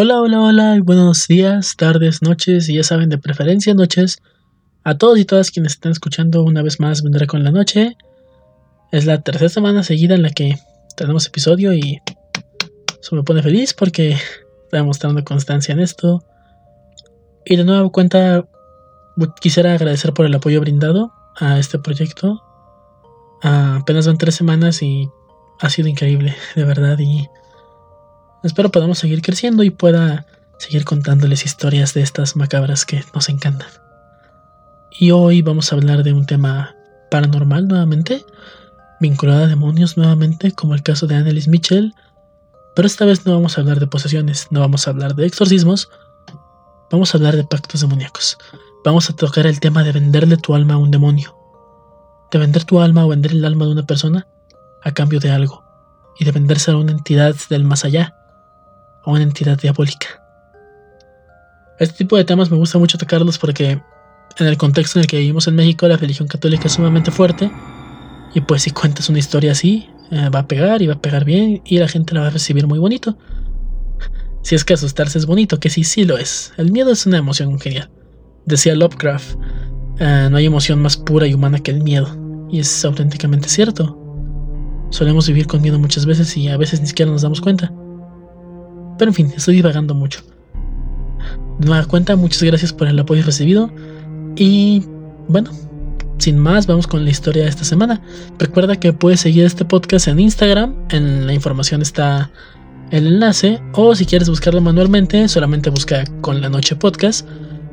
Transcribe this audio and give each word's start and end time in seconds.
Hola, 0.00 0.20
hola, 0.20 0.40
hola, 0.40 0.78
buenos 0.80 1.26
días, 1.26 1.74
tardes, 1.76 2.22
noches, 2.22 2.68
y 2.68 2.76
ya 2.76 2.84
saben, 2.84 3.08
de 3.08 3.18
preferencia 3.18 3.74
noches. 3.74 4.22
A 4.84 4.96
todos 4.96 5.18
y 5.18 5.24
todas 5.24 5.50
quienes 5.50 5.72
están 5.72 5.90
escuchando, 5.90 6.44
una 6.44 6.62
vez 6.62 6.78
más 6.78 7.02
vendré 7.02 7.26
con 7.26 7.42
la 7.42 7.50
noche. 7.50 7.96
Es 8.92 9.06
la 9.06 9.22
tercera 9.22 9.48
semana 9.48 9.82
seguida 9.82 10.14
en 10.14 10.22
la 10.22 10.30
que 10.30 10.54
tenemos 10.96 11.26
episodio 11.26 11.72
y 11.72 12.00
eso 13.00 13.16
me 13.16 13.24
pone 13.24 13.42
feliz 13.42 13.74
porque 13.74 14.16
está 14.62 14.84
mostrando 14.84 15.24
constancia 15.24 15.72
en 15.72 15.80
esto. 15.80 16.22
Y 17.44 17.56
de 17.56 17.64
nuevo 17.64 17.90
cuenta, 17.90 18.46
quisiera 19.40 19.74
agradecer 19.74 20.12
por 20.12 20.26
el 20.26 20.34
apoyo 20.36 20.60
brindado 20.60 21.12
a 21.40 21.58
este 21.58 21.80
proyecto. 21.80 22.40
apenas 23.42 24.06
van 24.06 24.16
tres 24.16 24.36
semanas 24.36 24.80
y 24.80 25.08
ha 25.58 25.68
sido 25.68 25.88
increíble, 25.88 26.36
de 26.54 26.62
verdad, 26.62 26.96
y 27.00 27.26
Espero 28.44 28.70
podamos 28.70 28.98
seguir 28.98 29.20
creciendo 29.20 29.64
y 29.64 29.70
pueda 29.70 30.24
seguir 30.58 30.84
contándoles 30.84 31.44
historias 31.44 31.92
de 31.94 32.02
estas 32.02 32.36
macabras 32.36 32.84
que 32.84 33.04
nos 33.12 33.28
encantan. 33.28 33.68
Y 35.00 35.10
hoy 35.10 35.42
vamos 35.42 35.72
a 35.72 35.76
hablar 35.76 36.04
de 36.04 36.12
un 36.12 36.24
tema 36.24 36.74
paranormal 37.10 37.66
nuevamente, 37.66 38.24
vinculado 39.00 39.44
a 39.44 39.48
demonios 39.48 39.96
nuevamente, 39.96 40.52
como 40.52 40.74
el 40.74 40.82
caso 40.82 41.06
de 41.06 41.16
Annelies 41.16 41.48
Mitchell, 41.48 41.92
pero 42.76 42.86
esta 42.86 43.04
vez 43.04 43.26
no 43.26 43.32
vamos 43.32 43.58
a 43.58 43.60
hablar 43.60 43.80
de 43.80 43.88
posesiones, 43.88 44.46
no 44.50 44.60
vamos 44.60 44.86
a 44.86 44.90
hablar 44.90 45.16
de 45.16 45.26
exorcismos, 45.26 45.90
vamos 46.92 47.12
a 47.12 47.18
hablar 47.18 47.34
de 47.34 47.44
pactos 47.44 47.80
demoníacos. 47.80 48.38
Vamos 48.84 49.10
a 49.10 49.16
tocar 49.16 49.48
el 49.48 49.58
tema 49.58 49.82
de 49.82 49.90
venderle 49.90 50.36
tu 50.36 50.54
alma 50.54 50.74
a 50.74 50.78
un 50.78 50.92
demonio, 50.92 51.36
de 52.30 52.38
vender 52.38 52.62
tu 52.62 52.80
alma 52.80 53.04
o 53.04 53.08
vender 53.08 53.32
el 53.32 53.44
alma 53.44 53.64
de 53.64 53.72
una 53.72 53.86
persona 53.86 54.28
a 54.84 54.92
cambio 54.92 55.18
de 55.18 55.30
algo, 55.30 55.64
y 56.20 56.24
de 56.24 56.30
vendérsela 56.30 56.78
a 56.78 56.80
una 56.80 56.92
entidad 56.92 57.34
del 57.50 57.64
más 57.64 57.84
allá, 57.84 58.14
una 59.06 59.22
entidad 59.22 59.58
diabólica. 59.58 60.22
Este 61.78 61.98
tipo 61.98 62.16
de 62.16 62.24
temas 62.24 62.50
me 62.50 62.56
gusta 62.56 62.78
mucho 62.78 62.98
tocarlos 62.98 63.38
porque 63.38 63.80
en 64.38 64.46
el 64.46 64.56
contexto 64.56 64.98
en 64.98 65.02
el 65.02 65.06
que 65.06 65.18
vivimos 65.18 65.46
en 65.48 65.56
México 65.56 65.86
la 65.88 65.96
religión 65.96 66.28
católica 66.28 66.66
es 66.66 66.72
sumamente 66.72 67.10
fuerte 67.10 67.50
y 68.34 68.40
pues 68.40 68.62
si 68.62 68.70
cuentas 68.70 69.08
una 69.08 69.18
historia 69.18 69.52
así 69.52 69.88
eh, 70.10 70.28
va 70.28 70.40
a 70.40 70.46
pegar 70.48 70.82
y 70.82 70.86
va 70.86 70.94
a 70.94 71.00
pegar 71.00 71.24
bien 71.24 71.62
y 71.64 71.78
la 71.78 71.88
gente 71.88 72.14
la 72.14 72.22
va 72.22 72.26
a 72.28 72.30
recibir 72.30 72.66
muy 72.66 72.78
bonito. 72.78 73.16
Si 74.42 74.54
es 74.54 74.64
que 74.64 74.74
asustarse 74.74 75.18
es 75.18 75.26
bonito, 75.26 75.60
que 75.60 75.70
sí, 75.70 75.84
sí 75.84 76.04
lo 76.04 76.16
es. 76.16 76.52
El 76.56 76.72
miedo 76.72 76.90
es 76.90 77.04
una 77.06 77.18
emoción 77.18 77.58
genial. 77.60 77.90
Decía 78.46 78.74
Lovecraft, 78.74 79.36
eh, 79.98 80.28
no 80.30 80.36
hay 80.36 80.46
emoción 80.46 80.80
más 80.80 80.96
pura 80.96 81.26
y 81.26 81.34
humana 81.34 81.58
que 81.58 81.70
el 81.70 81.82
miedo. 81.82 82.08
Y 82.50 82.60
es 82.60 82.84
auténticamente 82.84 83.48
cierto. 83.48 83.98
Solemos 84.90 85.28
vivir 85.28 85.46
con 85.46 85.60
miedo 85.60 85.78
muchas 85.78 86.06
veces 86.06 86.34
y 86.36 86.48
a 86.48 86.56
veces 86.56 86.80
ni 86.80 86.86
siquiera 86.86 87.10
nos 87.10 87.22
damos 87.22 87.40
cuenta. 87.42 87.72
Pero 88.98 89.10
en 89.10 89.14
fin, 89.14 89.32
estoy 89.36 89.56
divagando 89.56 89.94
mucho. 89.94 90.20
De 91.58 91.66
nueva 91.66 91.84
cuenta, 91.86 92.16
muchas 92.16 92.42
gracias 92.42 92.72
por 92.72 92.88
el 92.88 92.98
apoyo 92.98 93.22
recibido. 93.22 93.70
Y 94.36 94.84
bueno, 95.28 95.50
sin 96.18 96.38
más, 96.38 96.66
vamos 96.66 96.86
con 96.86 97.04
la 97.04 97.10
historia 97.10 97.44
de 97.44 97.48
esta 97.48 97.64
semana. 97.64 98.00
Recuerda 98.38 98.76
que 98.76 98.92
puedes 98.92 99.20
seguir 99.20 99.44
este 99.44 99.64
podcast 99.64 100.08
en 100.08 100.20
Instagram. 100.20 100.74
En 100.90 101.26
la 101.26 101.32
información 101.32 101.82
está 101.82 102.30
el 102.90 103.06
enlace. 103.06 103.60
O 103.74 103.94
si 103.94 104.04
quieres 104.04 104.28
buscarlo 104.28 104.60
manualmente, 104.60 105.28
solamente 105.28 105.70
busca 105.70 106.04
con 106.20 106.40
la 106.40 106.48
noche 106.48 106.76
podcast. 106.76 107.26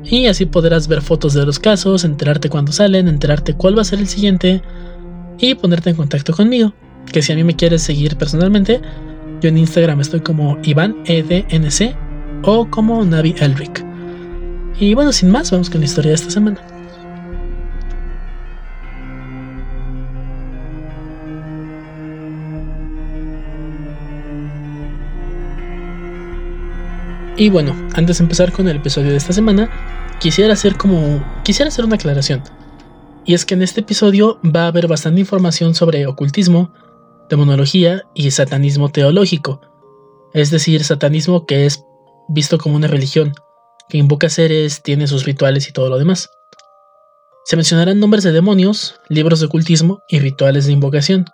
Y 0.04 0.26
así 0.26 0.46
podrás 0.46 0.86
ver 0.86 1.02
fotos 1.02 1.34
de 1.34 1.44
los 1.44 1.58
casos, 1.58 2.04
enterarte 2.04 2.48
cuándo 2.48 2.70
salen, 2.70 3.08
enterarte 3.08 3.54
cuál 3.54 3.76
va 3.76 3.82
a 3.82 3.84
ser 3.84 3.98
el 3.98 4.06
siguiente 4.06 4.62
y 5.38 5.54
ponerte 5.56 5.90
en 5.90 5.96
contacto 5.96 6.32
conmigo. 6.32 6.72
Que 7.12 7.22
si 7.22 7.32
a 7.32 7.36
mí 7.36 7.42
me 7.42 7.56
quieres 7.56 7.82
seguir 7.82 8.16
personalmente, 8.16 8.80
en 9.48 9.58
Instagram 9.58 10.00
estoy 10.00 10.20
como 10.20 10.58
Iván 10.62 10.96
EDNC 11.04 11.96
o 12.42 12.68
como 12.70 13.04
Navi 13.04 13.34
Elric. 13.38 13.84
Y 14.78 14.94
bueno, 14.94 15.12
sin 15.12 15.30
más, 15.30 15.50
vamos 15.50 15.70
con 15.70 15.80
la 15.80 15.86
historia 15.86 16.10
de 16.10 16.16
esta 16.16 16.30
semana. 16.30 16.60
Y 27.38 27.50
bueno, 27.50 27.74
antes 27.94 28.18
de 28.18 28.24
empezar 28.24 28.50
con 28.50 28.66
el 28.66 28.76
episodio 28.76 29.10
de 29.10 29.18
esta 29.18 29.32
semana, 29.32 29.68
quisiera 30.20 30.54
hacer 30.54 30.76
como 30.76 31.22
quisiera 31.44 31.68
hacer 31.68 31.84
una 31.84 31.96
aclaración. 31.96 32.42
Y 33.26 33.34
es 33.34 33.44
que 33.44 33.54
en 33.54 33.62
este 33.62 33.80
episodio 33.80 34.38
va 34.42 34.64
a 34.64 34.68
haber 34.68 34.86
bastante 34.86 35.20
información 35.20 35.74
sobre 35.74 36.06
ocultismo, 36.06 36.70
demonología 37.28 38.02
y 38.14 38.30
satanismo 38.30 38.90
teológico, 38.90 39.60
es 40.32 40.50
decir, 40.50 40.84
satanismo 40.84 41.46
que 41.46 41.66
es 41.66 41.84
visto 42.28 42.58
como 42.58 42.76
una 42.76 42.88
religión, 42.88 43.32
que 43.88 43.98
invoca 43.98 44.28
seres, 44.28 44.82
tiene 44.82 45.06
sus 45.06 45.24
rituales 45.24 45.68
y 45.68 45.72
todo 45.72 45.88
lo 45.88 45.98
demás. 45.98 46.28
Se 47.44 47.56
mencionarán 47.56 48.00
nombres 48.00 48.24
de 48.24 48.32
demonios, 48.32 49.00
libros 49.08 49.40
de 49.40 49.46
ocultismo 49.46 50.00
y 50.08 50.18
rituales 50.18 50.66
de 50.66 50.72
invocación. 50.72 51.24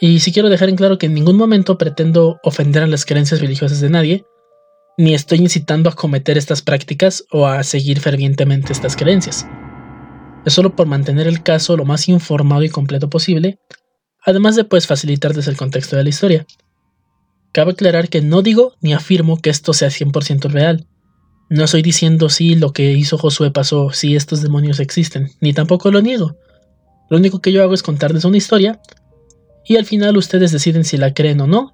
Y 0.00 0.20
si 0.20 0.32
quiero 0.32 0.48
dejar 0.48 0.68
en 0.68 0.76
claro 0.76 0.96
que 0.96 1.06
en 1.06 1.14
ningún 1.14 1.36
momento 1.36 1.76
pretendo 1.76 2.38
ofender 2.42 2.82
a 2.82 2.86
las 2.86 3.04
creencias 3.04 3.40
religiosas 3.40 3.80
de 3.80 3.90
nadie, 3.90 4.24
ni 4.96 5.14
estoy 5.14 5.38
incitando 5.38 5.90
a 5.90 5.94
cometer 5.94 6.38
estas 6.38 6.62
prácticas 6.62 7.24
o 7.30 7.46
a 7.46 7.62
seguir 7.62 8.00
fervientemente 8.00 8.72
estas 8.72 8.96
creencias. 8.96 9.46
Es 10.44 10.54
solo 10.54 10.74
por 10.74 10.86
mantener 10.86 11.26
el 11.26 11.42
caso 11.42 11.76
lo 11.76 11.84
más 11.84 12.08
informado 12.08 12.62
y 12.62 12.68
completo 12.68 13.10
posible 13.10 13.58
además 14.24 14.56
de 14.56 14.64
pues 14.64 14.86
facilitarles 14.86 15.46
el 15.48 15.56
contexto 15.56 15.96
de 15.96 16.02
la 16.02 16.08
historia. 16.08 16.46
Cabe 17.52 17.72
aclarar 17.72 18.08
que 18.08 18.20
no 18.20 18.42
digo 18.42 18.74
ni 18.80 18.92
afirmo 18.92 19.40
que 19.40 19.50
esto 19.50 19.72
sea 19.72 19.88
100% 19.88 20.50
real. 20.50 20.86
No 21.50 21.64
estoy 21.64 21.82
diciendo 21.82 22.28
si 22.28 22.54
lo 22.54 22.72
que 22.72 22.92
hizo 22.92 23.16
Josué 23.16 23.50
pasó, 23.50 23.90
si 23.92 24.16
estos 24.16 24.42
demonios 24.42 24.80
existen, 24.80 25.30
ni 25.40 25.52
tampoco 25.54 25.90
lo 25.90 26.02
niego. 26.02 26.36
Lo 27.08 27.16
único 27.16 27.40
que 27.40 27.52
yo 27.52 27.62
hago 27.62 27.74
es 27.74 27.82
contarles 27.82 28.24
una 28.24 28.36
historia 28.36 28.80
y 29.64 29.76
al 29.76 29.86
final 29.86 30.16
ustedes 30.16 30.52
deciden 30.52 30.84
si 30.84 30.98
la 30.98 31.14
creen 31.14 31.40
o 31.40 31.46
no 31.46 31.72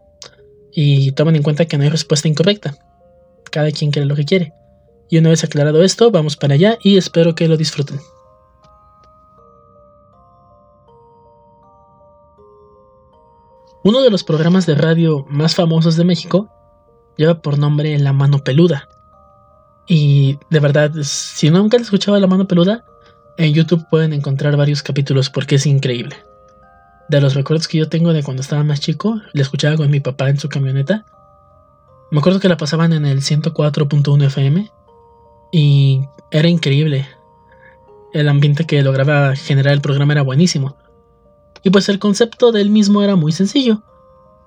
y 0.73 1.13
tomen 1.13 1.37
en 1.37 1.43
cuenta 1.43 1.67
que 1.67 1.77
no 1.77 1.85
hay 1.85 1.91
respuesta 1.91 2.29
incorrecta. 2.29 2.77
Cada 3.51 3.71
quien 3.71 3.91
cree 3.91 4.07
lo 4.07 4.17
que 4.17 4.25
quiere. 4.25 4.53
Y 5.11 5.19
una 5.19 5.31
vez 5.31 5.45
aclarado 5.45 5.83
esto, 5.83 6.11
vamos 6.11 6.37
para 6.37 6.55
allá 6.55 6.79
y 6.83 6.97
espero 6.97 7.35
que 7.35 7.49
lo 7.49 7.57
disfruten. 7.57 8.01
Uno 13.85 14.01
de 14.01 14.09
los 14.09 14.25
programas 14.25 14.65
de 14.65 14.75
radio 14.77 15.27
más 15.29 15.55
famosos 15.55 15.97
de 15.97 16.05
México 16.05 16.49
lleva 17.19 17.43
por 17.43 17.59
nombre 17.59 17.99
La 17.99 18.15
Mano 18.15 18.39
Peluda. 18.39 18.89
Y 19.87 20.39
de 20.49 20.61
verdad, 20.61 20.91
si 21.03 21.51
nunca 21.51 21.77
han 21.77 21.83
escuchado 21.83 22.19
La 22.19 22.27
Mano 22.27 22.49
Peluda, 22.49 22.87
en 23.37 23.53
YouTube 23.53 23.87
pueden 23.91 24.15
encontrar 24.15 24.57
varios 24.57 24.83
capítulos 24.83 25.29
porque 25.29 25.57
es 25.57 25.67
increíble. 25.67 26.17
De 27.11 27.21
los 27.21 27.35
recuerdos 27.35 27.69
que 27.69 27.77
yo 27.77 27.91
tengo 27.91 28.15
de 28.15 28.23
cuando 28.23 28.41
estaba 28.41 28.65
más 28.65 28.81
chico, 28.81 29.21
la 29.35 29.43
escuchaba 29.43 29.77
con 29.77 29.91
mi 29.91 30.01
papá 30.01 30.31
en 30.31 30.41
su 30.41 30.49
camioneta. 30.49 31.05
Me 32.11 32.21
acuerdo 32.21 32.41
que 32.41 32.49
la 32.49 32.57
pasaban 32.57 32.95
en 32.95 33.05
el 33.05 33.21
104.1 33.21 34.25
FM 34.25 34.71
y 35.53 36.01
era 36.31 36.49
increíble. 36.49 37.07
El 38.15 38.31
ambiente 38.31 38.65
que 38.65 38.83
lograba 38.83 39.37
generar 39.37 39.75
el 39.75 39.83
programa 39.83 40.15
era 40.15 40.23
buenísimo. 40.23 40.79
Y 41.65 41.71
pues 41.71 41.89
el 41.89 41.99
concepto 41.99 42.53
del 42.53 42.71
mismo 42.71 43.03
era 43.03 43.17
muy 43.17 43.33
sencillo. 43.33 43.83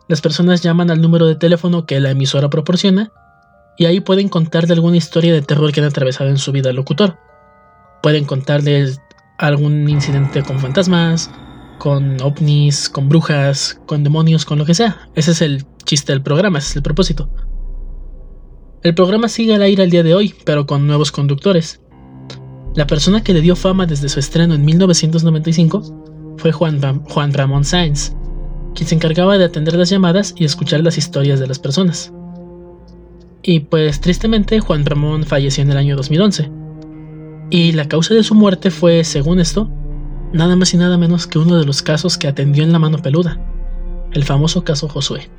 Las 0.07 0.21
personas 0.21 0.61
llaman 0.61 0.91
al 0.91 1.01
número 1.01 1.25
de 1.25 1.35
teléfono 1.35 1.85
que 1.85 1.99
la 1.99 2.11
emisora 2.11 2.49
proporciona 2.49 3.11
y 3.77 3.85
ahí 3.85 3.99
pueden 3.99 4.29
contarle 4.29 4.73
alguna 4.73 4.97
historia 4.97 5.33
de 5.33 5.41
terror 5.41 5.71
que 5.71 5.81
han 5.81 5.87
atravesado 5.87 6.29
en 6.29 6.37
su 6.37 6.51
vida 6.51 6.69
al 6.69 6.75
locutor. 6.75 7.17
Pueden 8.01 8.25
contarles 8.25 9.01
algún 9.37 9.89
incidente 9.89 10.43
con 10.43 10.59
fantasmas, 10.59 11.29
con 11.79 12.21
ovnis, 12.21 12.87
con 12.87 13.09
brujas, 13.09 13.79
con 13.85 14.03
demonios, 14.03 14.45
con 14.45 14.59
lo 14.59 14.65
que 14.65 14.75
sea. 14.75 15.09
Ese 15.15 15.31
es 15.31 15.41
el 15.41 15.65
chiste 15.85 16.13
del 16.13 16.21
programa, 16.21 16.59
ese 16.59 16.69
es 16.69 16.75
el 16.77 16.83
propósito. 16.83 17.29
El 18.83 18.93
programa 18.93 19.27
sigue 19.27 19.55
al 19.55 19.63
aire 19.63 19.83
al 19.83 19.89
día 19.89 20.03
de 20.03 20.13
hoy, 20.13 20.35
pero 20.45 20.67
con 20.67 20.85
nuevos 20.85 21.11
conductores. 21.11 21.81
La 22.75 22.85
persona 22.85 23.23
que 23.23 23.33
le 23.33 23.41
dio 23.41 23.55
fama 23.55 23.87
desde 23.87 24.07
su 24.07 24.19
estreno 24.19 24.53
en 24.53 24.63
1995 24.63 25.96
fue 26.37 26.51
Juan, 26.51 26.79
Juan 27.03 27.33
Ramón 27.33 27.65
Sáenz, 27.65 28.13
quien 28.75 28.87
se 28.87 28.95
encargaba 28.95 29.37
de 29.37 29.45
atender 29.45 29.75
las 29.75 29.89
llamadas 29.89 30.33
y 30.37 30.45
escuchar 30.45 30.81
las 30.81 30.97
historias 30.97 31.39
de 31.39 31.47
las 31.47 31.59
personas. 31.59 32.13
Y 33.41 33.61
pues 33.61 34.01
tristemente 34.01 34.59
Juan 34.59 34.85
Ramón 34.85 35.23
falleció 35.23 35.63
en 35.63 35.71
el 35.71 35.77
año 35.77 35.95
2011. 35.95 36.51
Y 37.49 37.71
la 37.71 37.87
causa 37.87 38.13
de 38.13 38.23
su 38.23 38.35
muerte 38.35 38.71
fue, 38.71 39.03
según 39.03 39.39
esto, 39.39 39.69
nada 40.33 40.55
más 40.55 40.73
y 40.73 40.77
nada 40.77 40.97
menos 40.97 41.27
que 41.27 41.39
uno 41.39 41.57
de 41.57 41.65
los 41.65 41.81
casos 41.81 42.17
que 42.17 42.27
atendió 42.27 42.63
en 42.63 42.71
la 42.71 42.79
mano 42.79 42.97
peluda, 42.97 43.39
el 44.11 44.23
famoso 44.23 44.63
caso 44.63 44.89
Josué. 44.89 45.29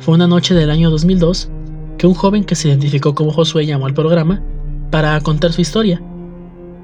Fue 0.00 0.14
una 0.14 0.26
noche 0.26 0.54
del 0.54 0.70
año 0.70 0.90
2002 0.90 1.50
que 1.98 2.06
un 2.06 2.14
joven 2.14 2.44
que 2.44 2.54
se 2.54 2.68
identificó 2.68 3.14
como 3.14 3.32
Josué 3.32 3.66
llamó 3.66 3.86
al 3.86 3.94
programa 3.94 4.42
para 4.90 5.20
contar 5.20 5.52
su 5.52 5.60
historia 5.60 6.02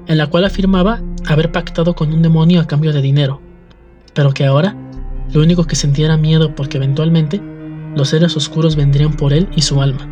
en 0.07 0.17
la 0.17 0.27
cual 0.27 0.45
afirmaba 0.45 1.01
haber 1.27 1.51
pactado 1.51 1.93
con 1.95 2.13
un 2.13 2.21
demonio 2.21 2.61
a 2.61 2.67
cambio 2.67 2.93
de 2.93 3.01
dinero, 3.01 3.41
pero 4.13 4.31
que 4.31 4.45
ahora 4.45 4.75
lo 5.33 5.41
único 5.41 5.65
que 5.65 5.75
sentía 5.75 6.05
era 6.05 6.17
miedo 6.17 6.55
porque 6.55 6.77
eventualmente 6.77 7.41
los 7.95 8.09
seres 8.09 8.35
oscuros 8.37 8.75
vendrían 8.75 9.13
por 9.13 9.33
él 9.33 9.47
y 9.55 9.61
su 9.61 9.81
alma. 9.81 10.07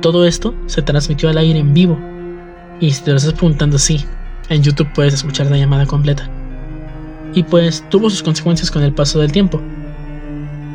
Todo 0.00 0.26
esto 0.26 0.54
se 0.66 0.82
transmitió 0.82 1.28
al 1.28 1.38
aire 1.38 1.58
en 1.58 1.74
vivo. 1.74 1.98
Y 2.80 2.90
si 2.90 3.02
te 3.02 3.10
lo 3.10 3.16
estás 3.16 3.32
preguntando, 3.32 3.78
sí, 3.78 4.04
en 4.48 4.62
YouTube 4.62 4.92
puedes 4.94 5.14
escuchar 5.14 5.50
la 5.50 5.56
llamada 5.56 5.86
completa. 5.86 6.28
Y 7.34 7.42
pues 7.42 7.84
tuvo 7.90 8.10
sus 8.10 8.22
consecuencias 8.22 8.70
con 8.70 8.82
el 8.82 8.92
paso 8.92 9.18
del 9.18 9.32
tiempo, 9.32 9.60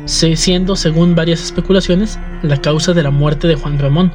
siendo, 0.06 0.76
según 0.76 1.14
varias 1.14 1.42
especulaciones, 1.42 2.18
la 2.42 2.56
causa 2.56 2.92
de 2.92 3.02
la 3.02 3.10
muerte 3.10 3.48
de 3.48 3.54
Juan 3.54 3.78
Ramón 3.78 4.12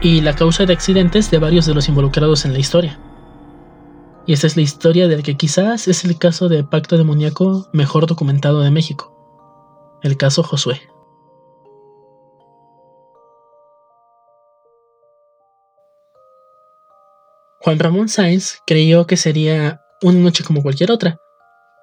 y 0.00 0.22
la 0.22 0.34
causa 0.34 0.64
de 0.64 0.72
accidentes 0.72 1.30
de 1.30 1.38
varios 1.38 1.66
de 1.66 1.74
los 1.74 1.88
involucrados 1.88 2.44
en 2.44 2.52
la 2.52 2.58
historia. 2.58 2.98
Y 4.26 4.32
esta 4.32 4.46
es 4.46 4.56
la 4.56 4.62
historia 4.62 5.08
del 5.08 5.22
que 5.22 5.36
quizás 5.36 5.88
es 5.88 6.04
el 6.04 6.18
caso 6.18 6.48
de 6.48 6.64
pacto 6.64 6.96
demoníaco 6.96 7.68
mejor 7.72 8.06
documentado 8.06 8.60
de 8.60 8.70
México, 8.70 10.00
el 10.02 10.16
caso 10.16 10.42
Josué. 10.42 10.80
Juan 17.62 17.78
Ramón 17.78 18.08
Sáenz 18.08 18.58
creyó 18.66 19.06
que 19.06 19.18
sería 19.18 19.82
una 20.02 20.18
noche 20.18 20.44
como 20.44 20.62
cualquier 20.62 20.90
otra, 20.90 21.18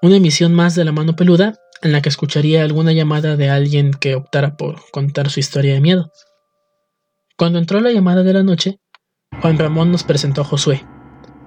una 0.02 0.16
emisión 0.16 0.56
más 0.56 0.74
de 0.74 0.84
la 0.86 0.92
mano 0.92 1.16
peluda 1.16 1.54
en 1.84 1.92
la 1.92 2.02
que 2.02 2.10
escucharía 2.10 2.64
alguna 2.64 2.94
llamada 2.94 3.36
de 3.36 3.50
alguien 3.50 3.92
que 3.92 4.16
optara 4.16 4.58
por 4.58 4.90
contar 4.90 5.30
su 5.30 5.40
historia 5.40 5.76
de 5.76 5.82
miedo. 5.82 6.12
Cuando 7.38 7.60
entró 7.60 7.80
la 7.82 7.92
llamada 7.92 8.24
de 8.24 8.34
la 8.34 8.42
noche, 8.42 8.80
Juan 9.44 9.60
Ramón 9.60 9.92
nos 9.92 10.02
presentó 10.04 10.42
a 10.42 10.44
Josué, 10.44 10.84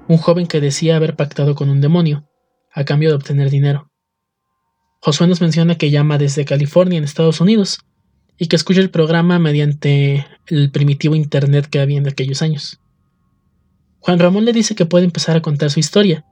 un 0.06 0.19
joven 0.19 0.46
que 0.46 0.60
decía 0.60 0.94
haber 0.94 1.16
pactado 1.16 1.56
con 1.56 1.69
un 1.69 1.81
demonio, 1.81 2.28
a 2.72 2.84
cambio 2.84 3.08
de 3.08 3.16
obtener 3.16 3.50
dinero. 3.50 3.90
Josué 5.00 5.26
nos 5.26 5.40
menciona 5.40 5.75
que 5.75 5.90
llama 5.90 6.16
desde 6.16 6.44
California 6.44 6.96
en 6.96 7.02
Estados 7.02 7.40
Unidos 7.40 7.81
y 8.38 8.46
que 8.46 8.54
escucha 8.54 8.81
el 8.81 8.90
programa 8.90 9.40
mediante 9.40 10.28
el 10.46 10.70
primitivo 10.70 11.16
Internet 11.16 11.66
que 11.66 11.81
había 11.81 11.98
en 11.98 12.06
aquellos 12.06 12.40
años. 12.40 12.78
Juan 13.98 14.20
Ramón 14.20 14.44
le 14.44 14.52
dice 14.52 14.76
que 14.76 14.86
puede 14.86 15.06
empezar 15.06 15.36
a 15.36 15.43
contar 15.43 15.70
su 15.70 15.81
historia, 15.81 16.25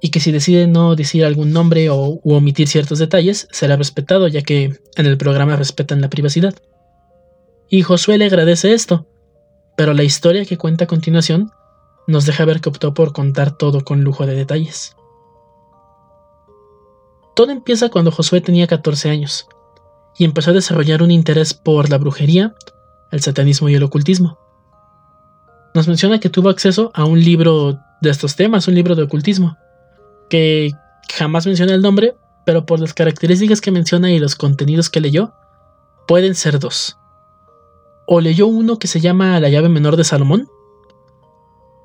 y 0.00 0.08
que 0.08 0.20
si 0.20 0.32
decide 0.32 0.66
no 0.66 0.96
decir 0.96 1.26
algún 1.26 1.52
nombre 1.52 1.90
o 1.90 2.20
omitir 2.24 2.68
ciertos 2.68 2.98
detalles, 3.00 3.48
será 3.52 3.76
respetado, 3.76 4.28
ya 4.28 4.40
que 4.40 4.78
en 4.96 5.06
el 5.06 5.18
programa 5.18 5.56
respetan 5.56 6.00
la 6.00 6.08
privacidad. 6.08 6.54
Y 7.74 7.82
Josué 7.82 8.18
le 8.18 8.26
agradece 8.26 8.72
esto, 8.72 9.04
pero 9.76 9.94
la 9.94 10.04
historia 10.04 10.44
que 10.44 10.56
cuenta 10.56 10.84
a 10.84 10.86
continuación 10.86 11.50
nos 12.06 12.24
deja 12.24 12.44
ver 12.44 12.60
que 12.60 12.68
optó 12.68 12.94
por 12.94 13.12
contar 13.12 13.58
todo 13.58 13.84
con 13.84 14.04
lujo 14.04 14.26
de 14.26 14.36
detalles. 14.36 14.94
Todo 17.34 17.50
empieza 17.50 17.88
cuando 17.88 18.12
Josué 18.12 18.40
tenía 18.40 18.68
14 18.68 19.10
años, 19.10 19.48
y 20.16 20.24
empezó 20.24 20.50
a 20.50 20.54
desarrollar 20.54 21.02
un 21.02 21.10
interés 21.10 21.52
por 21.52 21.90
la 21.90 21.98
brujería, 21.98 22.54
el 23.10 23.22
satanismo 23.22 23.68
y 23.68 23.74
el 23.74 23.82
ocultismo 23.82 24.38
nos 25.74 25.88
menciona 25.88 26.20
que 26.20 26.30
tuvo 26.30 26.50
acceso 26.50 26.92
a 26.94 27.04
un 27.04 27.18
libro 27.18 27.80
de 28.00 28.10
estos 28.10 28.36
temas, 28.36 28.68
un 28.68 28.76
libro 28.76 28.94
de 28.94 29.02
ocultismo, 29.02 29.58
que 30.30 30.70
jamás 31.12 31.44
menciona 31.44 31.74
el 31.74 31.82
nombre, 31.82 32.14
pero 32.46 32.66
por 32.66 32.78
las 32.78 32.94
características 32.94 33.60
que 33.60 33.72
menciona 33.72 34.12
y 34.12 34.20
los 34.20 34.36
contenidos 34.36 34.88
que 34.88 35.00
leyó, 35.00 35.34
pueden 36.06 36.36
ser 36.36 36.60
dos. 36.60 36.96
O 38.06 38.20
leyó 38.20 38.46
uno 38.46 38.78
que 38.78 38.86
se 38.86 39.00
llama 39.00 39.40
La 39.40 39.48
llave 39.48 39.68
menor 39.68 39.96
de 39.96 40.04
Salomón, 40.04 40.48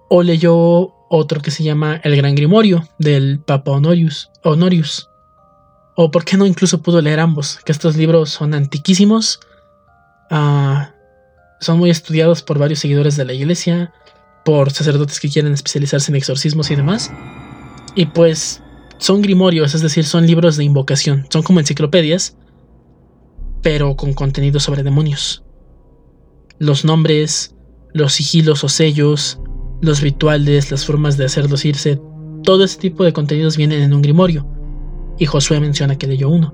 o 0.09 0.23
leyó 0.23 0.93
otro 1.09 1.41
que 1.41 1.51
se 1.51 1.63
llama 1.63 1.99
El 2.03 2.15
Gran 2.15 2.35
Grimorio 2.35 2.87
del 2.97 3.39
Papa 3.39 3.71
Honorius. 3.71 4.29
Honorius. 4.43 5.09
O 5.95 6.11
por 6.11 6.25
qué 6.25 6.37
no 6.37 6.45
incluso 6.45 6.81
pudo 6.81 7.01
leer 7.01 7.19
ambos, 7.19 7.59
que 7.65 7.71
estos 7.71 7.95
libros 7.95 8.29
son 8.29 8.53
antiquísimos. 8.53 9.39
Ah 10.29 10.93
son 11.59 11.77
muy 11.77 11.89
estudiados 11.89 12.41
por 12.41 12.57
varios 12.57 12.79
seguidores 12.79 13.15
de 13.15 13.25
la 13.25 13.33
iglesia, 13.33 13.93
por 14.45 14.71
sacerdotes 14.71 15.19
que 15.19 15.29
quieren 15.29 15.53
especializarse 15.53 16.11
en 16.11 16.15
exorcismos 16.15 16.71
y 16.71 16.75
demás. 16.75 17.11
Y 17.95 18.07
pues 18.07 18.61
son 18.97 19.21
grimorios, 19.21 19.75
es 19.75 19.81
decir, 19.81 20.05
son 20.05 20.25
libros 20.25 20.57
de 20.57 20.63
invocación, 20.63 21.27
son 21.29 21.43
como 21.43 21.59
enciclopedias, 21.59 22.37
pero 23.61 23.95
con 23.95 24.13
contenido 24.13 24.59
sobre 24.59 24.83
demonios. 24.83 25.43
Los 26.59 26.83
nombres, 26.83 27.55
los 27.93 28.11
sigilos 28.11 28.65
o 28.65 28.69
sellos, 28.69 29.39
los 29.81 30.01
rituales, 30.01 30.71
las 30.71 30.85
formas 30.85 31.15
de 31.15 31.23
hacerlos 31.23 31.63
irse, 31.63 32.01
todo 32.43 32.65
ese 32.65 32.77
tipo 32.77 33.05
de 33.05 33.13
contenidos 33.13 33.55
vienen 33.55 33.81
en 33.81 33.93
un 33.93 34.01
grimorio, 34.01 34.45
y 35.17 35.25
Josué 35.25 35.61
menciona 35.61 35.97
que 35.97 36.07
leyó 36.07 36.29
uno. 36.29 36.53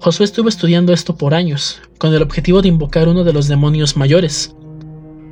Josué 0.00 0.26
estuvo 0.26 0.48
estudiando 0.48 0.92
esto 0.92 1.16
por 1.16 1.34
años, 1.34 1.82
con 1.98 2.14
el 2.14 2.22
objetivo 2.22 2.62
de 2.62 2.68
invocar 2.68 3.08
uno 3.08 3.24
de 3.24 3.32
los 3.32 3.48
demonios 3.48 3.96
mayores, 3.96 4.54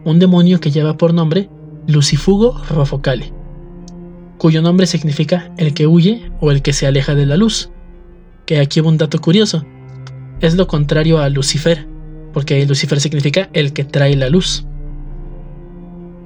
un 0.05 0.19
demonio 0.19 0.59
que 0.59 0.73
lleva 0.73 0.97
por 0.97 1.15
nombre 1.15 1.49
Lucifugo 1.87 2.61
Rofocale, 2.69 3.33
cuyo 4.39 4.61
nombre 4.61 4.89
significa 4.89 5.53
el 5.57 5.73
que 5.73 5.87
huye 5.87 6.33
o 6.41 6.51
el 6.51 6.63
que 6.63 6.73
se 6.73 6.89
aleja 6.89 7.15
de 7.15 7.27
la 7.27 7.37
luz, 7.37 7.71
que 8.45 8.59
aquí 8.59 8.81
hubo 8.81 8.89
un 8.89 8.99
dato 8.99 9.21
curioso, 9.21 9.65
es 10.41 10.57
lo 10.57 10.67
contrario 10.67 11.21
a 11.21 11.29
Lucifer, 11.29 11.92
porque 12.33 12.65
Lucifer 12.67 13.01
significa 13.01 13.49
el 13.53 13.73
que 13.73 13.85
trae 13.85 14.17
la 14.17 14.29
luz. 14.29 14.65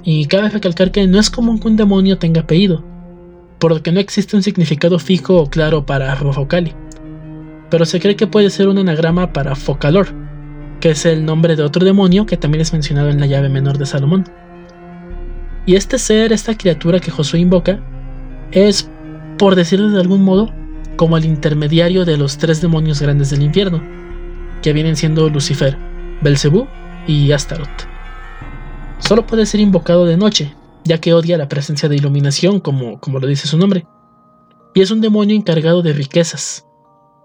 Y 0.04 0.26
cabe 0.26 0.50
recalcar 0.50 0.92
que 0.92 1.06
no 1.06 1.18
es 1.18 1.30
común 1.30 1.58
que 1.58 1.68
un 1.68 1.76
demonio 1.76 2.18
tenga 2.18 2.42
apellido, 2.42 2.84
por 3.58 3.72
lo 3.72 3.82
que 3.82 3.92
no 3.92 4.00
existe 4.00 4.36
un 4.36 4.42
significado 4.42 4.98
fijo 4.98 5.36
o 5.36 5.50
claro 5.50 5.84
para 5.84 6.14
Rofocale 6.14 6.74
pero 7.70 7.84
se 7.84 8.00
cree 8.00 8.16
que 8.16 8.26
puede 8.26 8.50
ser 8.50 8.68
un 8.68 8.78
anagrama 8.78 9.32
para 9.32 9.56
Focalor, 9.56 10.08
que 10.80 10.90
es 10.90 11.04
el 11.06 11.24
nombre 11.24 11.56
de 11.56 11.62
otro 11.62 11.84
demonio 11.84 12.26
que 12.26 12.36
también 12.36 12.62
es 12.62 12.72
mencionado 12.72 13.08
en 13.08 13.20
la 13.20 13.26
llave 13.26 13.48
menor 13.48 13.78
de 13.78 13.86
Salomón. 13.86 14.24
Y 15.66 15.74
este 15.74 15.98
ser, 15.98 16.32
esta 16.32 16.56
criatura 16.56 17.00
que 17.00 17.10
Josué 17.10 17.40
invoca, 17.40 17.80
es, 18.52 18.88
por 19.36 19.56
decirlo 19.56 19.90
de 19.90 20.00
algún 20.00 20.22
modo, 20.22 20.52
como 20.96 21.16
el 21.16 21.24
intermediario 21.24 22.04
de 22.04 22.16
los 22.16 22.38
tres 22.38 22.60
demonios 22.60 23.02
grandes 23.02 23.30
del 23.30 23.42
infierno, 23.42 23.82
que 24.62 24.72
vienen 24.72 24.96
siendo 24.96 25.28
Lucifer, 25.28 25.76
Belcebú 26.20 26.66
y 27.06 27.32
Astaroth. 27.32 27.88
Solo 28.98 29.26
puede 29.26 29.46
ser 29.46 29.60
invocado 29.60 30.06
de 30.06 30.16
noche, 30.16 30.54
ya 30.84 30.98
que 30.98 31.14
odia 31.14 31.38
la 31.38 31.48
presencia 31.48 31.88
de 31.88 31.96
iluminación, 31.96 32.60
como, 32.60 33.00
como 33.00 33.18
lo 33.18 33.26
dice 33.26 33.46
su 33.46 33.58
nombre, 33.58 33.86
y 34.74 34.82
es 34.82 34.90
un 34.90 35.00
demonio 35.00 35.36
encargado 35.36 35.82
de 35.82 35.92
riquezas, 35.92 36.66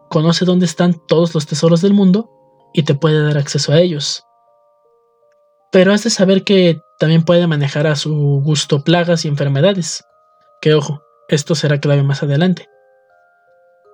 conoce 0.10 0.46
dónde 0.46 0.66
están 0.66 0.96
todos 1.08 1.34
los 1.34 1.46
tesoros 1.46 1.82
del 1.82 1.94
mundo 1.94 2.30
y 2.74 2.84
te 2.84 2.96
puede 2.96 3.24
dar 3.24 3.38
acceso 3.38 3.72
a 3.72 3.80
ellos. 3.80 4.24
Pero 5.72 5.94
has 5.94 6.04
de 6.04 6.10
saber 6.10 6.44
que 6.44 6.82
también 7.00 7.24
puede 7.24 7.48
manejar 7.48 7.88
a 7.88 7.96
su 7.96 8.14
gusto 8.44 8.84
plagas 8.84 9.24
y 9.24 9.30
enfermedades. 9.30 10.04
Que 10.62 10.74
ojo, 10.74 11.02
esto 11.30 11.56
será 11.56 11.80
clave 11.80 12.04
más 12.04 12.24
adelante. 12.24 12.68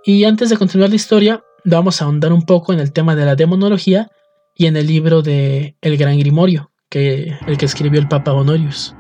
Y 0.04 0.24
antes 0.24 0.50
de 0.50 0.58
continuar 0.58 0.90
la 0.90 0.96
historia, 0.96 1.44
vamos 1.64 2.02
a 2.02 2.06
ahondar 2.06 2.34
un 2.34 2.46
poco 2.46 2.74
en 2.74 2.80
el 2.80 2.92
tema 2.94 3.16
de 3.16 3.26
la 3.26 3.36
demonología 3.36 4.10
y 4.58 4.66
en 4.66 4.76
el 4.76 4.88
libro 4.88 5.22
de 5.22 5.78
El 5.82 5.98
Gran 5.98 6.18
Grimorio, 6.18 6.72
que 6.90 7.38
el 7.46 7.58
que 7.58 7.66
escribió 7.66 8.00
el 8.00 8.08
Papa 8.08 8.34
Honorius. 8.34 8.96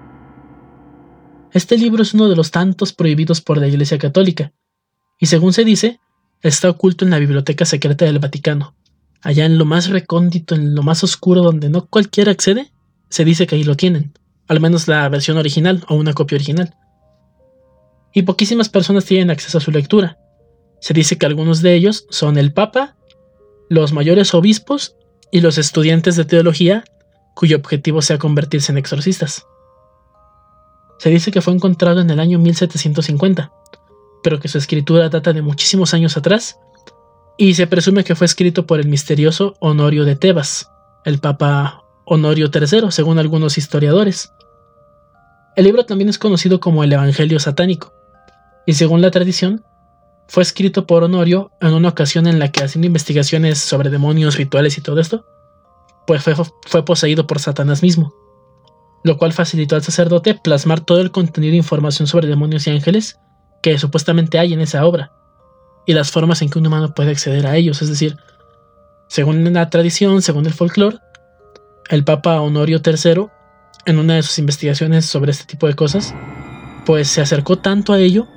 Este 1.51 1.77
libro 1.77 2.03
es 2.03 2.13
uno 2.13 2.29
de 2.29 2.35
los 2.35 2.51
tantos 2.51 2.93
prohibidos 2.93 3.41
por 3.41 3.57
la 3.57 3.67
Iglesia 3.67 3.97
Católica, 3.97 4.53
y 5.19 5.25
según 5.25 5.53
se 5.53 5.65
dice, 5.65 5.99
está 6.43 6.69
oculto 6.69 7.05
en 7.05 7.11
la 7.11 7.17
biblioteca 7.17 7.65
secreta 7.65 8.05
del 8.05 8.19
Vaticano. 8.19 8.75
Allá 9.21 9.45
en 9.45 9.57
lo 9.57 9.65
más 9.65 9.89
recóndito, 9.89 10.53
en 10.53 10.75
lo 10.75 10.83
más 10.83 11.03
oscuro 11.03 11.41
donde 11.41 11.69
no 11.69 11.87
cualquiera 11.87 12.31
accede, 12.31 12.71
se 13.09 13.25
dice 13.25 13.47
que 13.47 13.55
ahí 13.55 13.63
lo 13.63 13.75
tienen, 13.75 14.13
al 14.47 14.59
menos 14.59 14.87
la 14.87 15.09
versión 15.09 15.37
original 15.37 15.83
o 15.89 15.95
una 15.95 16.13
copia 16.13 16.35
original. 16.35 16.75
Y 18.13 18.21
poquísimas 18.21 18.69
personas 18.69 19.05
tienen 19.05 19.31
acceso 19.31 19.57
a 19.57 19.61
su 19.61 19.71
lectura. 19.71 20.19
Se 20.81 20.93
dice 20.93 21.17
que 21.17 21.25
algunos 21.25 21.63
de 21.63 21.73
ellos 21.73 22.05
son 22.11 22.37
el 22.37 22.53
Papa, 22.53 22.95
los 23.69 23.91
mayores 23.91 24.35
obispos 24.35 24.96
y 25.31 25.41
los 25.41 25.57
estudiantes 25.57 26.15
de 26.15 26.25
teología 26.25 26.83
cuyo 27.33 27.57
objetivo 27.57 28.01
sea 28.01 28.17
convertirse 28.17 28.71
en 28.71 28.77
exorcistas. 28.77 29.45
Se 30.97 31.09
dice 31.09 31.31
que 31.31 31.41
fue 31.41 31.53
encontrado 31.53 32.01
en 32.01 32.09
el 32.09 32.19
año 32.19 32.39
1750, 32.39 33.51
pero 34.23 34.39
que 34.39 34.47
su 34.47 34.57
escritura 34.57 35.09
data 35.09 35.33
de 35.33 35.43
muchísimos 35.43 35.93
años 35.93 36.17
atrás, 36.17 36.57
y 37.37 37.53
se 37.53 37.67
presume 37.67 38.03
que 38.03 38.15
fue 38.15 38.25
escrito 38.25 38.65
por 38.65 38.79
el 38.79 38.87
misterioso 38.87 39.55
Honorio 39.59 40.05
de 40.05 40.15
Tebas, 40.15 40.71
el 41.05 41.19
Papa 41.19 41.83
Honorio 42.05 42.49
III, 42.51 42.89
según 42.89 43.19
algunos 43.19 43.59
historiadores. 43.59 44.33
El 45.55 45.65
libro 45.65 45.85
también 45.85 46.09
es 46.09 46.17
conocido 46.17 46.59
como 46.59 46.83
el 46.83 46.91
Evangelio 46.91 47.39
Satánico, 47.39 47.93
y 48.65 48.73
según 48.73 49.03
la 49.03 49.11
tradición, 49.11 49.63
fue 50.27 50.43
escrito 50.43 50.85
por 50.85 51.03
Honorio 51.03 51.51
en 51.61 51.73
una 51.73 51.89
ocasión 51.89 52.27
en 52.27 52.39
la 52.39 52.51
que 52.51 52.63
haciendo 52.63 52.87
investigaciones 52.87 53.59
sobre 53.59 53.89
demonios, 53.89 54.35
rituales 54.35 54.77
y 54.77 54.81
todo 54.81 54.99
esto, 54.99 55.25
pues 56.05 56.23
fue, 56.23 56.35
fue 56.65 56.85
poseído 56.85 57.27
por 57.27 57.39
Satanás 57.39 57.81
mismo, 57.81 58.13
lo 59.03 59.17
cual 59.17 59.33
facilitó 59.33 59.75
al 59.75 59.83
sacerdote 59.83 60.35
plasmar 60.35 60.81
todo 60.81 61.01
el 61.01 61.11
contenido 61.11 61.51
de 61.51 61.57
información 61.57 62.07
sobre 62.07 62.27
demonios 62.27 62.67
y 62.67 62.71
ángeles 62.71 63.19
que 63.61 63.77
supuestamente 63.77 64.39
hay 64.39 64.53
en 64.53 64.61
esa 64.61 64.85
obra 64.85 65.11
y 65.85 65.93
las 65.93 66.11
formas 66.11 66.41
en 66.41 66.49
que 66.49 66.59
un 66.59 66.67
humano 66.67 66.93
puede 66.93 67.11
acceder 67.11 67.47
a 67.47 67.55
ellos. 67.55 67.81
Es 67.81 67.89
decir, 67.89 68.17
Según 69.09 69.53
la 69.53 69.69
tradición, 69.69 70.21
según 70.21 70.45
el 70.45 70.53
folclore, 70.53 70.97
el 71.89 72.03
Papa 72.03 72.41
Honorio 72.41 72.81
III, 72.85 73.27
en 73.85 73.99
una 73.99 74.15
de 74.15 74.23
sus 74.23 74.37
investigaciones 74.37 75.05
sobre 75.05 75.31
este 75.31 75.45
tipo 75.45 75.65
de 75.65 75.75
cosas, 75.75 76.13
pues 76.85 77.07
se 77.07 77.21
acercó 77.21 77.57
tanto 77.57 77.93
a 77.93 77.99
ello 77.99 78.27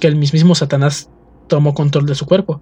que 0.00 0.06
el 0.06 0.14
mismísimo 0.14 0.54
Satanás 0.54 1.10
tomó 1.48 1.74
control 1.74 2.06
de 2.06 2.14
su 2.14 2.26
cuerpo. 2.26 2.60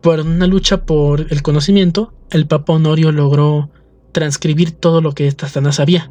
Por 0.00 0.20
una 0.20 0.46
lucha 0.46 0.84
por 0.84 1.26
el 1.32 1.42
conocimiento, 1.42 2.12
el 2.30 2.46
Papa 2.46 2.74
Honorio 2.74 3.10
logró 3.10 3.70
transcribir 4.12 4.72
todo 4.72 5.00
lo 5.00 5.12
que 5.12 5.30
Satanás 5.30 5.76
sabía. 5.76 6.10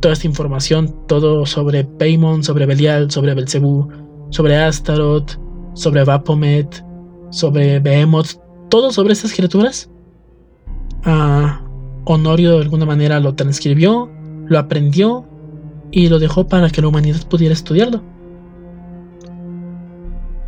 Toda 0.00 0.14
esta 0.14 0.26
información, 0.26 1.06
todo 1.06 1.46
sobre 1.46 1.84
Paimon, 1.84 2.44
sobre 2.44 2.66
Belial, 2.66 3.10
sobre 3.10 3.34
Belcebú, 3.34 3.88
sobre 4.30 4.56
Astaroth, 4.56 5.38
sobre 5.74 6.04
Baphomet, 6.04 6.84
sobre 7.30 7.80
Behemoth, 7.80 8.38
todo 8.68 8.92
sobre 8.92 9.12
estas 9.12 9.32
criaturas. 9.32 9.90
Honorio 12.04 12.52
de 12.52 12.62
alguna 12.62 12.84
manera 12.84 13.20
lo 13.20 13.34
transcribió, 13.34 14.10
lo 14.46 14.58
aprendió 14.58 15.24
y 15.90 16.08
lo 16.08 16.18
dejó 16.18 16.48
para 16.48 16.68
que 16.70 16.82
la 16.82 16.88
humanidad 16.88 17.26
pudiera 17.28 17.54
estudiarlo. 17.54 18.02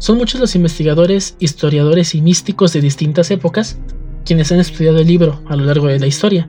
Son 0.07 0.19
muchos 0.19 0.41
los 0.41 0.55
investigadores, 0.55 1.35
historiadores 1.41 2.15
y 2.15 2.23
místicos 2.23 2.73
de 2.73 2.81
distintas 2.81 3.29
épocas 3.33 3.81
quienes 4.25 4.53
han 4.53 4.61
estudiado 4.61 5.01
el 5.01 5.09
libro 5.09 5.43
a 5.49 5.57
lo 5.57 5.65
largo 5.65 5.89
de 5.89 5.99
la 5.99 6.07
historia, 6.07 6.49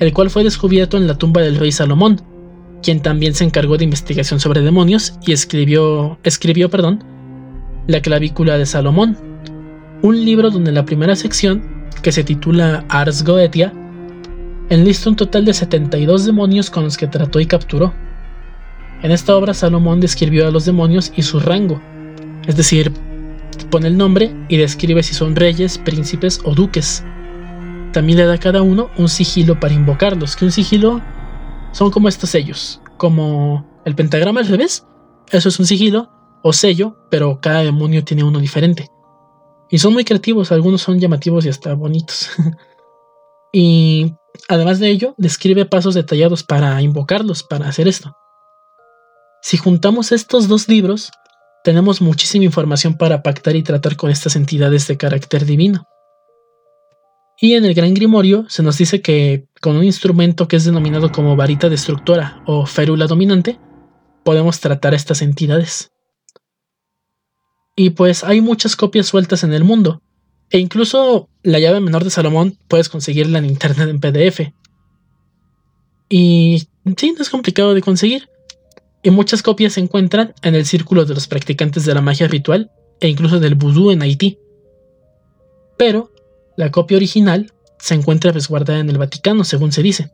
el 0.00 0.12
cual 0.12 0.30
fue 0.30 0.42
descubierto 0.42 0.96
en 0.96 1.06
la 1.06 1.16
tumba 1.16 1.42
del 1.42 1.58
rey 1.58 1.70
Salomón, 1.70 2.20
quien 2.82 3.02
también 3.02 3.34
se 3.34 3.44
encargó 3.44 3.76
de 3.76 3.84
investigación 3.84 4.40
sobre 4.40 4.62
demonios 4.62 5.14
y 5.24 5.30
escribió, 5.30 6.18
escribió 6.24 6.68
perdón, 6.68 7.04
La 7.86 8.00
clavícula 8.00 8.58
de 8.58 8.66
Salomón, 8.66 9.16
un 10.02 10.24
libro 10.24 10.50
donde 10.50 10.72
la 10.72 10.84
primera 10.84 11.14
sección, 11.14 11.86
que 12.02 12.10
se 12.10 12.24
titula 12.24 12.84
Ars 12.88 13.22
Goetia, 13.22 13.72
enlista 14.70 15.08
un 15.08 15.14
total 15.14 15.44
de 15.44 15.54
72 15.54 16.26
demonios 16.26 16.68
con 16.68 16.82
los 16.82 16.96
que 16.96 17.06
trató 17.06 17.38
y 17.38 17.46
capturó. 17.46 17.94
En 19.04 19.12
esta 19.12 19.36
obra 19.36 19.54
Salomón 19.54 20.00
describió 20.00 20.48
a 20.48 20.50
los 20.50 20.64
demonios 20.64 21.12
y 21.14 21.22
su 21.22 21.38
rango, 21.38 21.80
es 22.46 22.56
decir, 22.56 22.92
pone 23.70 23.88
el 23.88 23.96
nombre 23.96 24.34
y 24.48 24.56
describe 24.56 25.02
si 25.02 25.14
son 25.14 25.36
reyes, 25.36 25.78
príncipes 25.78 26.40
o 26.44 26.54
duques. 26.54 27.04
También 27.92 28.18
le 28.18 28.26
da 28.26 28.34
a 28.34 28.38
cada 28.38 28.62
uno 28.62 28.90
un 28.96 29.08
sigilo 29.08 29.58
para 29.58 29.74
invocarlos, 29.74 30.36
que 30.36 30.44
un 30.44 30.52
sigilo 30.52 31.00
son 31.72 31.90
como 31.90 32.08
estos 32.08 32.30
sellos, 32.30 32.80
como 32.96 33.66
el 33.84 33.94
pentagrama 33.94 34.40
al 34.40 34.48
revés, 34.48 34.86
eso 35.30 35.48
es 35.48 35.58
un 35.58 35.66
sigilo 35.66 36.10
o 36.42 36.52
sello, 36.52 36.96
pero 37.10 37.40
cada 37.40 37.60
demonio 37.60 38.04
tiene 38.04 38.24
uno 38.24 38.38
diferente. 38.38 38.90
Y 39.70 39.78
son 39.78 39.92
muy 39.92 40.04
creativos, 40.04 40.52
algunos 40.52 40.82
son 40.82 41.00
llamativos 41.00 41.44
y 41.44 41.48
hasta 41.48 41.74
bonitos. 41.74 42.30
y 43.52 44.14
además 44.48 44.78
de 44.78 44.90
ello, 44.90 45.14
describe 45.18 45.64
pasos 45.66 45.94
detallados 45.94 46.44
para 46.44 46.80
invocarlos, 46.82 47.42
para 47.42 47.68
hacer 47.68 47.88
esto. 47.88 48.16
Si 49.42 49.56
juntamos 49.56 50.12
estos 50.12 50.48
dos 50.48 50.68
libros, 50.68 51.10
tenemos 51.66 52.00
muchísima 52.00 52.44
información 52.44 52.94
para 52.94 53.24
pactar 53.24 53.56
y 53.56 53.64
tratar 53.64 53.96
con 53.96 54.08
estas 54.08 54.36
entidades 54.36 54.86
de 54.86 54.96
carácter 54.96 55.44
divino. 55.44 55.84
Y 57.40 57.54
en 57.54 57.64
el 57.64 57.74
Gran 57.74 57.92
Grimorio 57.92 58.46
se 58.48 58.62
nos 58.62 58.78
dice 58.78 59.02
que 59.02 59.48
con 59.60 59.74
un 59.74 59.82
instrumento 59.82 60.46
que 60.46 60.54
es 60.54 60.64
denominado 60.64 61.10
como 61.10 61.34
varita 61.34 61.68
destructora 61.68 62.40
o 62.46 62.66
férula 62.66 63.08
dominante, 63.08 63.58
podemos 64.22 64.60
tratar 64.60 64.92
a 64.92 64.96
estas 64.96 65.22
entidades. 65.22 65.90
Y 67.74 67.90
pues 67.90 68.22
hay 68.22 68.40
muchas 68.40 68.76
copias 68.76 69.06
sueltas 69.06 69.42
en 69.42 69.52
el 69.52 69.64
mundo, 69.64 70.02
e 70.50 70.58
incluso 70.58 71.28
la 71.42 71.58
llave 71.58 71.80
menor 71.80 72.04
de 72.04 72.10
Salomón 72.10 72.56
puedes 72.68 72.88
conseguirla 72.88 73.40
en 73.40 73.46
internet 73.46 73.88
en 73.88 73.98
PDF. 73.98 74.52
Y 76.08 76.68
sí, 76.96 77.10
no 77.10 77.22
es 77.22 77.28
complicado 77.28 77.74
de 77.74 77.82
conseguir 77.82 78.28
y 79.06 79.10
muchas 79.12 79.40
copias 79.40 79.74
se 79.74 79.80
encuentran 79.80 80.34
en 80.42 80.56
el 80.56 80.66
círculo 80.66 81.04
de 81.04 81.14
los 81.14 81.28
practicantes 81.28 81.84
de 81.84 81.94
la 81.94 82.00
magia 82.00 82.26
ritual 82.26 82.72
e 82.98 83.06
incluso 83.06 83.38
del 83.38 83.54
vudú 83.54 83.92
en 83.92 84.02
Haití. 84.02 84.40
Pero 85.76 86.10
la 86.56 86.72
copia 86.72 86.96
original 86.96 87.52
se 87.78 87.94
encuentra 87.94 88.32
resguardada 88.32 88.80
en 88.80 88.90
el 88.90 88.98
Vaticano, 88.98 89.44
según 89.44 89.70
se 89.70 89.84
dice. 89.84 90.10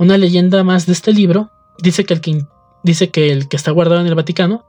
Una 0.00 0.18
leyenda 0.18 0.64
más 0.64 0.86
de 0.86 0.94
este 0.94 1.12
libro 1.12 1.52
dice 1.78 2.04
que 2.04 2.14
el 2.14 2.20
que, 2.20 2.44
dice 2.82 3.10
que, 3.10 3.30
el 3.30 3.48
que 3.48 3.54
está 3.54 3.70
guardado 3.70 4.00
en 4.00 4.08
el 4.08 4.16
Vaticano 4.16 4.66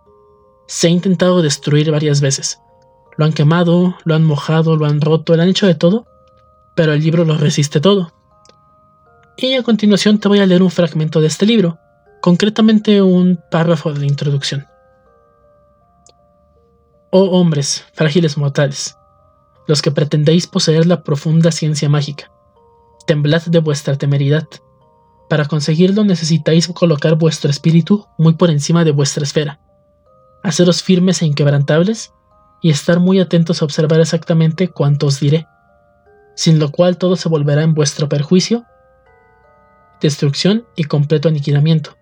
se 0.68 0.86
ha 0.86 0.92
intentado 0.92 1.42
destruir 1.42 1.90
varias 1.90 2.22
veces. 2.22 2.60
Lo 3.18 3.26
han 3.26 3.34
quemado, 3.34 3.96
lo 4.04 4.14
han 4.14 4.24
mojado, 4.24 4.76
lo 4.76 4.86
han 4.86 5.02
roto, 5.02 5.36
lo 5.36 5.42
han 5.42 5.50
hecho 5.50 5.66
de 5.66 5.74
todo, 5.74 6.06
pero 6.76 6.94
el 6.94 7.02
libro 7.02 7.26
lo 7.26 7.36
resiste 7.36 7.82
todo. 7.82 8.14
Y 9.38 9.56
a 9.56 9.64
continuación 9.64 10.20
te 10.20 10.28
voy 10.28 10.38
a 10.38 10.46
leer 10.46 10.62
un 10.62 10.70
fragmento 10.70 11.20
de 11.20 11.26
este 11.26 11.48
libro, 11.48 11.80
concretamente 12.26 13.04
un 13.04 13.40
párrafo 13.52 13.94
de 13.94 14.00
la 14.00 14.08
introducción. 14.08 14.66
Oh 17.12 17.40
hombres, 17.40 17.86
frágiles 17.94 18.36
mortales, 18.36 18.98
los 19.68 19.84
que 19.84 19.92
pretendéis 19.92 20.48
poseer 20.48 20.88
la 20.88 21.04
profunda 21.04 21.52
ciencia 21.52 21.88
mágica, 21.88 22.32
temblad 23.06 23.44
de 23.44 23.60
vuestra 23.60 23.96
temeridad. 23.96 24.48
Para 25.30 25.46
conseguirlo 25.46 26.04
necesitáis 26.04 26.68
colocar 26.70 27.14
vuestro 27.14 27.52
espíritu 27.52 28.08
muy 28.18 28.34
por 28.34 28.50
encima 28.50 28.84
de 28.84 28.90
vuestra 28.90 29.24
esfera, 29.24 29.60
haceros 30.42 30.82
firmes 30.82 31.22
e 31.22 31.28
inquebrantables 31.28 32.12
y 32.60 32.72
estar 32.72 33.00
muy 33.00 33.20
atentos 33.20 33.62
a 33.62 33.66
observar 33.66 34.00
exactamente 34.00 34.70
cuanto 34.70 35.06
os 35.06 35.20
diré, 35.20 35.46
sin 36.36 36.58
lo 36.58 36.72
cual 36.72 36.98
todo 36.98 37.18
se 37.18 37.30
volverá 37.30 37.62
en 37.62 37.76
vuestro 37.76 38.10
perjuicio 38.10 38.66
destrucción 40.02 40.66
y 40.76 40.86
completo 40.86 41.30
aniquilamiento. 41.30 41.98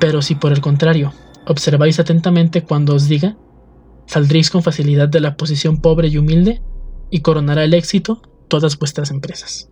Pero 0.00 0.22
si 0.22 0.34
por 0.34 0.52
el 0.52 0.60
contrario 0.60 1.12
observáis 1.46 2.00
atentamente 2.00 2.62
cuando 2.62 2.94
os 2.94 3.08
diga, 3.08 3.36
saldréis 4.06 4.50
con 4.50 4.62
facilidad 4.62 5.08
de 5.08 5.20
la 5.20 5.36
posición 5.36 5.80
pobre 5.80 6.08
y 6.08 6.18
humilde 6.18 6.62
y 7.10 7.20
coronará 7.20 7.64
el 7.64 7.74
éxito 7.74 8.22
todas 8.48 8.78
vuestras 8.78 9.10
empresas. 9.10 9.70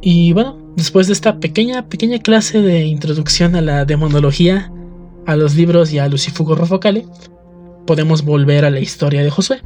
Y 0.00 0.32
bueno, 0.32 0.58
después 0.76 1.06
de 1.06 1.12
esta 1.12 1.38
pequeña, 1.38 1.88
pequeña 1.88 2.18
clase 2.18 2.60
de 2.60 2.84
introducción 2.86 3.54
a 3.54 3.60
la 3.60 3.84
demonología, 3.84 4.72
a 5.26 5.36
los 5.36 5.54
libros 5.54 5.92
y 5.92 5.98
a 5.98 6.08
Lucifugo 6.08 6.56
Rofocale, 6.56 7.06
podemos 7.86 8.24
volver 8.24 8.64
a 8.64 8.70
la 8.70 8.80
historia 8.80 9.22
de 9.22 9.30
Josué. 9.30 9.62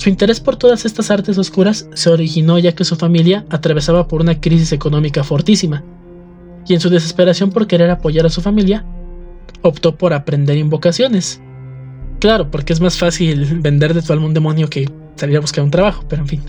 Su 0.00 0.08
interés 0.08 0.40
por 0.40 0.56
todas 0.56 0.86
estas 0.86 1.10
artes 1.10 1.36
oscuras 1.36 1.86
se 1.92 2.08
originó 2.08 2.58
ya 2.58 2.72
que 2.74 2.86
su 2.86 2.96
familia 2.96 3.44
atravesaba 3.50 4.08
por 4.08 4.22
una 4.22 4.40
crisis 4.40 4.72
económica 4.72 5.22
fortísima, 5.24 5.84
y 6.66 6.72
en 6.72 6.80
su 6.80 6.88
desesperación 6.88 7.50
por 7.50 7.66
querer 7.66 7.90
apoyar 7.90 8.24
a 8.24 8.30
su 8.30 8.40
familia, 8.40 8.82
optó 9.60 9.96
por 9.96 10.14
aprender 10.14 10.56
invocaciones. 10.56 11.42
Claro, 12.18 12.50
porque 12.50 12.72
es 12.72 12.80
más 12.80 12.96
fácil 12.96 13.44
vender 13.60 13.92
de 13.92 14.00
tu 14.00 14.10
alma 14.14 14.24
un 14.24 14.32
demonio 14.32 14.70
que 14.70 14.88
salir 15.16 15.36
a 15.36 15.40
buscar 15.40 15.64
un 15.64 15.70
trabajo, 15.70 16.02
pero 16.08 16.22
en 16.22 16.28
fin. 16.28 16.40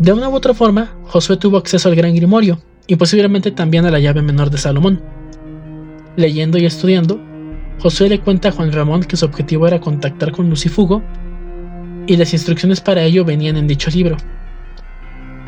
de 0.00 0.12
una 0.12 0.28
u 0.28 0.34
otra 0.34 0.52
forma, 0.52 0.90
Josué 1.04 1.36
tuvo 1.36 1.58
acceso 1.58 1.88
al 1.88 1.94
Gran 1.94 2.12
Grimorio 2.12 2.60
y 2.88 2.96
posiblemente 2.96 3.52
también 3.52 3.86
a 3.86 3.90
la 3.92 4.00
llave 4.00 4.20
menor 4.20 4.50
de 4.50 4.58
Salomón. 4.58 5.00
Leyendo 6.16 6.58
y 6.58 6.66
estudiando, 6.66 7.20
Josué 7.80 8.10
le 8.10 8.20
cuenta 8.20 8.50
a 8.50 8.52
Juan 8.52 8.72
Ramón 8.72 9.04
que 9.04 9.16
su 9.16 9.24
objetivo 9.24 9.66
era 9.66 9.80
contactar 9.80 10.32
con 10.32 10.50
Lucifugo 10.50 11.02
y 12.06 12.16
las 12.16 12.32
instrucciones 12.34 12.80
para 12.80 13.02
ello 13.04 13.24
venían 13.24 13.56
en 13.56 13.66
dicho 13.66 13.90
libro. 13.90 14.18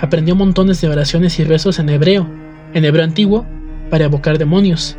Aprendió 0.00 0.34
montones 0.34 0.80
de 0.80 0.88
oraciones 0.88 1.38
y 1.38 1.44
rezos 1.44 1.78
en 1.78 1.90
hebreo, 1.90 2.26
en 2.72 2.84
hebreo 2.84 3.04
antiguo, 3.04 3.46
para 3.90 4.06
evocar 4.06 4.38
demonios, 4.38 4.96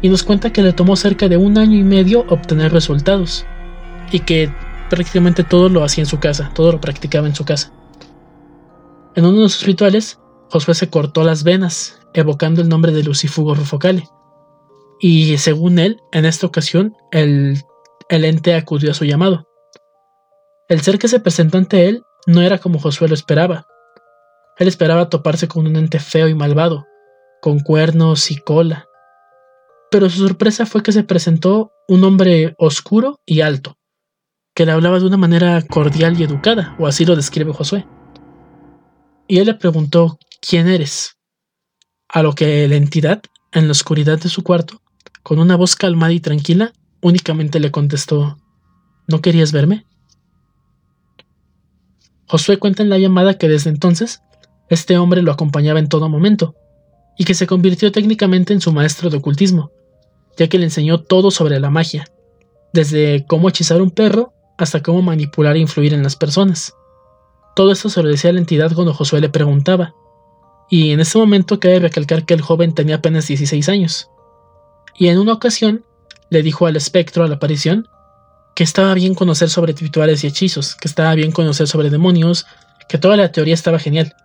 y 0.00 0.08
nos 0.08 0.22
cuenta 0.22 0.52
que 0.52 0.62
le 0.62 0.72
tomó 0.72 0.96
cerca 0.96 1.28
de 1.28 1.36
un 1.36 1.58
año 1.58 1.76
y 1.76 1.84
medio 1.84 2.24
obtener 2.30 2.72
resultados, 2.72 3.44
y 4.10 4.20
que 4.20 4.50
prácticamente 4.88 5.44
todo 5.44 5.68
lo 5.68 5.84
hacía 5.84 6.02
en 6.02 6.08
su 6.08 6.18
casa, 6.18 6.50
todo 6.54 6.72
lo 6.72 6.80
practicaba 6.80 7.26
en 7.26 7.34
su 7.34 7.44
casa. 7.44 7.72
En 9.14 9.26
uno 9.26 9.42
de 9.42 9.48
sus 9.50 9.66
rituales, 9.66 10.18
Josué 10.50 10.74
se 10.74 10.88
cortó 10.88 11.24
las 11.24 11.44
venas, 11.44 12.00
evocando 12.14 12.62
el 12.62 12.68
nombre 12.70 12.92
de 12.92 13.02
Lucifugo 13.02 13.54
Rufocale, 13.54 14.08
y 15.00 15.38
según 15.38 15.78
él, 15.78 16.00
en 16.12 16.24
esta 16.24 16.46
ocasión, 16.46 16.96
el, 17.12 17.62
el 18.08 18.24
ente 18.24 18.54
acudió 18.54 18.90
a 18.90 18.94
su 18.94 19.04
llamado. 19.04 19.46
El 20.68 20.80
ser 20.80 20.98
que 20.98 21.08
se 21.08 21.20
presentó 21.20 21.58
ante 21.58 21.88
él 21.88 22.02
no 22.26 22.42
era 22.42 22.58
como 22.58 22.78
Josué 22.78 23.08
lo 23.08 23.14
esperaba. 23.14 23.66
Él 24.58 24.68
esperaba 24.68 25.08
toparse 25.08 25.48
con 25.48 25.66
un 25.66 25.76
ente 25.76 26.00
feo 26.00 26.28
y 26.28 26.34
malvado, 26.34 26.86
con 27.40 27.60
cuernos 27.60 28.30
y 28.30 28.36
cola. 28.36 28.86
Pero 29.90 30.10
su 30.10 30.26
sorpresa 30.26 30.66
fue 30.66 30.82
que 30.82 30.92
se 30.92 31.04
presentó 31.04 31.72
un 31.86 32.04
hombre 32.04 32.54
oscuro 32.58 33.20
y 33.24 33.40
alto, 33.40 33.78
que 34.54 34.66
le 34.66 34.72
hablaba 34.72 34.98
de 34.98 35.06
una 35.06 35.16
manera 35.16 35.62
cordial 35.62 36.20
y 36.20 36.24
educada, 36.24 36.76
o 36.78 36.86
así 36.86 37.06
lo 37.06 37.16
describe 37.16 37.52
Josué. 37.52 37.86
Y 39.26 39.38
él 39.38 39.46
le 39.46 39.54
preguntó, 39.54 40.18
¿quién 40.40 40.68
eres? 40.68 41.16
A 42.08 42.22
lo 42.22 42.34
que 42.34 42.66
la 42.68 42.76
entidad, 42.76 43.22
en 43.52 43.66
la 43.68 43.72
oscuridad 43.72 44.18
de 44.18 44.28
su 44.28 44.42
cuarto, 44.42 44.82
con 45.28 45.40
una 45.40 45.56
voz 45.56 45.76
calmada 45.76 46.14
y 46.14 46.20
tranquila, 46.20 46.72
únicamente 47.02 47.60
le 47.60 47.70
contestó 47.70 48.38
¿No 49.06 49.20
querías 49.20 49.52
verme? 49.52 49.84
Josué 52.26 52.56
cuenta 52.56 52.82
en 52.82 52.88
la 52.88 52.96
llamada 52.96 53.36
que 53.36 53.46
desde 53.46 53.68
entonces 53.68 54.22
este 54.70 54.96
hombre 54.96 55.20
lo 55.20 55.30
acompañaba 55.30 55.80
en 55.80 55.90
todo 55.90 56.08
momento, 56.08 56.54
y 57.18 57.24
que 57.24 57.34
se 57.34 57.46
convirtió 57.46 57.92
técnicamente 57.92 58.54
en 58.54 58.62
su 58.62 58.72
maestro 58.72 59.10
de 59.10 59.18
ocultismo, 59.18 59.70
ya 60.38 60.48
que 60.48 60.56
le 60.56 60.64
enseñó 60.64 61.02
todo 61.02 61.30
sobre 61.30 61.60
la 61.60 61.68
magia, 61.68 62.06
desde 62.72 63.26
cómo 63.26 63.50
hechizar 63.50 63.82
un 63.82 63.90
perro 63.90 64.32
hasta 64.56 64.82
cómo 64.82 65.02
manipular 65.02 65.56
e 65.56 65.60
influir 65.60 65.92
en 65.92 66.02
las 66.02 66.16
personas. 66.16 66.72
Todo 67.54 67.72
esto 67.72 67.90
se 67.90 68.02
lo 68.02 68.08
decía 68.08 68.30
a 68.30 68.32
la 68.32 68.40
entidad 68.40 68.72
cuando 68.74 68.94
Josué 68.94 69.20
le 69.20 69.28
preguntaba, 69.28 69.94
y 70.70 70.92
en 70.92 71.00
ese 71.00 71.18
momento 71.18 71.60
cabe 71.60 71.80
recalcar 71.80 72.24
que 72.24 72.32
el 72.32 72.40
joven 72.40 72.72
tenía 72.72 72.94
apenas 72.96 73.28
16 73.28 73.68
años. 73.68 74.08
Y 74.98 75.08
en 75.08 75.18
una 75.18 75.32
ocasión 75.32 75.84
le 76.28 76.42
dijo 76.42 76.66
al 76.66 76.76
espectro 76.76 77.24
a 77.24 77.28
la 77.28 77.36
aparición 77.36 77.88
que 78.54 78.64
estaba 78.64 78.92
bien 78.94 79.14
conocer 79.14 79.48
sobre 79.48 79.72
rituales 79.72 80.24
y 80.24 80.26
hechizos, 80.26 80.74
que 80.74 80.88
estaba 80.88 81.14
bien 81.14 81.30
conocer 81.30 81.68
sobre 81.68 81.90
demonios, 81.90 82.46
que 82.88 82.98
toda 82.98 83.16
la 83.16 83.30
teoría 83.30 83.54
estaba 83.54 83.78
genial, 83.78 84.16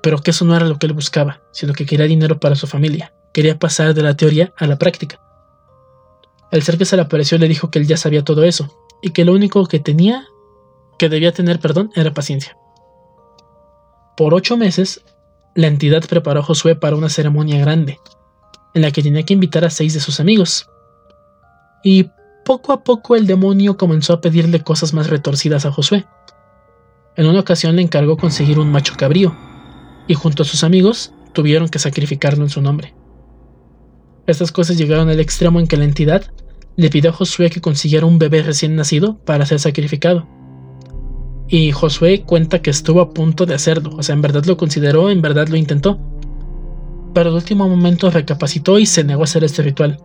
pero 0.00 0.18
que 0.18 0.30
eso 0.30 0.44
no 0.44 0.54
era 0.54 0.66
lo 0.66 0.78
que 0.78 0.86
él 0.86 0.92
buscaba, 0.92 1.40
sino 1.50 1.72
que 1.72 1.84
quería 1.84 2.06
dinero 2.06 2.38
para 2.38 2.54
su 2.54 2.68
familia, 2.68 3.12
quería 3.32 3.58
pasar 3.58 3.92
de 3.94 4.02
la 4.02 4.16
teoría 4.16 4.52
a 4.56 4.68
la 4.68 4.78
práctica. 4.78 5.20
El 6.52 6.62
ser 6.62 6.78
que 6.78 6.84
se 6.84 6.94
le 6.94 7.02
apareció 7.02 7.36
le 7.36 7.48
dijo 7.48 7.70
que 7.70 7.80
él 7.80 7.88
ya 7.88 7.96
sabía 7.96 8.22
todo 8.22 8.44
eso, 8.44 8.72
y 9.02 9.10
que 9.10 9.24
lo 9.24 9.32
único 9.32 9.66
que 9.66 9.80
tenía, 9.80 10.24
que 10.96 11.08
debía 11.08 11.32
tener, 11.32 11.58
perdón, 11.58 11.90
era 11.96 12.14
paciencia. 12.14 12.56
Por 14.16 14.34
ocho 14.34 14.56
meses, 14.56 15.02
la 15.56 15.66
entidad 15.66 16.04
preparó 16.08 16.40
a 16.40 16.44
Josué 16.44 16.76
para 16.76 16.94
una 16.94 17.08
ceremonia 17.08 17.58
grande, 17.58 17.98
en 18.78 18.82
la 18.82 18.92
que 18.92 19.02
tenía 19.02 19.24
que 19.24 19.34
invitar 19.34 19.64
a 19.64 19.70
seis 19.70 19.92
de 19.92 20.00
sus 20.00 20.20
amigos. 20.20 20.70
Y 21.82 22.10
poco 22.44 22.72
a 22.72 22.84
poco 22.84 23.16
el 23.16 23.26
demonio 23.26 23.76
comenzó 23.76 24.12
a 24.14 24.20
pedirle 24.20 24.60
cosas 24.60 24.94
más 24.94 25.10
retorcidas 25.10 25.66
a 25.66 25.72
Josué. 25.72 26.06
En 27.16 27.26
una 27.26 27.40
ocasión 27.40 27.76
le 27.76 27.82
encargó 27.82 28.16
conseguir 28.16 28.58
un 28.58 28.70
macho 28.70 28.94
cabrío, 28.96 29.36
y 30.06 30.14
junto 30.14 30.44
a 30.44 30.46
sus 30.46 30.64
amigos 30.64 31.12
tuvieron 31.32 31.68
que 31.68 31.80
sacrificarlo 31.80 32.44
en 32.44 32.50
su 32.50 32.62
nombre. 32.62 32.94
Estas 34.26 34.52
cosas 34.52 34.78
llegaron 34.78 35.08
al 35.08 35.20
extremo 35.20 35.58
en 35.58 35.66
que 35.66 35.76
la 35.76 35.84
entidad 35.84 36.30
le 36.76 36.90
pidió 36.90 37.10
a 37.10 37.12
Josué 37.12 37.50
que 37.50 37.60
consiguiera 37.60 38.06
un 38.06 38.18
bebé 38.18 38.42
recién 38.42 38.76
nacido 38.76 39.18
para 39.24 39.44
ser 39.44 39.58
sacrificado. 39.58 40.28
Y 41.48 41.72
Josué 41.72 42.22
cuenta 42.22 42.62
que 42.62 42.70
estuvo 42.70 43.00
a 43.00 43.10
punto 43.10 43.44
de 43.46 43.54
hacerlo, 43.54 43.90
o 43.96 44.02
sea, 44.02 44.14
en 44.14 44.22
verdad 44.22 44.44
lo 44.44 44.56
consideró, 44.56 45.10
en 45.10 45.20
verdad 45.20 45.48
lo 45.48 45.56
intentó. 45.56 45.98
Pero 47.14 47.30
al 47.30 47.36
último 47.36 47.68
momento 47.68 48.10
recapacitó 48.10 48.78
y 48.78 48.86
se 48.86 49.04
negó 49.04 49.22
a 49.22 49.24
hacer 49.24 49.44
este 49.44 49.62
ritual, 49.62 49.98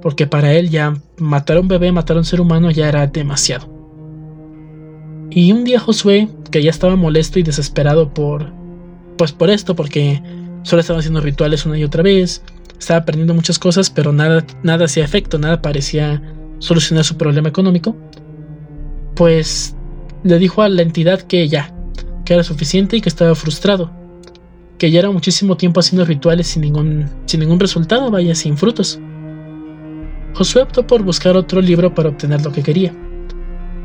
porque 0.00 0.26
para 0.26 0.52
él 0.52 0.70
ya 0.70 0.94
matar 1.18 1.56
a 1.56 1.60
un 1.60 1.68
bebé, 1.68 1.92
matar 1.92 2.16
a 2.16 2.20
un 2.20 2.24
ser 2.24 2.40
humano 2.40 2.70
ya 2.70 2.88
era 2.88 3.06
demasiado. 3.06 3.68
Y 5.30 5.52
un 5.52 5.64
día 5.64 5.80
Josué, 5.80 6.28
que 6.50 6.62
ya 6.62 6.70
estaba 6.70 6.96
molesto 6.96 7.38
y 7.38 7.42
desesperado 7.42 8.12
por 8.12 8.52
pues 9.16 9.32
por 9.32 9.50
esto, 9.50 9.76
porque 9.76 10.22
solo 10.62 10.80
estaba 10.80 10.98
haciendo 10.98 11.20
rituales 11.20 11.64
una 11.64 11.78
y 11.78 11.84
otra 11.84 12.02
vez, 12.02 12.42
estaba 12.78 13.00
aprendiendo 13.00 13.34
muchas 13.34 13.58
cosas, 13.58 13.90
pero 13.90 14.12
nada, 14.12 14.44
nada 14.62 14.86
hacía 14.86 15.04
efecto, 15.04 15.38
nada 15.38 15.62
parecía 15.62 16.20
solucionar 16.58 17.04
su 17.04 17.16
problema 17.16 17.48
económico, 17.48 17.96
pues 19.14 19.76
le 20.24 20.38
dijo 20.38 20.62
a 20.62 20.68
la 20.68 20.82
entidad 20.82 21.20
que 21.22 21.48
ya, 21.48 21.74
que 22.24 22.34
era 22.34 22.42
suficiente 22.42 22.96
y 22.96 23.00
que 23.00 23.08
estaba 23.08 23.34
frustrado, 23.34 23.90
que 24.82 24.90
ya 24.90 24.98
era 24.98 25.12
muchísimo 25.12 25.56
tiempo 25.56 25.78
haciendo 25.78 26.04
rituales 26.04 26.48
sin 26.48 26.62
ningún, 26.62 27.08
sin 27.26 27.38
ningún 27.38 27.60
resultado, 27.60 28.10
vaya, 28.10 28.34
sin 28.34 28.56
frutos. 28.56 28.98
Josué 30.34 30.62
optó 30.62 30.84
por 30.88 31.04
buscar 31.04 31.36
otro 31.36 31.60
libro 31.60 31.94
para 31.94 32.08
obtener 32.08 32.42
lo 32.42 32.50
que 32.50 32.64
quería. 32.64 32.92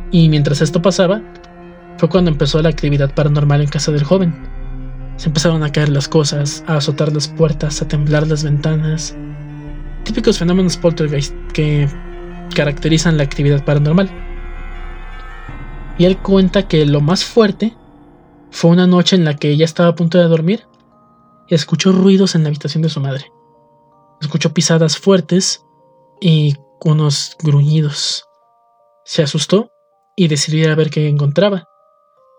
Y 0.09 0.27
mientras 0.27 0.59
esto 0.59 0.81
pasaba, 0.81 1.21
fue 1.99 2.09
cuando 2.09 2.31
empezó 2.31 2.59
la 2.63 2.69
actividad 2.69 3.13
paranormal 3.13 3.61
en 3.61 3.67
casa 3.67 3.91
del 3.91 4.03
joven. 4.03 4.33
Se 5.17 5.27
empezaron 5.27 5.61
a 5.61 5.71
caer 5.71 5.89
las 5.89 6.07
cosas, 6.07 6.63
a 6.65 6.77
azotar 6.77 7.13
las 7.13 7.27
puertas, 7.27 7.79
a 7.79 7.87
temblar 7.87 8.25
las 8.25 8.43
ventanas. 8.43 9.15
Típicos 10.03 10.39
fenómenos 10.39 10.77
poltergeist 10.77 11.35
que 11.53 11.87
caracterizan 12.55 13.17
la 13.17 13.23
actividad 13.23 13.63
paranormal. 13.63 14.09
Y 15.99 16.05
él 16.05 16.17
cuenta 16.17 16.67
que 16.67 16.87
lo 16.87 17.01
más 17.01 17.23
fuerte 17.23 17.75
fue 18.49 18.71
una 18.71 18.87
noche 18.87 19.15
en 19.15 19.25
la 19.25 19.35
que 19.35 19.51
ella 19.51 19.65
estaba 19.65 19.89
a 19.89 19.95
punto 19.95 20.17
de 20.17 20.23
dormir 20.23 20.63
escuchó 21.55 21.91
ruidos 21.91 22.35
en 22.35 22.43
la 22.43 22.49
habitación 22.49 22.83
de 22.83 22.89
su 22.89 22.99
madre. 22.99 23.31
Escuchó 24.21 24.53
pisadas 24.53 24.97
fuertes 24.97 25.63
y 26.19 26.55
unos 26.83 27.35
gruñidos. 27.41 28.25
Se 29.05 29.23
asustó 29.23 29.71
y 30.15 30.27
decidió 30.27 30.65
ir 30.65 30.69
a 30.69 30.75
ver 30.75 30.89
qué 30.89 31.07
encontraba. 31.07 31.67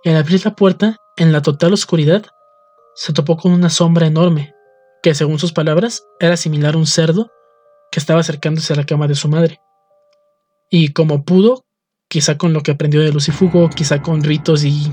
Al 0.05 0.16
abrir 0.16 0.44
la 0.44 0.55
puerta, 0.55 0.97
en 1.16 1.33
la 1.33 1.42
total 1.42 1.73
oscuridad, 1.73 2.27
se 2.94 3.12
topó 3.12 3.37
con 3.37 3.53
una 3.53 3.71
sombra 3.71 4.07
enorme, 4.07 4.55
que 5.03 5.14
según 5.14 5.38
sus 5.38 5.53
palabras 5.53 6.05
era 6.21 6.37
similar 6.37 6.75
a 6.75 6.79
un 6.79 6.87
cerdo 6.87 7.31
que 7.90 8.01
estaba 8.01 8.21
acercándose 8.21 8.73
a 8.73 8.77
la 8.77 8.85
cama 8.85 9.07
de 9.07 9.14
su 9.14 9.29
madre. 9.29 9.61
Y 10.71 10.92
como 10.92 11.25
pudo, 11.25 11.64
quizá 12.09 12.37
con 12.37 12.53
lo 12.53 12.62
que 12.62 12.73
aprendió 12.73 13.01
de 13.01 13.12
Lucifugo, 13.12 13.71
quizá 13.71 14.03
con 14.03 14.23
ritos 14.23 14.64
y 14.64 14.92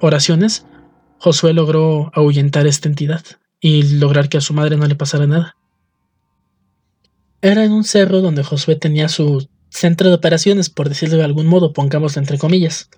oraciones, 0.00 0.66
Josué 1.18 1.52
logró 1.52 2.10
ahuyentar 2.14 2.66
esta 2.66 2.88
entidad 2.88 3.22
y 3.60 3.82
lograr 3.98 4.28
que 4.28 4.38
a 4.38 4.40
su 4.40 4.54
madre 4.54 4.76
no 4.76 4.86
le 4.86 4.94
pasara 4.94 5.26
nada. 5.26 5.56
Era 7.42 7.64
en 7.64 7.72
un 7.72 7.84
cerro 7.84 8.20
donde 8.20 8.42
Josué 8.42 8.76
tenía 8.76 9.08
su 9.08 9.48
centro 9.70 10.08
de 10.08 10.14
operaciones, 10.14 10.68
por 10.68 10.88
decirlo 10.88 11.16
de 11.16 11.24
algún 11.24 11.46
modo, 11.46 11.72
pongámoslo 11.72 12.20
entre 12.20 12.38
comillas, 12.38 12.90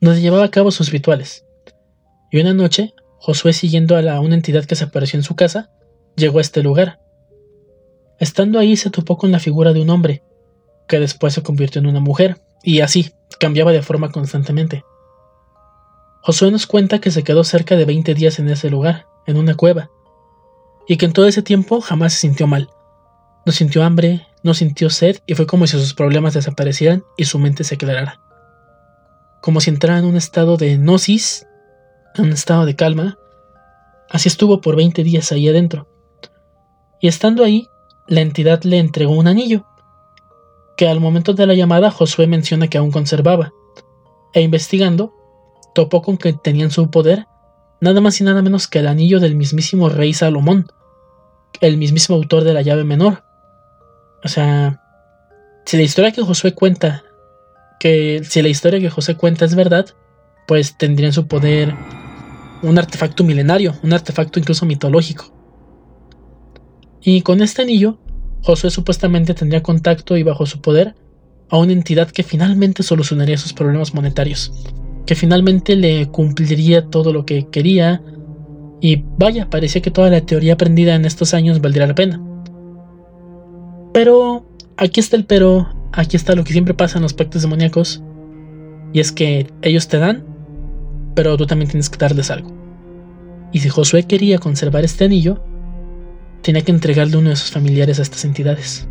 donde 0.00 0.20
llevaba 0.20 0.44
a 0.44 0.50
cabo 0.50 0.70
sus 0.70 0.90
rituales. 0.90 1.44
Y 2.30 2.40
una 2.40 2.54
noche, 2.54 2.94
Josué, 3.18 3.52
siguiendo 3.52 3.96
a, 3.96 4.02
la, 4.02 4.20
una 4.20 4.34
entidad 4.34 4.64
que 4.64 4.76
se 4.76 4.84
apareció 4.84 5.18
en 5.18 5.24
su 5.24 5.34
casa, 5.34 5.70
llegó 6.16 6.38
a 6.38 6.42
este 6.42 6.62
lugar. 6.62 7.00
Estando 8.18 8.58
ahí 8.58 8.76
se 8.76 8.90
topó 8.90 9.16
con 9.16 9.32
la 9.32 9.40
figura 9.40 9.72
de 9.72 9.80
un 9.80 9.90
hombre, 9.90 10.22
que 10.86 11.00
después 11.00 11.34
se 11.34 11.42
convirtió 11.42 11.80
en 11.80 11.86
una 11.86 12.00
mujer, 12.00 12.40
y 12.62 12.80
así, 12.80 13.12
cambiaba 13.40 13.72
de 13.72 13.82
forma 13.82 14.12
constantemente. 14.12 14.84
Josué 16.22 16.50
nos 16.50 16.66
cuenta 16.66 17.00
que 17.00 17.10
se 17.10 17.24
quedó 17.24 17.44
cerca 17.44 17.76
de 17.76 17.84
20 17.84 18.14
días 18.14 18.38
en 18.38 18.48
ese 18.48 18.70
lugar, 18.70 19.06
en 19.26 19.36
una 19.36 19.54
cueva, 19.54 19.90
y 20.88 20.96
que 20.96 21.06
en 21.06 21.12
todo 21.12 21.26
ese 21.26 21.42
tiempo 21.42 21.80
jamás 21.80 22.14
se 22.14 22.20
sintió 22.20 22.46
mal. 22.46 22.70
No 23.44 23.52
sintió 23.52 23.82
hambre, 23.82 24.26
no 24.42 24.54
sintió 24.54 24.88
sed 24.88 25.18
y 25.26 25.34
fue 25.34 25.46
como 25.46 25.66
si 25.66 25.78
sus 25.78 25.94
problemas 25.94 26.34
desaparecieran 26.34 27.04
y 27.16 27.24
su 27.24 27.38
mente 27.38 27.64
se 27.64 27.74
aclarara. 27.74 28.20
Como 29.40 29.60
si 29.60 29.70
entrara 29.70 29.98
en 29.98 30.04
un 30.04 30.16
estado 30.16 30.56
de 30.56 30.76
gnosis 30.76 31.46
en 32.14 32.26
un 32.26 32.32
estado 32.32 32.66
de 32.66 32.76
calma. 32.76 33.18
Así 34.10 34.28
estuvo 34.28 34.60
por 34.60 34.76
20 34.76 35.04
días 35.04 35.32
ahí 35.32 35.48
adentro. 35.48 35.88
Y 37.00 37.08
estando 37.08 37.44
ahí, 37.44 37.66
la 38.06 38.20
entidad 38.20 38.62
le 38.62 38.78
entregó 38.78 39.12
un 39.12 39.26
anillo, 39.26 39.64
que 40.76 40.88
al 40.88 41.00
momento 41.00 41.32
de 41.32 41.46
la 41.46 41.54
llamada 41.54 41.90
Josué 41.90 42.26
menciona 42.26 42.68
que 42.68 42.78
aún 42.78 42.90
conservaba, 42.90 43.52
e 44.34 44.42
investigando, 44.42 45.12
topó 45.74 46.02
con 46.02 46.16
que 46.16 46.32
tenía 46.32 46.64
en 46.64 46.70
su 46.70 46.90
poder 46.90 47.26
nada 47.80 48.00
más 48.00 48.20
y 48.20 48.24
nada 48.24 48.42
menos 48.42 48.68
que 48.68 48.78
el 48.78 48.86
anillo 48.86 49.18
del 49.18 49.34
mismísimo 49.34 49.88
rey 49.88 50.14
Salomón, 50.14 50.66
el 51.60 51.76
mismísimo 51.76 52.16
autor 52.16 52.44
de 52.44 52.54
la 52.54 52.62
llave 52.62 52.84
menor. 52.84 53.24
O 54.24 54.28
sea, 54.28 54.80
si 55.64 55.76
la 55.76 55.82
historia 55.82 56.12
que 56.12 56.22
Josué 56.22 56.54
cuenta, 56.54 57.02
que 57.80 58.22
si 58.24 58.40
la 58.40 58.48
historia 58.48 58.78
que 58.78 58.90
José 58.90 59.16
cuenta 59.16 59.44
es 59.44 59.56
verdad, 59.56 59.86
pues 60.46 60.78
tendría 60.78 61.08
en 61.08 61.12
su 61.12 61.26
poder 61.26 61.74
un 62.62 62.78
artefacto 62.78 63.24
milenario, 63.24 63.74
un 63.82 63.92
artefacto 63.92 64.38
incluso 64.38 64.64
mitológico. 64.64 65.32
Y 67.00 67.22
con 67.22 67.42
este 67.42 67.62
anillo, 67.62 67.98
Josué 68.42 68.70
supuestamente 68.70 69.34
tendría 69.34 69.62
contacto 69.62 70.16
y 70.16 70.22
bajo 70.22 70.46
su 70.46 70.60
poder 70.60 70.94
a 71.50 71.58
una 71.58 71.72
entidad 71.72 72.10
que 72.10 72.22
finalmente 72.22 72.84
solucionaría 72.84 73.36
sus 73.36 73.52
problemas 73.52 73.92
monetarios, 73.92 74.52
que 75.06 75.14
finalmente 75.14 75.76
le 75.76 76.08
cumpliría 76.08 76.86
todo 76.86 77.12
lo 77.12 77.24
que 77.26 77.48
quería, 77.48 78.02
y 78.80 79.04
vaya, 79.18 79.48
parecía 79.48 79.82
que 79.82 79.90
toda 79.90 80.10
la 80.10 80.20
teoría 80.22 80.54
aprendida 80.54 80.94
en 80.94 81.04
estos 81.04 81.34
años 81.34 81.60
valdría 81.60 81.86
la 81.86 81.94
pena. 81.94 82.20
Pero 83.92 84.46
aquí 84.76 85.00
está 85.00 85.16
el 85.16 85.24
pero, 85.24 85.68
aquí 85.92 86.16
está 86.16 86.34
lo 86.34 86.44
que 86.44 86.52
siempre 86.52 86.74
pasa 86.74 86.98
en 86.98 87.02
los 87.02 87.14
pactos 87.14 87.42
demoníacos, 87.42 88.02
y 88.92 89.00
es 89.00 89.12
que 89.12 89.46
ellos 89.62 89.88
te 89.88 89.98
dan 89.98 90.32
pero 91.14 91.36
tú 91.36 91.46
también 91.46 91.70
tienes 91.70 91.90
que 91.90 91.98
darles 91.98 92.30
algo. 92.30 92.50
Y 93.52 93.60
si 93.60 93.68
Josué 93.68 94.04
quería 94.04 94.38
conservar 94.38 94.84
este 94.84 95.04
anillo, 95.04 95.42
tenía 96.42 96.62
que 96.62 96.72
entregarle 96.72 97.16
uno 97.16 97.30
de 97.30 97.36
sus 97.36 97.50
familiares 97.50 97.98
a 97.98 98.02
estas 98.02 98.24
entidades. 98.24 98.88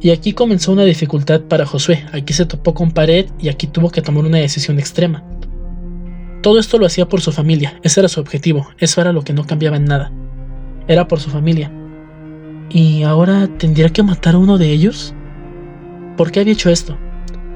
Y 0.00 0.10
aquí 0.10 0.32
comenzó 0.32 0.72
una 0.72 0.84
dificultad 0.84 1.42
para 1.42 1.66
Josué, 1.66 2.04
aquí 2.12 2.32
se 2.32 2.44
topó 2.44 2.74
con 2.74 2.90
pared 2.90 3.26
y 3.38 3.48
aquí 3.48 3.66
tuvo 3.66 3.90
que 3.90 4.02
tomar 4.02 4.24
una 4.24 4.38
decisión 4.38 4.78
extrema. 4.78 5.24
Todo 6.42 6.60
esto 6.60 6.78
lo 6.78 6.86
hacía 6.86 7.08
por 7.08 7.20
su 7.20 7.32
familia, 7.32 7.80
ese 7.82 8.00
era 8.00 8.08
su 8.08 8.20
objetivo, 8.20 8.68
eso 8.78 9.00
era 9.00 9.12
lo 9.12 9.22
que 9.22 9.32
no 9.32 9.46
cambiaba 9.46 9.76
en 9.76 9.86
nada. 9.86 10.12
Era 10.86 11.08
por 11.08 11.18
su 11.18 11.30
familia. 11.30 11.72
¿Y 12.68 13.02
ahora 13.04 13.48
tendría 13.58 13.88
que 13.88 14.02
matar 14.02 14.34
a 14.34 14.38
uno 14.38 14.58
de 14.58 14.70
ellos? 14.70 15.14
¿Por 16.16 16.30
qué 16.30 16.40
había 16.40 16.52
hecho 16.52 16.70
esto? 16.70 16.96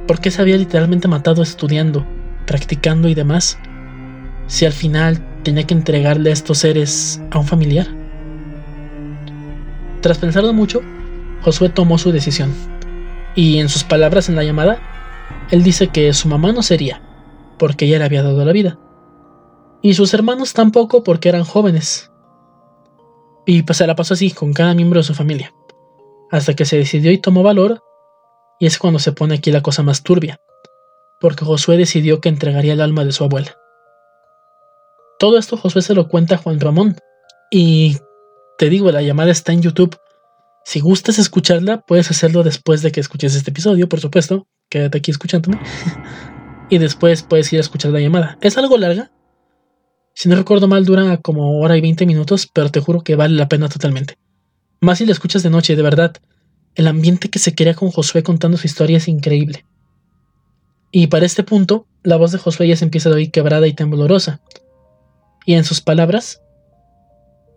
¿Por 0.07 0.21
qué 0.21 0.31
se 0.31 0.43
había 0.43 0.57
literalmente 0.57 1.09
matado 1.09 1.43
estudiando, 1.43 2.07
practicando 2.47 3.09
y 3.09 3.15
demás? 3.15 3.59
Si 4.47 4.67
al 4.67 4.73
final 4.73 5.25
tenía 5.43 5.65
que 5.65 5.75
entregarle 5.75 6.31
a 6.31 6.33
estos 6.33 6.59
seres 6.59 7.23
a 7.31 7.39
un 7.39 7.47
familiar. 7.47 7.87
Tras 10.01 10.19
pensarlo 10.19 10.53
mucho, 10.53 10.81
Josué 11.43 11.69
tomó 11.69 11.99
su 11.99 12.13
decisión. 12.13 12.53
Y 13.35 13.59
en 13.59 13.69
sus 13.69 13.85
palabras 13.85 14.29
en 14.29 14.37
la 14.37 14.45
llamada, 14.45 14.79
él 15.51 15.63
dice 15.63 15.89
que 15.89 16.13
su 16.13 16.29
mamá 16.29 16.53
no 16.53 16.63
sería, 16.63 17.03
porque 17.59 17.87
ella 17.87 17.99
le 17.99 18.05
había 18.05 18.23
dado 18.23 18.45
la 18.45 18.53
vida. 18.53 18.79
Y 19.83 19.95
sus 19.95 20.13
hermanos 20.13 20.53
tampoco 20.53 21.03
porque 21.03 21.29
eran 21.29 21.45
jóvenes. 21.45 22.11
Y 23.47 23.63
pues 23.63 23.79
se 23.79 23.87
la 23.87 23.97
pasó 23.97 24.15
así 24.15 24.31
con 24.31 24.53
cada 24.53 24.75
miembro 24.75 25.01
de 25.01 25.05
su 25.05 25.15
familia. 25.15 25.55
Hasta 26.31 26.55
que 26.55 26.65
se 26.65 26.77
decidió 26.77 27.11
y 27.11 27.19
tomó 27.19 27.43
valor. 27.43 27.83
Y 28.59 28.67
es 28.67 28.79
cuando 28.79 28.99
se 28.99 29.13
pone 29.13 29.37
aquí 29.37 29.51
la 29.51 29.63
cosa 29.63 29.83
más 29.83 30.03
turbia. 30.03 30.41
Porque 31.19 31.45
Josué 31.45 31.77
decidió 31.77 32.21
que 32.21 32.29
entregaría 32.29 32.75
el 32.75 32.81
alma 32.81 33.05
de 33.05 33.13
su 33.13 33.25
abuela. 33.25 33.57
Todo 35.19 35.39
esto 35.39 35.57
Josué 35.57 35.83
se 35.83 35.95
lo 35.95 36.09
cuenta 36.09 36.35
a 36.35 36.39
Juan 36.39 36.61
Ramón. 36.61 36.97
Y 37.51 37.97
te 38.59 38.69
digo, 38.69 38.93
la 38.93 39.03
llamada 39.03 39.31
está 39.31 39.53
en 39.53 39.63
YouTube. 39.63 39.97
Si 40.65 40.81
gustas 40.81 41.19
escucharla, 41.19 41.81
puedes 41.81 42.11
hacerlo 42.11 42.43
después 42.43 42.83
de 42.83 42.93
que 42.93 43.01
escuches 43.01 43.35
este 43.35 43.51
episodio, 43.51 43.89
por 43.89 44.01
supuesto. 44.01 44.47
Quédate 44.69 44.99
aquí 44.99 45.11
escuchándome. 45.11 45.61
y 46.71 46.79
después 46.79 47.23
puedes 47.23 47.53
ir 47.53 47.59
a 47.59 47.63
escuchar 47.63 47.93
la 47.93 48.01
llamada. 48.01 48.39
Es 48.41 48.57
algo 48.57 48.79
larga, 48.79 49.11
si 50.15 50.29
no 50.29 50.37
recuerdo 50.37 50.69
mal, 50.69 50.85
dura 50.85 51.17
como 51.19 51.59
hora 51.61 51.77
y 51.77 51.81
20 51.81 52.05
minutos, 52.07 52.47
pero 52.47 52.71
te 52.71 52.81
juro 52.81 53.01
que 53.01 53.17
vale 53.17 53.37
la 53.37 53.49
pena 53.49 53.69
totalmente. 53.69 54.19
Más 54.81 54.99
si 54.99 55.07
la 55.07 55.13
escuchas 55.13 55.43
de 55.43 55.51
noche, 55.51 55.77
de 55.77 55.83
verdad. 55.83 56.17
El 56.75 56.89
ambiente 56.89 57.31
que 57.31 57.39
se 57.39 57.55
crea 57.55 57.75
con 57.75 57.91
Josué 57.91 58.23
contando 58.23 58.57
su 58.57 58.67
historia 58.67 58.99
es 58.99 59.09
increíble. 59.09 59.65
Y 60.93 61.07
para 61.09 61.27
este 61.27 61.43
punto, 61.43 61.87
la 62.03 62.17
voz 62.17 62.33
de 62.33 62.39
Josué 62.39 62.69
ya 62.69 62.77
se 62.77 62.85
empieza 62.85 63.09
a 63.09 63.13
oír 63.13 63.31
quebrada 63.31 63.67
y 63.67 63.73
temblorosa. 63.73 64.41
Y 65.47 65.55
en 65.55 65.65
sus 65.65 65.81
palabras, 65.81 66.43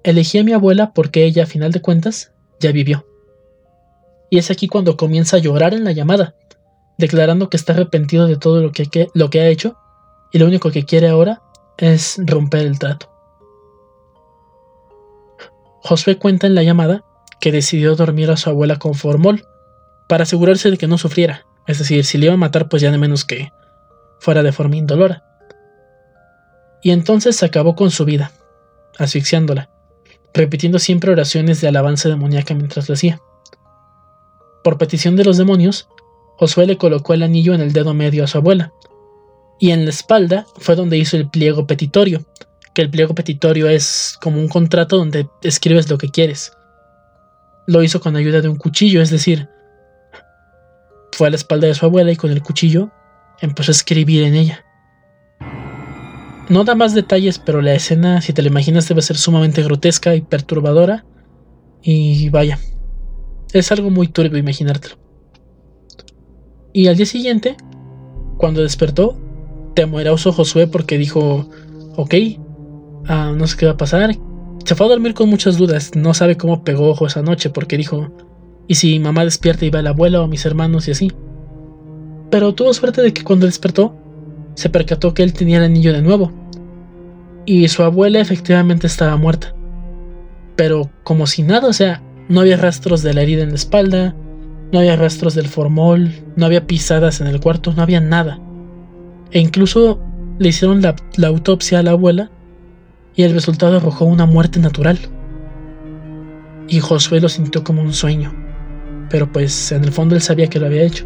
elegí 0.03 0.37
a 0.37 0.43
mi 0.43 0.53
abuela 0.53 0.93
porque 0.93 1.25
ella, 1.25 1.43
a 1.43 1.47
final 1.47 1.71
de 1.71 1.81
cuentas, 1.81 2.31
ya 2.59 2.71
vivió. 2.71 3.05
Y 4.29 4.37
es 4.37 4.49
aquí 4.51 4.67
cuando 4.67 4.97
comienza 4.97 5.37
a 5.37 5.39
llorar 5.39 5.73
en 5.73 5.83
la 5.83 5.91
llamada, 5.91 6.35
declarando 6.97 7.49
que 7.49 7.57
está 7.57 7.73
arrepentido 7.73 8.27
de 8.27 8.37
todo 8.37 8.61
lo 8.61 8.71
que, 8.71 9.09
lo 9.13 9.29
que 9.29 9.41
ha 9.41 9.47
hecho 9.47 9.77
y 10.31 10.39
lo 10.39 10.45
único 10.45 10.71
que 10.71 10.85
quiere 10.85 11.09
ahora 11.09 11.41
es 11.77 12.19
romper 12.25 12.65
el 12.65 12.79
trato. 12.79 13.09
Josué 15.81 16.17
cuenta 16.17 16.47
en 16.47 16.55
la 16.55 16.63
llamada 16.63 17.03
que 17.39 17.51
decidió 17.51 17.95
dormir 17.95 18.31
a 18.31 18.37
su 18.37 18.49
abuela 18.49 18.79
con 18.79 18.93
formol 18.93 19.45
para 20.07 20.23
asegurarse 20.23 20.71
de 20.71 20.77
que 20.77 20.87
no 20.87 20.97
sufriera, 20.97 21.45
es 21.67 21.79
decir, 21.79 22.05
si 22.05 22.17
le 22.17 22.25
iba 22.27 22.33
a 22.33 22.37
matar 22.37 22.69
pues 22.69 22.81
ya 22.81 22.91
de 22.91 22.97
menos 22.97 23.25
que 23.25 23.51
fuera 24.19 24.43
de 24.43 24.53
forma 24.53 24.77
indolora. 24.77 25.23
Y 26.81 26.91
entonces 26.91 27.43
acabó 27.43 27.75
con 27.75 27.91
su 27.91 28.05
vida, 28.05 28.31
asfixiándola, 28.97 29.69
repitiendo 30.33 30.79
siempre 30.79 31.11
oraciones 31.11 31.61
de 31.61 31.67
alabanza 31.67 32.09
demoníaca 32.09 32.53
mientras 32.53 32.87
lo 32.89 32.93
hacía. 32.93 33.21
Por 34.63 34.77
petición 34.77 35.15
de 35.15 35.25
los 35.25 35.37
demonios, 35.37 35.87
Josué 36.37 36.65
le 36.65 36.77
colocó 36.77 37.13
el 37.13 37.23
anillo 37.23 37.53
en 37.53 37.61
el 37.61 37.73
dedo 37.73 37.93
medio 37.93 38.23
a 38.23 38.27
su 38.27 38.37
abuela, 38.37 38.73
y 39.59 39.71
en 39.71 39.85
la 39.85 39.91
espalda 39.91 40.45
fue 40.57 40.75
donde 40.75 40.97
hizo 40.97 41.15
el 41.17 41.29
pliego 41.29 41.67
petitorio, 41.67 42.25
que 42.73 42.81
el 42.81 42.89
pliego 42.89 43.13
petitorio 43.13 43.69
es 43.69 44.17
como 44.21 44.39
un 44.39 44.47
contrato 44.47 44.97
donde 44.97 45.27
escribes 45.41 45.89
lo 45.89 45.97
que 45.97 46.09
quieres. 46.09 46.53
Lo 47.67 47.83
hizo 47.83 48.01
con 48.01 48.15
ayuda 48.15 48.41
de 48.41 48.49
un 48.49 48.57
cuchillo, 48.57 49.01
es 49.01 49.09
decir, 49.09 49.47
fue 51.11 51.27
a 51.27 51.29
la 51.29 51.35
espalda 51.35 51.67
de 51.67 51.75
su 51.75 51.85
abuela 51.85 52.11
y 52.11 52.15
con 52.15 52.31
el 52.31 52.41
cuchillo 52.41 52.89
empezó 53.39 53.71
a 53.71 53.73
escribir 53.73 54.23
en 54.23 54.33
ella. 54.33 54.65
No 56.49 56.63
da 56.63 56.75
más 56.75 56.93
detalles, 56.93 57.39
pero 57.39 57.61
la 57.61 57.73
escena, 57.73 58.21
si 58.21 58.33
te 58.33 58.41
la 58.41 58.49
imaginas, 58.49 58.87
debe 58.87 59.01
ser 59.01 59.17
sumamente 59.17 59.63
grotesca 59.63 60.15
y 60.15 60.21
perturbadora. 60.21 61.05
Y 61.81 62.29
vaya, 62.29 62.59
es 63.53 63.71
algo 63.71 63.89
muy 63.89 64.07
turbio 64.07 64.37
imaginártelo. 64.37 64.95
Y 66.73 66.87
al 66.87 66.97
día 66.97 67.05
siguiente, 67.05 67.55
cuando 68.37 68.61
despertó, 68.61 69.17
temeroso 69.75 70.31
Josué 70.31 70.67
porque 70.67 70.97
dijo, 70.97 71.49
ok, 71.95 72.15
ah, 73.07 73.33
no 73.35 73.47
sé 73.47 73.57
qué 73.57 73.65
va 73.65 73.73
a 73.73 73.77
pasar. 73.77 74.15
Se 74.65 74.75
fue 74.75 74.85
a 74.85 74.89
dormir 74.89 75.13
con 75.13 75.29
muchas 75.29 75.57
dudas, 75.57 75.91
no 75.95 76.13
sabe 76.13 76.37
cómo 76.37 76.63
pegó 76.63 76.89
ojo 76.89 77.07
esa 77.07 77.21
noche 77.21 77.49
porque 77.49 77.77
dijo, 77.77 78.11
¿y 78.67 78.75
si 78.75 78.99
mamá 78.99 79.23
despierta 79.23 79.65
y 79.65 79.69
va 79.69 79.81
la 79.81 79.91
abuela 79.91 80.21
o 80.21 80.27
mis 80.27 80.45
hermanos 80.45 80.87
y 80.87 80.91
así? 80.91 81.11
Pero 82.31 82.53
tuvo 82.53 82.73
suerte 82.73 83.01
de 83.01 83.13
que 83.13 83.23
cuando 83.23 83.45
despertó, 83.45 83.95
se 84.55 84.69
percató 84.69 85.13
que 85.13 85.23
él 85.23 85.33
tenía 85.33 85.57
el 85.57 85.65
anillo 85.65 85.93
de 85.93 86.01
nuevo. 86.01 86.31
Y 87.45 87.67
su 87.67 87.83
abuela 87.83 88.19
efectivamente 88.19 88.87
estaba 88.87 89.17
muerta. 89.17 89.53
Pero 90.55 90.89
como 91.03 91.27
si 91.27 91.43
nada, 91.43 91.67
o 91.67 91.73
sea, 91.73 92.01
no 92.29 92.41
había 92.41 92.57
rastros 92.57 93.03
de 93.03 93.13
la 93.13 93.21
herida 93.21 93.43
en 93.43 93.49
la 93.49 93.55
espalda, 93.55 94.15
no 94.71 94.79
había 94.79 94.95
rastros 94.95 95.35
del 95.35 95.47
formol, 95.47 96.11
no 96.35 96.45
había 96.45 96.65
pisadas 96.65 97.21
en 97.21 97.27
el 97.27 97.39
cuarto, 97.39 97.73
no 97.73 97.83
había 97.83 97.99
nada. 97.99 98.39
E 99.31 99.39
incluso 99.39 99.99
le 100.39 100.49
hicieron 100.49 100.81
la, 100.81 100.95
autopsia 101.27 101.79
a 101.79 101.83
la 101.83 101.91
abuela 101.91 102.31
y 103.15 103.23
el 103.23 103.33
resultado 103.33 103.77
arrojó 103.77 104.05
una 104.05 104.25
muerte 104.25 104.59
natural. 104.59 104.97
Y 106.67 106.79
Josué 106.79 107.19
lo 107.19 107.29
sintió 107.29 107.63
como 107.63 107.81
un 107.81 107.93
sueño, 107.93 108.33
pero 109.09 109.31
pues 109.31 109.71
en 109.71 109.83
el 109.83 109.91
fondo 109.91 110.15
él 110.15 110.21
sabía 110.21 110.47
que 110.47 110.59
lo 110.59 110.67
había 110.67 110.83
hecho. 110.83 111.05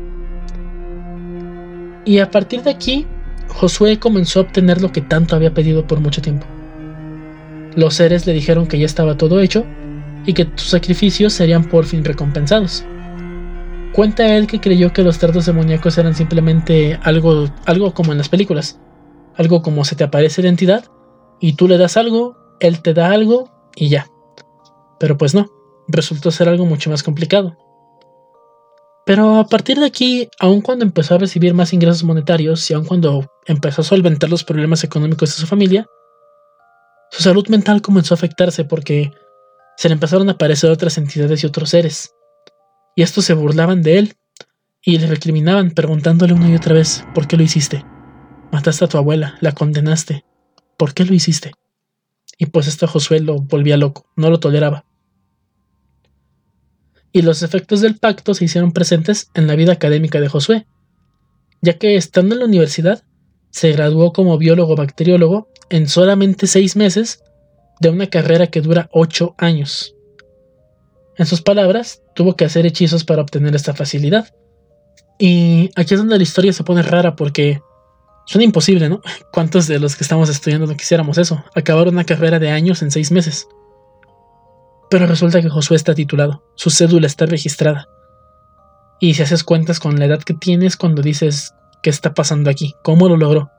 Y 2.05 2.19
a 2.19 2.31
partir 2.31 2.63
de 2.63 2.71
aquí, 2.71 3.05
Josué 3.49 3.99
comenzó 3.99 4.39
a 4.39 4.43
obtener 4.43 4.81
lo 4.81 4.91
que 4.91 5.01
tanto 5.01 5.35
había 5.35 5.53
pedido 5.53 5.87
por 5.87 5.99
mucho 5.99 6.21
tiempo. 6.21 6.45
Los 7.75 7.95
seres 7.95 8.25
le 8.25 8.33
dijeron 8.33 8.67
que 8.67 8.79
ya 8.79 8.85
estaba 8.85 9.17
todo 9.17 9.39
hecho 9.39 9.65
y 10.25 10.33
que 10.33 10.47
sus 10.55 10.69
sacrificios 10.69 11.33
serían 11.33 11.65
por 11.65 11.85
fin 11.85 12.03
recompensados. 12.03 12.85
Cuenta 13.93 14.35
él 14.35 14.47
que 14.47 14.59
creyó 14.59 14.93
que 14.93 15.03
los 15.03 15.17
tratos 15.17 15.45
demoníacos 15.45 15.97
eran 15.97 16.13
simplemente 16.15 16.99
algo, 17.01 17.49
algo 17.65 17.93
como 17.93 18.11
en 18.11 18.17
las 18.17 18.29
películas. 18.29 18.79
Algo 19.35 19.61
como 19.61 19.85
se 19.85 19.95
te 19.95 20.03
aparece 20.03 20.41
la 20.41 20.49
entidad 20.49 20.85
y 21.39 21.53
tú 21.53 21.67
le 21.67 21.77
das 21.77 21.97
algo, 21.97 22.37
él 22.59 22.81
te 22.81 22.93
da 22.93 23.11
algo 23.11 23.49
y 23.75 23.89
ya. 23.89 24.07
Pero 24.99 25.17
pues 25.17 25.33
no, 25.33 25.47
resultó 25.87 26.31
ser 26.31 26.49
algo 26.49 26.65
mucho 26.65 26.89
más 26.89 27.03
complicado. 27.03 27.57
Pero 29.07 29.37
a 29.39 29.47
partir 29.47 29.79
de 29.79 29.85
aquí, 29.85 30.29
aun 30.37 30.59
cuando 30.61 30.83
empezó 30.83 31.15
a 31.15 31.17
recibir 31.17 31.53
más 31.53 31.71
ingresos 31.71 32.03
monetarios 32.03 32.69
y 32.69 32.73
aun 32.73 32.85
cuando 32.85 33.31
empezó 33.45 33.81
a 33.81 33.85
solventar 33.85 34.29
los 34.29 34.43
problemas 34.43 34.83
económicos 34.83 35.29
de 35.29 35.41
su 35.41 35.47
familia, 35.47 35.87
su 37.09 37.23
salud 37.23 37.47
mental 37.47 37.81
comenzó 37.81 38.13
a 38.13 38.17
afectarse 38.17 38.65
porque 38.65 39.13
se 39.77 39.87
le 39.87 39.93
empezaron 39.93 40.27
a 40.27 40.33
aparecer 40.33 40.69
otras 40.69 40.97
entidades 40.97 41.41
y 41.41 41.47
otros 41.47 41.69
seres 41.69 42.13
y 42.97 43.03
estos 43.03 43.23
se 43.23 43.33
burlaban 43.33 43.81
de 43.81 43.99
él 43.99 44.15
y 44.81 44.97
le 44.97 45.07
recriminaban 45.07 45.71
preguntándole 45.71 46.33
una 46.33 46.49
y 46.49 46.55
otra 46.55 46.73
vez, 46.73 47.05
¿por 47.13 47.27
qué 47.27 47.37
lo 47.37 47.43
hiciste? 47.43 47.85
Mataste 48.51 48.85
a 48.85 48.87
tu 48.87 48.97
abuela, 48.97 49.37
la 49.39 49.51
condenaste. 49.51 50.25
¿Por 50.77 50.93
qué 50.93 51.05
lo 51.05 51.13
hiciste? 51.13 51.51
Y 52.37 52.47
pues 52.47 52.67
este 52.67 52.87
Josué 52.87 53.19
lo 53.19 53.39
volvía 53.39 53.77
loco, 53.77 54.07
no 54.15 54.29
lo 54.29 54.39
toleraba. 54.39 54.83
Y 57.11 57.21
los 57.21 57.43
efectos 57.43 57.81
del 57.81 57.97
pacto 57.97 58.33
se 58.33 58.45
hicieron 58.45 58.71
presentes 58.71 59.29
en 59.33 59.47
la 59.47 59.55
vida 59.55 59.73
académica 59.73 60.19
de 60.19 60.27
Josué, 60.27 60.67
ya 61.61 61.77
que 61.77 61.95
estando 61.95 62.35
en 62.35 62.39
la 62.39 62.45
universidad, 62.45 63.03
se 63.49 63.71
graduó 63.71 64.13
como 64.13 64.37
biólogo 64.37 64.75
bacteriólogo 64.75 65.49
en 65.69 65.87
solamente 65.87 66.47
seis 66.47 66.75
meses 66.75 67.23
de 67.79 67.89
una 67.89 68.07
carrera 68.07 68.47
que 68.47 68.61
dura 68.61 68.89
ocho 68.91 69.35
años. 69.37 69.95
En 71.17 71.25
sus 71.25 71.41
palabras, 71.41 72.01
tuvo 72.13 72.35
que 72.35 72.45
hacer 72.45 72.65
hechizos 72.65 73.03
para 73.03 73.21
obtener 73.21 73.55
esta 73.55 73.73
facilidad. 73.73 74.33
Y 75.17 75.71
aquí 75.75 75.95
es 75.95 75.99
donde 75.99 76.17
la 76.17 76.23
historia 76.23 76.53
se 76.53 76.63
pone 76.63 76.83
rara 76.83 77.15
porque 77.15 77.59
suena 78.27 78.45
imposible, 78.45 78.89
¿no? 78.89 79.01
¿Cuántos 79.33 79.67
de 79.67 79.79
los 79.79 79.95
que 79.95 80.03
estamos 80.03 80.29
estudiando 80.29 80.67
no 80.67 80.77
quisiéramos 80.77 81.17
eso? 81.17 81.43
Acabar 81.55 81.87
una 81.87 82.03
carrera 82.03 82.37
de 82.39 82.51
años 82.51 82.81
en 82.83 82.91
seis 82.91 83.11
meses. 83.11 83.47
Pero 84.89 85.05
resulta 85.05 85.41
que 85.41 85.49
Josué 85.49 85.75
está 85.75 85.93
titulado, 85.93 86.43
su 86.55 86.69
cédula 86.69 87.07
está 87.07 87.25
registrada. 87.25 87.89
Y 88.99 89.13
si 89.13 89.21
haces 89.21 89.43
cuentas 89.43 89.79
con 89.79 89.99
la 89.99 90.05
edad 90.05 90.19
que 90.19 90.33
tienes 90.33 90.77
cuando 90.77 91.01
dices, 91.01 91.53
¿qué 91.83 91.89
está 91.89 92.13
pasando 92.13 92.49
aquí? 92.49 92.75
¿Cómo 92.83 93.09
lo 93.09 93.17
logró? 93.17 93.51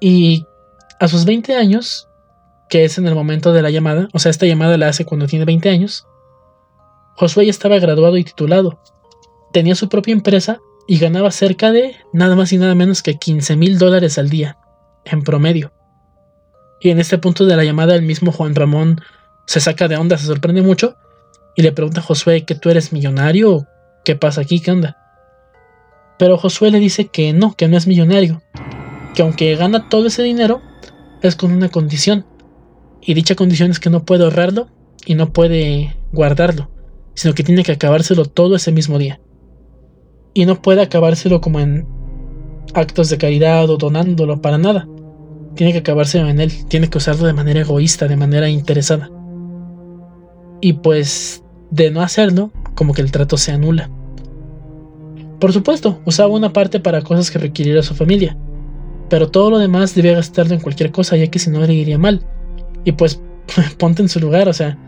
Y 0.00 0.46
a 1.00 1.08
sus 1.08 1.24
20 1.24 1.54
años, 1.56 2.08
que 2.68 2.84
es 2.84 2.98
en 2.98 3.06
el 3.06 3.14
momento 3.14 3.52
de 3.52 3.62
la 3.62 3.70
llamada, 3.70 4.08
o 4.12 4.18
sea, 4.18 4.30
esta 4.30 4.46
llamada 4.46 4.78
la 4.78 4.88
hace 4.88 5.04
cuando 5.04 5.26
tiene 5.26 5.44
20 5.44 5.68
años, 5.68 6.06
Josué 7.16 7.46
ya 7.46 7.50
estaba 7.50 7.78
graduado 7.78 8.16
y 8.16 8.24
titulado, 8.24 8.80
tenía 9.52 9.74
su 9.74 9.88
propia 9.88 10.12
empresa 10.12 10.60
y 10.86 10.98
ganaba 10.98 11.30
cerca 11.30 11.72
de 11.72 11.96
nada 12.12 12.36
más 12.36 12.52
y 12.52 12.58
nada 12.58 12.74
menos 12.74 13.02
que 13.02 13.18
15 13.18 13.56
mil 13.56 13.78
dólares 13.78 14.18
al 14.18 14.30
día, 14.30 14.56
en 15.04 15.22
promedio. 15.22 15.72
Y 16.80 16.90
en 16.90 17.00
este 17.00 17.18
punto 17.18 17.44
de 17.44 17.56
la 17.56 17.64
llamada 17.64 17.96
el 17.96 18.02
mismo 18.02 18.30
Juan 18.30 18.54
Ramón 18.54 19.00
se 19.48 19.60
saca 19.60 19.88
de 19.88 19.96
onda, 19.96 20.18
se 20.18 20.26
sorprende 20.26 20.60
mucho 20.60 20.96
y 21.56 21.62
le 21.62 21.72
pregunta 21.72 22.00
a 22.00 22.02
Josué 22.02 22.44
que 22.44 22.54
tú 22.54 22.68
eres 22.68 22.92
millonario, 22.92 23.66
¿qué 24.04 24.14
pasa 24.14 24.42
aquí? 24.42 24.60
¿Qué 24.60 24.70
onda? 24.70 24.98
Pero 26.18 26.36
Josué 26.36 26.70
le 26.70 26.78
dice 26.78 27.06
que 27.06 27.32
no, 27.32 27.54
que 27.54 27.66
no 27.66 27.78
es 27.78 27.86
millonario, 27.86 28.42
que 29.14 29.22
aunque 29.22 29.56
gana 29.56 29.88
todo 29.88 30.08
ese 30.08 30.22
dinero, 30.22 30.60
es 31.22 31.34
con 31.34 31.50
una 31.50 31.70
condición. 31.70 32.26
Y 33.00 33.14
dicha 33.14 33.36
condición 33.36 33.70
es 33.70 33.80
que 33.80 33.88
no 33.88 34.04
puede 34.04 34.24
ahorrarlo 34.24 34.68
y 35.06 35.14
no 35.14 35.32
puede 35.32 35.96
guardarlo, 36.12 36.68
sino 37.14 37.32
que 37.32 37.42
tiene 37.42 37.62
que 37.62 37.72
acabárselo 37.72 38.26
todo 38.26 38.54
ese 38.54 38.70
mismo 38.70 38.98
día. 38.98 39.18
Y 40.34 40.44
no 40.44 40.60
puede 40.60 40.82
acabárselo 40.82 41.40
como 41.40 41.58
en 41.60 41.86
actos 42.74 43.08
de 43.08 43.16
caridad 43.16 43.70
o 43.70 43.78
donándolo 43.78 44.42
para 44.42 44.58
nada. 44.58 44.86
Tiene 45.54 45.72
que 45.72 45.78
acabárselo 45.78 46.28
en 46.28 46.38
él, 46.38 46.66
tiene 46.68 46.90
que 46.90 46.98
usarlo 46.98 47.26
de 47.26 47.32
manera 47.32 47.60
egoísta, 47.60 48.08
de 48.08 48.16
manera 48.16 48.50
interesada. 48.50 49.10
Y 50.60 50.74
pues 50.74 51.42
de 51.70 51.90
no 51.90 52.02
hacerlo, 52.02 52.50
como 52.74 52.94
que 52.94 53.02
el 53.02 53.10
trato 53.10 53.36
se 53.36 53.52
anula. 53.52 53.90
Por 55.38 55.52
supuesto, 55.52 56.00
usaba 56.04 56.34
una 56.34 56.52
parte 56.52 56.80
para 56.80 57.02
cosas 57.02 57.30
que 57.30 57.38
requiriera 57.38 57.82
su 57.82 57.94
familia, 57.94 58.36
pero 59.08 59.30
todo 59.30 59.50
lo 59.50 59.58
demás 59.58 59.94
debía 59.94 60.14
gastarlo 60.14 60.54
en 60.54 60.60
cualquier 60.60 60.90
cosa, 60.90 61.16
ya 61.16 61.28
que 61.28 61.38
si 61.38 61.50
no 61.50 61.64
le 61.64 61.74
iría 61.74 61.98
mal. 61.98 62.22
Y 62.84 62.92
pues 62.92 63.20
ponte 63.78 64.02
en 64.02 64.08
su 64.08 64.20
lugar, 64.20 64.48
o 64.48 64.52
sea, 64.52 64.78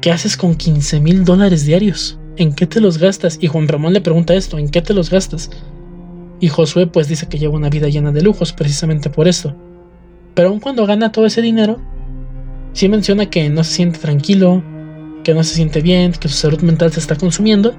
¿qué 0.00 0.10
haces 0.10 0.36
con 0.36 0.56
15 0.56 1.00
mil 1.00 1.24
dólares 1.24 1.64
diarios? 1.64 2.18
¿En 2.36 2.52
qué 2.52 2.66
te 2.66 2.80
los 2.80 2.98
gastas? 2.98 3.38
Y 3.40 3.46
Juan 3.46 3.68
Ramón 3.68 3.92
le 3.92 4.00
pregunta 4.00 4.34
esto, 4.34 4.58
¿en 4.58 4.68
qué 4.68 4.82
te 4.82 4.92
los 4.92 5.10
gastas? 5.10 5.50
Y 6.40 6.48
Josué 6.48 6.86
pues 6.86 7.08
dice 7.08 7.28
que 7.28 7.38
lleva 7.38 7.54
una 7.54 7.70
vida 7.70 7.88
llena 7.88 8.12
de 8.12 8.22
lujos 8.22 8.52
precisamente 8.52 9.08
por 9.08 9.26
esto. 9.26 9.54
Pero 10.34 10.50
aun 10.50 10.60
cuando 10.60 10.84
gana 10.84 11.12
todo 11.12 11.24
ese 11.24 11.40
dinero, 11.40 11.80
sí 12.72 12.88
menciona 12.88 13.30
que 13.30 13.48
no 13.48 13.64
se 13.64 13.72
siente 13.72 13.98
tranquilo, 13.98 14.62
que 15.26 15.34
no 15.34 15.42
se 15.42 15.56
siente 15.56 15.80
bien, 15.80 16.12
que 16.12 16.28
su 16.28 16.36
salud 16.36 16.60
mental 16.60 16.92
se 16.92 17.00
está 17.00 17.16
consumiendo 17.16 17.74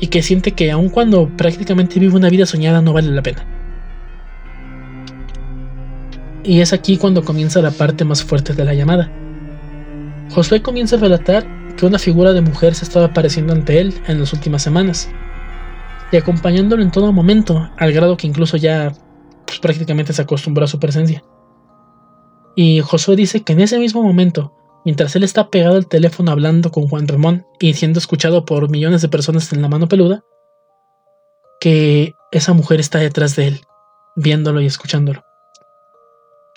y 0.00 0.08
que 0.08 0.22
siente 0.22 0.52
que 0.52 0.70
aun 0.70 0.90
cuando 0.90 1.34
prácticamente 1.34 1.98
vive 1.98 2.14
una 2.14 2.28
vida 2.28 2.44
soñada 2.44 2.82
no 2.82 2.92
vale 2.92 3.08
la 3.10 3.22
pena. 3.22 3.46
Y 6.44 6.60
es 6.60 6.74
aquí 6.74 6.98
cuando 6.98 7.24
comienza 7.24 7.62
la 7.62 7.70
parte 7.70 8.04
más 8.04 8.22
fuerte 8.22 8.52
de 8.52 8.66
la 8.66 8.74
llamada. 8.74 9.10
Josué 10.28 10.60
comienza 10.60 10.96
a 10.96 10.98
relatar 10.98 11.46
que 11.78 11.86
una 11.86 11.98
figura 11.98 12.34
de 12.34 12.42
mujer 12.42 12.74
se 12.74 12.84
estaba 12.84 13.06
apareciendo 13.06 13.54
ante 13.54 13.80
él 13.80 13.94
en 14.06 14.20
las 14.20 14.34
últimas 14.34 14.62
semanas, 14.62 15.08
y 16.12 16.18
acompañándolo 16.18 16.82
en 16.82 16.90
todo 16.90 17.14
momento, 17.14 17.70
al 17.78 17.92
grado 17.94 18.18
que 18.18 18.26
incluso 18.26 18.58
ya 18.58 18.92
pues, 19.46 19.58
prácticamente 19.58 20.12
se 20.12 20.20
acostumbró 20.20 20.66
a 20.66 20.68
su 20.68 20.78
presencia. 20.78 21.24
Y 22.54 22.82
Josué 22.82 23.16
dice 23.16 23.40
que 23.40 23.54
en 23.54 23.60
ese 23.60 23.78
mismo 23.78 24.02
momento, 24.02 24.52
mientras 24.88 25.14
él 25.16 25.22
está 25.22 25.50
pegado 25.50 25.76
al 25.76 25.86
teléfono 25.86 26.30
hablando 26.30 26.70
con 26.70 26.88
Juan 26.88 27.06
Ramón 27.06 27.44
y 27.60 27.74
siendo 27.74 27.98
escuchado 27.98 28.46
por 28.46 28.70
millones 28.70 29.02
de 29.02 29.10
personas 29.10 29.52
en 29.52 29.60
la 29.60 29.68
mano 29.68 29.86
peluda, 29.86 30.24
que 31.60 32.14
esa 32.32 32.54
mujer 32.54 32.80
está 32.80 32.98
detrás 32.98 33.36
de 33.36 33.48
él, 33.48 33.60
viéndolo 34.16 34.62
y 34.62 34.66
escuchándolo. 34.66 35.26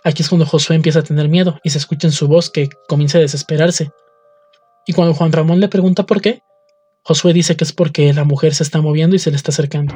Aquí 0.05 0.23
es 0.23 0.29
cuando 0.29 0.45
Josué 0.45 0.77
empieza 0.77 0.99
a 0.99 1.03
tener 1.03 1.27
miedo 1.27 1.59
y 1.61 1.71
se 1.71 1.77
escucha 1.77 2.07
en 2.07 2.13
su 2.13 2.29
voz 2.29 2.49
que 2.49 2.69
comienza 2.87 3.17
a 3.17 3.21
desesperarse. 3.21 3.91
Y 4.87 4.93
cuando 4.93 5.13
Juan 5.13 5.33
Ramón 5.33 5.59
le 5.59 5.67
pregunta 5.67 6.05
por 6.05 6.21
qué, 6.21 6.41
Josué 7.03 7.33
dice 7.33 7.57
que 7.57 7.65
es 7.65 7.73
porque 7.73 8.13
la 8.13 8.23
mujer 8.23 8.55
se 8.55 8.63
está 8.63 8.79
moviendo 8.79 9.17
y 9.17 9.19
se 9.19 9.31
le 9.31 9.35
está 9.35 9.51
acercando. 9.51 9.93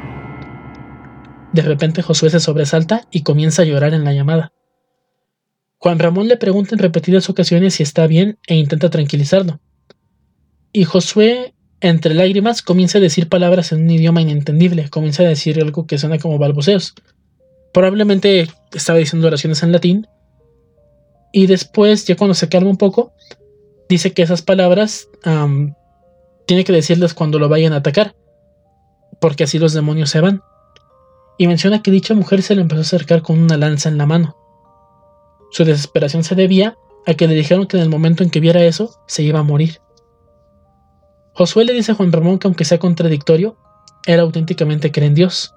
De 1.53 1.61
repente 1.61 2.01
Josué 2.01 2.31
se 2.31 2.41
sobresalta 2.41 3.07
y 3.11 3.23
comienza 3.23 3.61
a 3.61 3.65
llorar 3.65 3.93
en 3.93 4.03
la 4.03 4.11
llamada. 4.11 4.51
Juan 5.85 5.99
Ramón 5.99 6.27
le 6.27 6.37
pregunta 6.37 6.73
en 6.73 6.79
repetidas 6.79 7.29
ocasiones 7.29 7.75
si 7.75 7.83
está 7.83 8.07
bien 8.07 8.39
e 8.47 8.55
intenta 8.55 8.89
tranquilizarlo. 8.89 9.59
Y 10.73 10.83
Josué, 10.83 11.53
entre 11.79 12.15
lágrimas, 12.15 12.63
comienza 12.63 12.97
a 12.97 13.01
decir 13.01 13.29
palabras 13.29 13.71
en 13.71 13.83
un 13.83 13.91
idioma 13.91 14.19
inentendible, 14.19 14.89
comienza 14.89 15.21
a 15.21 15.27
decir 15.27 15.61
algo 15.61 15.85
que 15.85 15.99
suena 15.99 16.17
como 16.17 16.39
balbuceos. 16.39 16.95
Probablemente 17.71 18.47
estaba 18.73 18.97
diciendo 18.97 19.27
oraciones 19.27 19.61
en 19.61 19.71
latín. 19.71 20.07
Y 21.31 21.45
después, 21.45 22.07
ya 22.07 22.15
cuando 22.15 22.33
se 22.33 22.49
calma 22.49 22.71
un 22.71 22.77
poco, 22.77 23.13
dice 23.87 24.11
que 24.11 24.23
esas 24.23 24.41
palabras 24.41 25.07
tiene 26.47 26.63
que 26.63 26.73
decirles 26.73 27.13
cuando 27.13 27.37
lo 27.37 27.47
vayan 27.47 27.73
a 27.73 27.77
atacar, 27.77 28.15
porque 29.21 29.43
así 29.43 29.59
los 29.59 29.73
demonios 29.73 30.09
se 30.09 30.19
van. 30.19 30.41
Y 31.37 31.45
menciona 31.45 31.83
que 31.83 31.91
dicha 31.91 32.15
mujer 32.15 32.41
se 32.41 32.55
le 32.55 32.61
empezó 32.61 32.79
a 32.79 32.85
acercar 32.85 33.21
con 33.21 33.37
una 33.37 33.55
lanza 33.55 33.87
en 33.87 33.99
la 33.99 34.07
mano. 34.07 34.35
Su 35.55 35.63
desesperación 35.63 36.25
se 36.25 36.35
debía 36.35 36.77
a 37.05 37.13
que 37.13 37.29
le 37.29 37.33
dijeron 37.33 37.65
que 37.65 37.77
en 37.77 37.83
el 37.83 37.87
momento 37.87 38.23
en 38.23 38.29
que 38.29 38.41
viera 38.41 38.65
eso, 38.65 38.99
se 39.07 39.23
iba 39.23 39.39
a 39.39 39.43
morir. 39.43 39.79
Josué 41.31 41.63
le 41.63 41.71
dice 41.71 41.93
a 41.93 41.95
Juan 41.95 42.11
Ramón 42.11 42.39
que 42.39 42.47
aunque 42.47 42.65
sea 42.65 42.77
contradictorio, 42.77 43.55
él 44.05 44.19
auténticamente 44.19 44.91
cree 44.91 45.07
en 45.07 45.15
Dios, 45.15 45.55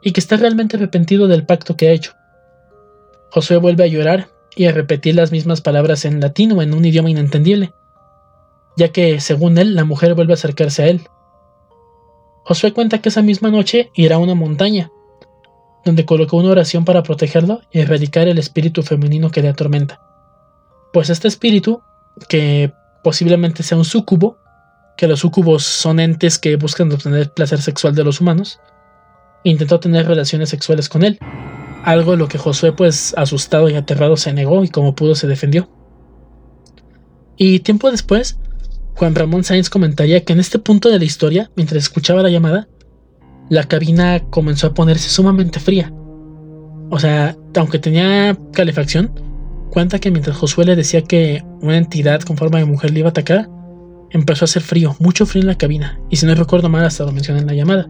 y 0.00 0.12
que 0.12 0.20
está 0.20 0.38
realmente 0.38 0.78
arrepentido 0.78 1.28
del 1.28 1.44
pacto 1.44 1.76
que 1.76 1.86
ha 1.86 1.92
hecho. 1.92 2.14
Josué 3.30 3.58
vuelve 3.58 3.84
a 3.84 3.88
llorar 3.88 4.30
y 4.56 4.64
a 4.64 4.72
repetir 4.72 5.14
las 5.14 5.32
mismas 5.32 5.60
palabras 5.60 6.06
en 6.06 6.18
latín 6.18 6.52
o 6.52 6.62
en 6.62 6.72
un 6.72 6.86
idioma 6.86 7.10
inentendible, 7.10 7.74
ya 8.78 8.88
que, 8.88 9.20
según 9.20 9.58
él, 9.58 9.74
la 9.74 9.84
mujer 9.84 10.14
vuelve 10.14 10.32
a 10.32 10.36
acercarse 10.36 10.82
a 10.82 10.86
él. 10.86 11.02
Josué 12.46 12.72
cuenta 12.72 13.02
que 13.02 13.10
esa 13.10 13.20
misma 13.20 13.50
noche 13.50 13.90
irá 13.94 14.16
a 14.16 14.20
una 14.20 14.34
montaña, 14.34 14.90
donde 15.86 16.04
colocó 16.04 16.36
una 16.36 16.50
oración 16.50 16.84
para 16.84 17.04
protegerlo 17.04 17.60
y 17.70 17.78
erradicar 17.78 18.26
el 18.26 18.38
espíritu 18.38 18.82
femenino 18.82 19.30
que 19.30 19.40
le 19.40 19.48
atormenta. 19.48 20.00
Pues 20.92 21.10
este 21.10 21.28
espíritu, 21.28 21.80
que 22.28 22.72
posiblemente 23.04 23.62
sea 23.62 23.78
un 23.78 23.84
súcubo, 23.84 24.36
que 24.96 25.06
los 25.06 25.20
súcubos 25.20 25.62
son 25.62 26.00
entes 26.00 26.40
que 26.40 26.56
buscan 26.56 26.90
obtener 26.90 27.32
placer 27.32 27.62
sexual 27.62 27.94
de 27.94 28.02
los 28.02 28.20
humanos, 28.20 28.58
intentó 29.44 29.78
tener 29.78 30.08
relaciones 30.08 30.48
sexuales 30.48 30.88
con 30.88 31.04
él, 31.04 31.20
algo 31.84 32.14
en 32.14 32.18
lo 32.18 32.26
que 32.26 32.38
Josué 32.38 32.72
pues 32.72 33.14
asustado 33.16 33.68
y 33.68 33.76
aterrado 33.76 34.16
se 34.16 34.32
negó 34.32 34.64
y 34.64 34.68
como 34.68 34.96
pudo 34.96 35.14
se 35.14 35.28
defendió. 35.28 35.68
Y 37.36 37.60
tiempo 37.60 37.92
después, 37.92 38.40
Juan 38.96 39.14
Ramón 39.14 39.44
Sainz 39.44 39.70
comentaría 39.70 40.24
que 40.24 40.32
en 40.32 40.40
este 40.40 40.58
punto 40.58 40.88
de 40.88 40.98
la 40.98 41.04
historia, 41.04 41.52
mientras 41.54 41.84
escuchaba 41.84 42.22
la 42.22 42.30
llamada, 42.30 42.66
la 43.48 43.64
cabina 43.64 44.20
comenzó 44.30 44.68
a 44.68 44.74
ponerse 44.74 45.08
sumamente 45.08 45.60
fría. 45.60 45.92
O 46.90 46.98
sea, 46.98 47.36
aunque 47.56 47.78
tenía 47.78 48.36
calefacción, 48.52 49.10
cuenta 49.70 49.98
que 49.98 50.10
mientras 50.10 50.36
Josué 50.36 50.64
le 50.64 50.76
decía 50.76 51.02
que 51.02 51.44
una 51.60 51.76
entidad 51.76 52.20
con 52.20 52.36
forma 52.36 52.58
de 52.58 52.64
mujer 52.64 52.92
le 52.92 53.00
iba 53.00 53.08
a 53.08 53.10
atacar, 53.10 53.48
empezó 54.10 54.44
a 54.44 54.46
hacer 54.46 54.62
frío, 54.62 54.96
mucho 54.98 55.26
frío 55.26 55.42
en 55.42 55.48
la 55.48 55.58
cabina, 55.58 56.00
y 56.10 56.16
si 56.16 56.26
no 56.26 56.34
recuerdo 56.34 56.68
mal 56.68 56.84
hasta 56.84 57.04
lo 57.04 57.12
mencioné 57.12 57.40
en 57.40 57.46
la 57.46 57.54
llamada. 57.54 57.88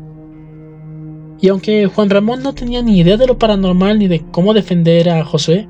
Y 1.40 1.48
aunque 1.48 1.86
Juan 1.86 2.08
Ramón 2.08 2.42
no 2.42 2.54
tenía 2.54 2.80
ni 2.82 2.98
idea 2.98 3.18
de 3.18 3.26
lo 3.26 3.38
paranormal 3.38 3.98
ni 3.98 4.08
de 4.08 4.24
cómo 4.30 4.54
defender 4.54 5.10
a 5.10 5.24
Josué, 5.24 5.68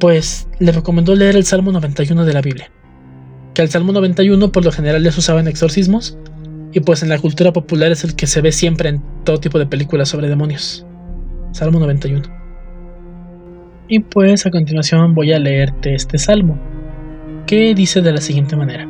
pues 0.00 0.48
le 0.58 0.72
recomendó 0.72 1.14
leer 1.14 1.36
el 1.36 1.44
Salmo 1.44 1.72
91 1.72 2.24
de 2.24 2.32
la 2.32 2.40
Biblia 2.40 2.70
que 3.58 3.62
el 3.62 3.70
Salmo 3.70 3.90
91 3.90 4.52
por 4.52 4.64
lo 4.64 4.70
general 4.70 5.02
les 5.02 5.18
usaba 5.18 5.40
en 5.40 5.48
exorcismos, 5.48 6.16
y 6.72 6.80
pues 6.80 7.02
en 7.02 7.08
la 7.08 7.18
cultura 7.18 7.52
popular 7.52 7.92
es 7.92 8.04
el 8.04 8.14
que 8.14 8.26
se 8.26 8.40
ve 8.40 8.52
siempre 8.52 8.88
en 8.88 9.02
todo 9.24 9.38
tipo 9.38 9.58
de 9.58 9.66
películas 9.66 10.08
sobre 10.08 10.28
demonios. 10.28 10.84
Salmo 11.52 11.80
91. 11.80 12.22
Y 13.88 14.00
pues 14.00 14.44
a 14.44 14.50
continuación 14.50 15.14
voy 15.14 15.32
a 15.32 15.38
leerte 15.38 15.94
este 15.94 16.18
salmo, 16.18 16.58
que 17.46 17.74
dice 17.74 18.02
de 18.02 18.12
la 18.12 18.20
siguiente 18.20 18.54
manera. 18.54 18.86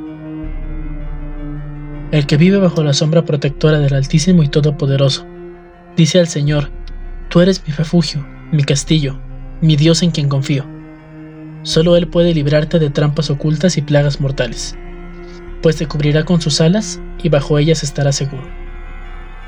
El 2.11 2.27
que 2.27 2.37
vive 2.37 2.59
bajo 2.59 2.83
la 2.83 2.95
sombra 2.95 3.25
protectora 3.25 3.79
del 3.79 3.95
Altísimo 3.95 4.43
y 4.43 4.49
Todopoderoso, 4.49 5.27
dice 5.97 6.19
al 6.19 6.27
Señor, 6.27 6.71
Tú 7.29 7.41
eres 7.41 7.63
mi 7.67 7.75
refugio, 7.75 8.27
mi 8.51 8.65
castillo, 8.65 9.21
mi 9.61 9.77
Dios 9.77 10.03
en 10.03 10.11
quien 10.11 10.29
confío 10.29 10.65
Solo 11.63 11.97
Él 11.97 12.09
puede 12.09 12.33
librarte 12.33 12.79
de 12.79 12.91
trampas 12.91 13.31
ocultas 13.31 13.77
y 13.77 13.83
plagas 13.83 14.21
mortales, 14.21 14.77
pues 15.63 15.77
te 15.77 15.87
cubrirá 15.87 16.25
con 16.25 16.41
sus 16.41 16.61
alas 16.61 17.01
y 17.23 17.29
bajo 17.29 17.59
ellas 17.59 17.83
estarás 17.83 18.17
seguro. 18.17 18.47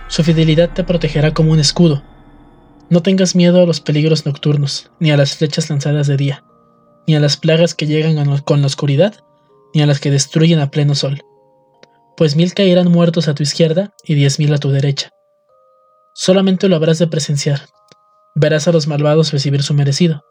Su 0.08 0.24
fidelidad 0.24 0.70
te 0.70 0.84
protegerá 0.84 1.32
como 1.32 1.52
un 1.52 1.60
escudo. 1.60 2.02
No 2.88 3.02
tengas 3.02 3.36
miedo 3.36 3.62
a 3.62 3.66
los 3.66 3.80
peligros 3.80 4.26
nocturnos, 4.26 4.90
ni 4.98 5.10
a 5.10 5.16
las 5.16 5.36
flechas 5.36 5.70
lanzadas 5.70 6.06
de 6.08 6.16
día, 6.16 6.44
ni 7.06 7.14
a 7.14 7.20
las 7.20 7.36
plagas 7.36 7.74
que 7.74 7.86
llegan 7.86 8.40
con 8.42 8.60
la 8.60 8.66
oscuridad, 8.66 9.14
ni 9.74 9.82
a 9.82 9.86
las 9.86 10.00
que 10.00 10.10
destruyen 10.10 10.58
a 10.58 10.70
pleno 10.70 10.94
sol. 10.94 11.20
Pues 12.16 12.34
mil 12.34 12.52
caerán 12.52 12.90
muertos 12.90 13.28
a 13.28 13.34
tu 13.34 13.42
izquierda 13.42 13.94
y 14.04 14.14
diez 14.14 14.38
mil 14.38 14.52
a 14.52 14.58
tu 14.58 14.70
derecha. 14.70 15.10
Solamente 16.14 16.68
lo 16.68 16.76
habrás 16.76 16.98
de 16.98 17.06
presenciar. 17.06 17.62
Verás 18.34 18.66
a 18.66 18.72
los 18.72 18.88
malvados 18.88 19.32
recibir 19.32 19.62
su 19.62 19.74
merecido 19.74 20.24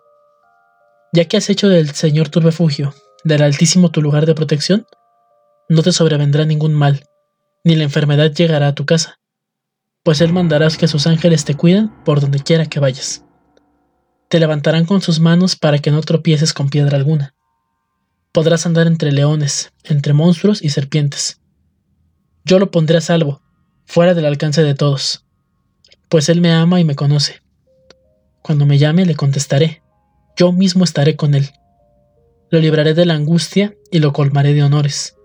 ya 1.12 1.26
que 1.26 1.38
has 1.38 1.50
hecho 1.50 1.70
del 1.70 1.92
Señor 1.92 2.30
tu 2.30 2.39
refugio, 2.39 2.94
del 3.24 3.42
Altísimo 3.42 3.92
tu 3.92 4.02
lugar 4.02 4.26
de 4.26 4.36
protección, 4.36 4.86
no 5.69 5.84
te 5.84 5.91
sobrevendrá 5.91 6.45
ningún 6.45 6.73
mal, 6.73 7.05
ni 7.63 7.75
la 7.75 7.84
enfermedad 7.84 8.34
llegará 8.34 8.67
a 8.69 8.75
tu 8.75 8.86
casa, 8.86 9.19
pues 10.03 10.19
Él 10.21 10.34
mandarás 10.34 10.77
que 10.77 10.88
sus 10.88 11.05
ángeles 11.05 11.45
te 11.45 11.55
cuiden 11.55 11.91
por 12.03 12.19
donde 12.19 12.39
quiera 12.39 12.65
que 12.65 12.79
vayas. 12.79 13.23
Te 14.27 14.39
levantarán 14.39 14.86
con 14.86 15.01
sus 15.01 15.19
manos 15.19 15.55
para 15.55 15.79
que 15.79 15.91
no 15.91 16.01
tropieces 16.01 16.53
con 16.53 16.69
piedra 16.69 16.97
alguna. 16.97 17.36
Podrás 18.32 18.65
andar 18.65 18.88
entre 18.88 19.12
leones, 19.12 19.71
entre 19.84 20.13
monstruos 20.13 20.62
y 20.63 20.69
serpientes. 20.69 21.39
Yo 22.45 22.58
lo 22.58 22.71
pondré 22.71 22.97
a 22.97 23.01
salvo, 23.01 23.41
fuera 23.86 24.13
del 24.13 24.25
alcance 24.25 24.63
de 24.63 24.75
todos, 24.75 25.25
pues 26.10 26.29
Él 26.29 26.41
me 26.41 26.51
ama 26.51 26.79
y 26.79 26.84
me 26.84 26.95
conoce. 26.95 27.41
Cuando 28.41 28.65
me 28.65 28.79
llame 28.79 29.05
le 29.05 29.15
contestaré, 29.15 29.84
yo 30.36 30.51
mismo 30.51 30.84
estaré 30.84 31.15
con 31.15 31.36
Él. 31.36 31.51
Lo 32.49 32.60
libraré 32.60 32.95
de 32.95 33.05
la 33.05 33.13
angustia 33.13 33.75
y 33.91 33.99
lo 33.99 34.13
colmaré 34.13 34.53
de 34.53 34.63
honores. 34.63 35.18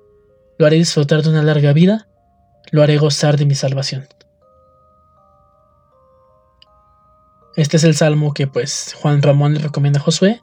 Lo 0.59 0.67
haré 0.67 0.77
disfrutar 0.77 1.23
de 1.23 1.31
una 1.31 1.43
larga 1.43 1.73
vida, 1.73 2.07
lo 2.71 2.83
haré 2.83 2.99
gozar 2.99 3.37
de 3.37 3.47
mi 3.47 3.55
salvación. 3.55 4.07
Este 7.57 7.77
es 7.77 7.85
el 7.85 7.95
salmo 7.95 8.35
que 8.35 8.47
pues 8.47 8.95
Juan 9.01 9.23
Ramón 9.23 9.55
le 9.55 9.61
recomienda 9.61 10.01
a 10.01 10.03
Josué, 10.03 10.41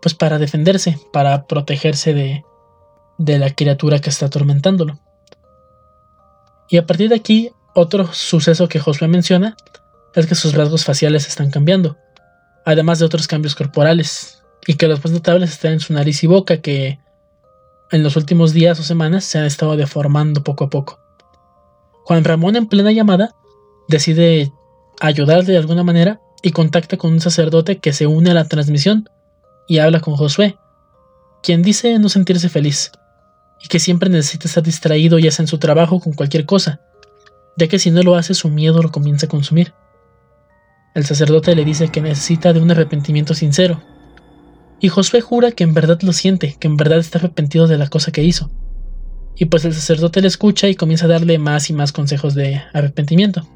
pues 0.00 0.14
para 0.14 0.38
defenderse, 0.38 0.98
para 1.12 1.46
protegerse 1.46 2.14
de, 2.14 2.44
de 3.18 3.38
la 3.38 3.50
criatura 3.50 3.98
que 3.98 4.10
está 4.10 4.26
atormentándolo. 4.26 4.98
Y 6.68 6.78
a 6.78 6.86
partir 6.86 7.10
de 7.10 7.16
aquí, 7.16 7.52
otro 7.74 8.12
suceso 8.12 8.68
que 8.68 8.80
Josué 8.80 9.08
menciona 9.08 9.56
es 10.14 10.26
que 10.26 10.34
sus 10.34 10.54
rasgos 10.54 10.84
faciales 10.84 11.28
están 11.28 11.50
cambiando, 11.50 11.98
además 12.64 12.98
de 12.98 13.04
otros 13.04 13.26
cambios 13.26 13.54
corporales, 13.54 14.42
y 14.66 14.74
que 14.74 14.88
los 14.88 15.04
más 15.04 15.12
notables 15.12 15.50
están 15.50 15.72
en 15.72 15.80
su 15.80 15.92
nariz 15.92 16.24
y 16.24 16.26
boca 16.26 16.62
que 16.62 16.98
en 17.90 18.02
los 18.02 18.16
últimos 18.16 18.52
días 18.52 18.78
o 18.80 18.82
semanas 18.82 19.24
se 19.24 19.38
han 19.38 19.44
estado 19.44 19.76
deformando 19.76 20.42
poco 20.42 20.64
a 20.64 20.70
poco. 20.70 21.00
Juan 22.04 22.24
Ramón 22.24 22.56
en 22.56 22.66
plena 22.66 22.92
llamada 22.92 23.34
decide 23.88 24.52
ayudarle 25.00 25.52
de 25.52 25.58
alguna 25.58 25.84
manera 25.84 26.20
y 26.42 26.50
contacta 26.50 26.96
con 26.96 27.12
un 27.12 27.20
sacerdote 27.20 27.78
que 27.78 27.92
se 27.92 28.06
une 28.06 28.30
a 28.30 28.34
la 28.34 28.48
transmisión 28.48 29.08
y 29.68 29.78
habla 29.78 30.00
con 30.00 30.16
Josué, 30.16 30.56
quien 31.42 31.62
dice 31.62 31.98
no 31.98 32.08
sentirse 32.08 32.48
feliz 32.48 32.92
y 33.62 33.68
que 33.68 33.78
siempre 33.78 34.10
necesita 34.10 34.48
estar 34.48 34.62
distraído 34.62 35.18
ya 35.18 35.30
sea 35.30 35.44
en 35.44 35.48
su 35.48 35.58
trabajo 35.58 36.00
con 36.00 36.12
cualquier 36.12 36.46
cosa, 36.46 36.80
ya 37.56 37.68
que 37.68 37.78
si 37.78 37.90
no 37.90 38.02
lo 38.02 38.14
hace 38.14 38.34
su 38.34 38.48
miedo 38.50 38.82
lo 38.82 38.92
comienza 38.92 39.26
a 39.26 39.28
consumir. 39.28 39.72
El 40.94 41.04
sacerdote 41.04 41.54
le 41.54 41.64
dice 41.64 41.88
que 41.88 42.00
necesita 42.00 42.52
de 42.52 42.60
un 42.60 42.70
arrepentimiento 42.70 43.34
sincero, 43.34 43.82
y 44.80 44.88
Josué 44.88 45.20
jura 45.20 45.52
que 45.52 45.64
en 45.64 45.74
verdad 45.74 46.00
lo 46.02 46.12
siente, 46.12 46.56
que 46.58 46.68
en 46.68 46.76
verdad 46.76 46.98
está 46.98 47.18
arrepentido 47.18 47.66
de 47.66 47.78
la 47.78 47.88
cosa 47.88 48.12
que 48.12 48.22
hizo. 48.22 48.50
Y 49.36 49.46
pues 49.46 49.64
el 49.64 49.74
sacerdote 49.74 50.20
le 50.20 50.28
escucha 50.28 50.68
y 50.68 50.74
comienza 50.74 51.06
a 51.06 51.10
darle 51.10 51.38
más 51.38 51.70
y 51.70 51.72
más 51.72 51.92
consejos 51.92 52.34
de 52.34 52.62
arrepentimiento. 52.72 53.46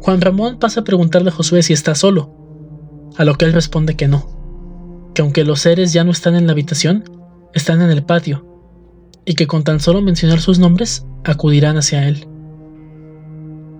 Juan 0.00 0.20
Ramón 0.20 0.58
pasa 0.58 0.80
a 0.80 0.84
preguntarle 0.84 1.30
a 1.30 1.32
Josué 1.32 1.62
si 1.62 1.72
está 1.72 1.94
solo, 1.94 2.32
a 3.16 3.24
lo 3.24 3.34
que 3.34 3.44
él 3.44 3.52
responde 3.52 3.96
que 3.96 4.06
no, 4.06 5.10
que 5.14 5.22
aunque 5.22 5.44
los 5.44 5.60
seres 5.60 5.92
ya 5.92 6.04
no 6.04 6.12
están 6.12 6.36
en 6.36 6.46
la 6.46 6.52
habitación, 6.52 7.04
están 7.54 7.82
en 7.82 7.90
el 7.90 8.04
patio, 8.04 8.46
y 9.24 9.34
que 9.34 9.46
con 9.46 9.64
tan 9.64 9.80
solo 9.80 10.02
mencionar 10.02 10.40
sus 10.40 10.58
nombres 10.58 11.04
acudirán 11.24 11.76
hacia 11.76 12.06
él. 12.06 12.28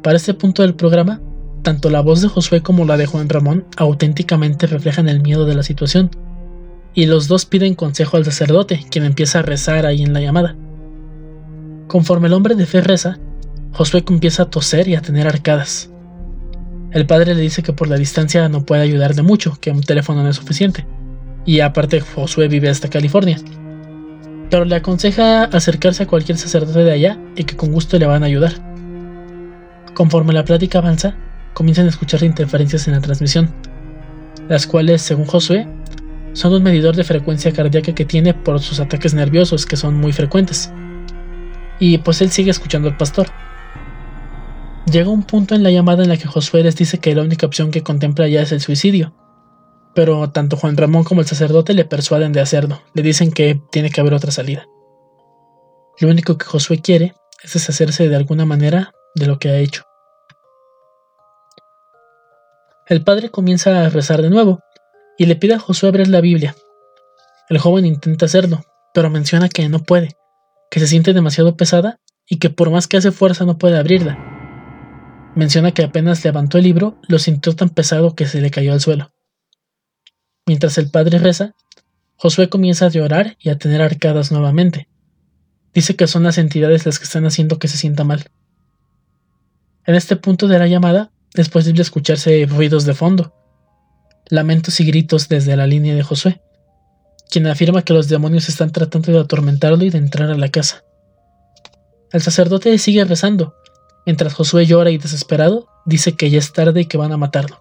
Para 0.03 0.17
este 0.17 0.35
punto 0.35 0.63
del 0.63 0.75
programa, 0.75 1.21
tanto 1.67 1.91
la 1.91 2.01
voz 2.01 2.23
de 2.23 2.29
Josué 2.29 2.63
como 2.63 2.85
la 2.85 2.97
de 2.97 3.07
Juan 3.07 3.29
Ramón 3.29 3.65
auténticamente 3.77 4.69
reflejan 4.69 5.09
el 5.09 5.21
miedo 5.21 5.47
de 5.47 5.57
la 5.57 5.65
situación, 5.65 6.13
y 6.95 7.07
los 7.07 7.27
dos 7.27 7.45
piden 7.45 7.75
consejo 7.75 8.17
al 8.17 8.25
sacerdote, 8.25 8.87
quien 8.89 9.05
empieza 9.05 9.41
a 9.41 9.43
rezar 9.43 9.85
ahí 9.85 10.05
en 10.05 10.13
la 10.13 10.21
llamada. 10.21 10.55
Conforme 11.89 12.29
el 12.29 12.35
hombre 12.35 12.55
de 12.55 12.67
fe 12.67 12.83
reza, 12.83 13.19
Josué 13.73 14.05
empieza 14.09 14.45
a 14.45 14.49
toser 14.49 14.87
y 14.87 14.95
a 14.95 15.01
tener 15.01 15.27
arcadas. 15.27 15.91
El 16.93 17.05
padre 17.05 17.35
le 17.35 17.43
dice 17.43 17.65
que 17.65 17.73
por 17.73 17.89
la 17.89 17.97
distancia 17.97 18.49
no 18.49 18.65
puede 18.65 18.83
ayudarle 18.83 19.23
mucho, 19.23 19.59
que 19.61 19.73
un 19.73 19.81
teléfono 19.81 20.23
no 20.23 20.29
es 20.29 20.37
suficiente. 20.37 20.87
Y 21.47 21.59
aparte 21.59 22.01
Josué 22.01 22.47
vive 22.47 22.69
hasta 22.69 22.91
California. 22.91 23.41
Pero 24.51 24.65
le 24.65 24.77
aconseja 24.77 25.43
acercarse 25.43 26.05
a 26.05 26.07
cualquier 26.07 26.39
sacerdote 26.39 26.85
de 26.85 26.93
allá 26.93 27.19
y 27.35 27.43
que 27.43 27.57
con 27.57 27.73
gusto 27.73 27.99
le 27.99 28.07
van 28.07 28.23
a 28.23 28.27
ayudar. 28.27 28.53
Conforme 29.95 30.33
la 30.33 30.45
plática 30.45 30.79
avanza, 30.79 31.17
comienzan 31.57 31.87
a 31.87 31.89
escuchar 31.89 32.23
interferencias 32.23 32.87
en 32.87 32.93
la 32.93 33.01
transmisión, 33.01 33.49
las 34.47 34.67
cuales, 34.67 35.01
según 35.01 35.25
Josué, 35.25 35.67
son 36.35 36.53
un 36.53 36.63
medidor 36.63 36.95
de 36.95 37.03
frecuencia 37.03 37.51
cardíaca 37.51 37.95
que 37.95 38.05
tiene 38.05 38.35
por 38.35 38.61
sus 38.61 38.79
ataques 38.79 39.15
nerviosos 39.15 39.65
que 39.65 39.79
son 39.79 39.95
muy 39.95 40.13
frecuentes. 40.13 40.71
Y 41.79 41.97
pues 41.97 42.21
él 42.21 42.31
sigue 42.31 42.51
escuchando 42.51 42.89
al 42.89 42.99
pastor. 42.99 43.29
Llega 44.93 45.09
un 45.09 45.23
punto 45.23 45.55
en 45.55 45.63
la 45.63 45.71
llamada 45.71 46.03
en 46.03 46.11
la 46.11 46.19
que 46.19 46.29
Josué 46.29 46.63
les 46.63 46.77
dice 46.77 46.99
que 46.99 47.15
la 47.15 47.23
única 47.23 47.47
opción 47.47 47.71
que 47.71 47.83
contempla 47.83 48.29
ya 48.29 48.43
es 48.43 48.53
el 48.53 48.61
suicidio. 48.61 49.15
Pero 49.95 50.29
tanto 50.29 50.59
Juan 50.59 50.77
Ramón 50.77 51.05
como 51.05 51.23
el 51.23 51.27
sacerdote 51.27 51.73
le 51.73 51.87
persuaden 51.87 52.35
de 52.35 52.43
hacerlo, 52.43 52.83
le 52.93 53.01
dicen 53.01 53.33
que 53.33 53.59
tiene 53.71 53.89
que 53.89 54.03
haber 54.03 54.13
otra 54.13 54.31
salida. 54.31 54.67
Lo 56.01 56.09
único 56.09 56.37
que 56.37 56.45
Josué 56.45 56.83
quiere 56.83 57.15
es 57.43 57.55
deshacerse 57.55 58.11
de 58.11 58.17
alguna 58.17 58.45
manera 58.45 58.93
de 59.15 59.27
lo 59.27 59.39
que 59.39 59.49
ha 59.49 59.57
hecho. 59.57 59.86
El 62.87 63.03
padre 63.03 63.31
comienza 63.31 63.85
a 63.85 63.89
rezar 63.89 64.23
de 64.23 64.31
nuevo 64.31 64.61
y 65.19 65.27
le 65.27 65.37
pide 65.37 65.55
a 65.55 65.59
Josué 65.59 65.89
abrir 65.89 66.09
la 66.09 66.21
Biblia. 66.21 66.55
El 67.49 67.59
joven 67.59 67.85
intenta 67.85 68.27
hacerlo, 68.27 68.65
pero 68.95 69.11
menciona 69.11 69.49
que 69.49 69.69
no 69.69 69.81
puede, 69.81 70.17
que 70.71 70.81
se 70.81 70.87
siente 70.87 71.13
demasiado 71.13 71.57
pesada 71.57 71.99
y 72.29 72.39
que 72.39 72.51
por 72.51 72.71
más 72.71 72.87
que 72.87 72.97
hace 72.97 73.13
fuerza 73.13 73.45
no 73.45 73.59
puede 73.59 73.79
abrirla 73.79 74.19
Menciona 75.37 75.73
que 75.73 75.85
apenas 75.85 76.25
levantó 76.25 76.57
el 76.57 76.65
libro, 76.65 76.99
lo 77.09 77.19
sintió 77.19 77.55
tan 77.55 77.69
pesado 77.69 78.15
que 78.15 78.27
se 78.27 78.41
le 78.41 78.51
cayó 78.51 78.73
al 78.73 78.81
suelo. 78.81 79.13
Mientras 80.47 80.79
el 80.79 80.91
padre 80.91 81.19
reza, 81.19 81.55
Josué 82.17 82.49
comienza 82.49 82.87
a 82.87 82.89
llorar 82.89 83.37
y 83.39 83.51
a 83.51 83.59
tener 83.59 83.83
arcadas 83.83 84.33
nuevamente. 84.33 84.89
Dice 85.75 85.95
que 85.95 86.07
son 86.07 86.23
las 86.23 86.39
entidades 86.39 86.87
las 86.87 86.99
que 86.99 87.05
están 87.05 87.27
haciendo 87.27 87.59
que 87.59 87.69
se 87.69 87.77
sienta 87.77 88.03
mal. 88.03 88.31
En 89.85 89.95
este 89.95 90.17
punto 90.17 90.49
de 90.49 90.59
la 90.59 90.69
llamada 90.69 91.11
es 91.43 91.49
posible 91.49 91.83
escucharse 91.83 92.47
ruidos 92.47 92.85
de 92.85 92.95
fondo, 92.95 93.35
lamentos 94.29 94.81
y 94.81 94.85
gritos 94.87 95.29
desde 95.29 95.57
la 95.57 95.67
línea 95.67 95.95
de 95.95 96.03
Josué, 96.03 96.41
quien 97.31 97.47
afirma 97.47 97.83
que 97.83 97.93
los 97.93 98.09
demonios 98.09 98.49
están 98.49 98.73
tratando 98.73 99.13
de 99.13 99.21
atormentarlo 99.21 99.85
y 99.85 99.91
de 99.91 99.99
entrar 99.99 100.31
a 100.31 100.37
la 100.37 100.49
casa. 100.49 100.85
El 102.13 102.23
sacerdote 102.23 102.77
sigue 102.79 103.05
rezando, 103.05 103.55
Mientras 104.07 104.35
Josué 104.35 104.67
llora 104.67 104.91
y 104.91 104.99
desesperado, 104.99 105.67
dice 105.85 106.15
que 106.15 106.31
ya 106.31 106.39
es 106.39 106.53
tarde 106.53 106.83
y 106.83 106.85
que 106.87 106.97
van 106.97 107.11
a 107.11 107.17
matarlo. 107.17 107.61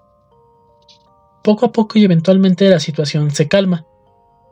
Poco 1.44 1.66
a 1.66 1.72
poco 1.72 1.98
y 1.98 2.04
eventualmente 2.04 2.70
la 2.70 2.80
situación 2.80 3.32
se 3.32 3.48
calma, 3.48 3.88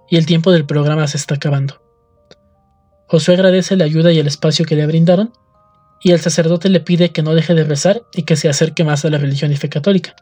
y 0.09 0.17
el 0.17 0.25
tiempo 0.25 0.51
del 0.51 0.65
programa 0.65 1.07
se 1.07 1.17
está 1.17 1.35
acabando. 1.35 1.81
Josué 3.07 3.35
agradece 3.35 3.77
la 3.77 3.85
ayuda 3.85 4.11
y 4.11 4.17
el 4.17 4.25
espacio 4.25 4.65
que 4.65 4.75
le 4.75 4.87
brindaron, 4.87 5.33
y 6.03 6.11
el 6.11 6.19
sacerdote 6.19 6.69
le 6.69 6.81
pide 6.81 7.11
que 7.11 7.23
no 7.23 7.33
deje 7.33 7.53
de 7.53 7.63
rezar 7.63 8.03
y 8.13 8.23
que 8.23 8.35
se 8.35 8.49
acerque 8.49 8.83
más 8.83 9.05
a 9.05 9.09
la 9.09 9.17
religión 9.17 9.51
y 9.53 9.55
fe 9.55 9.69
católica. 9.69 10.15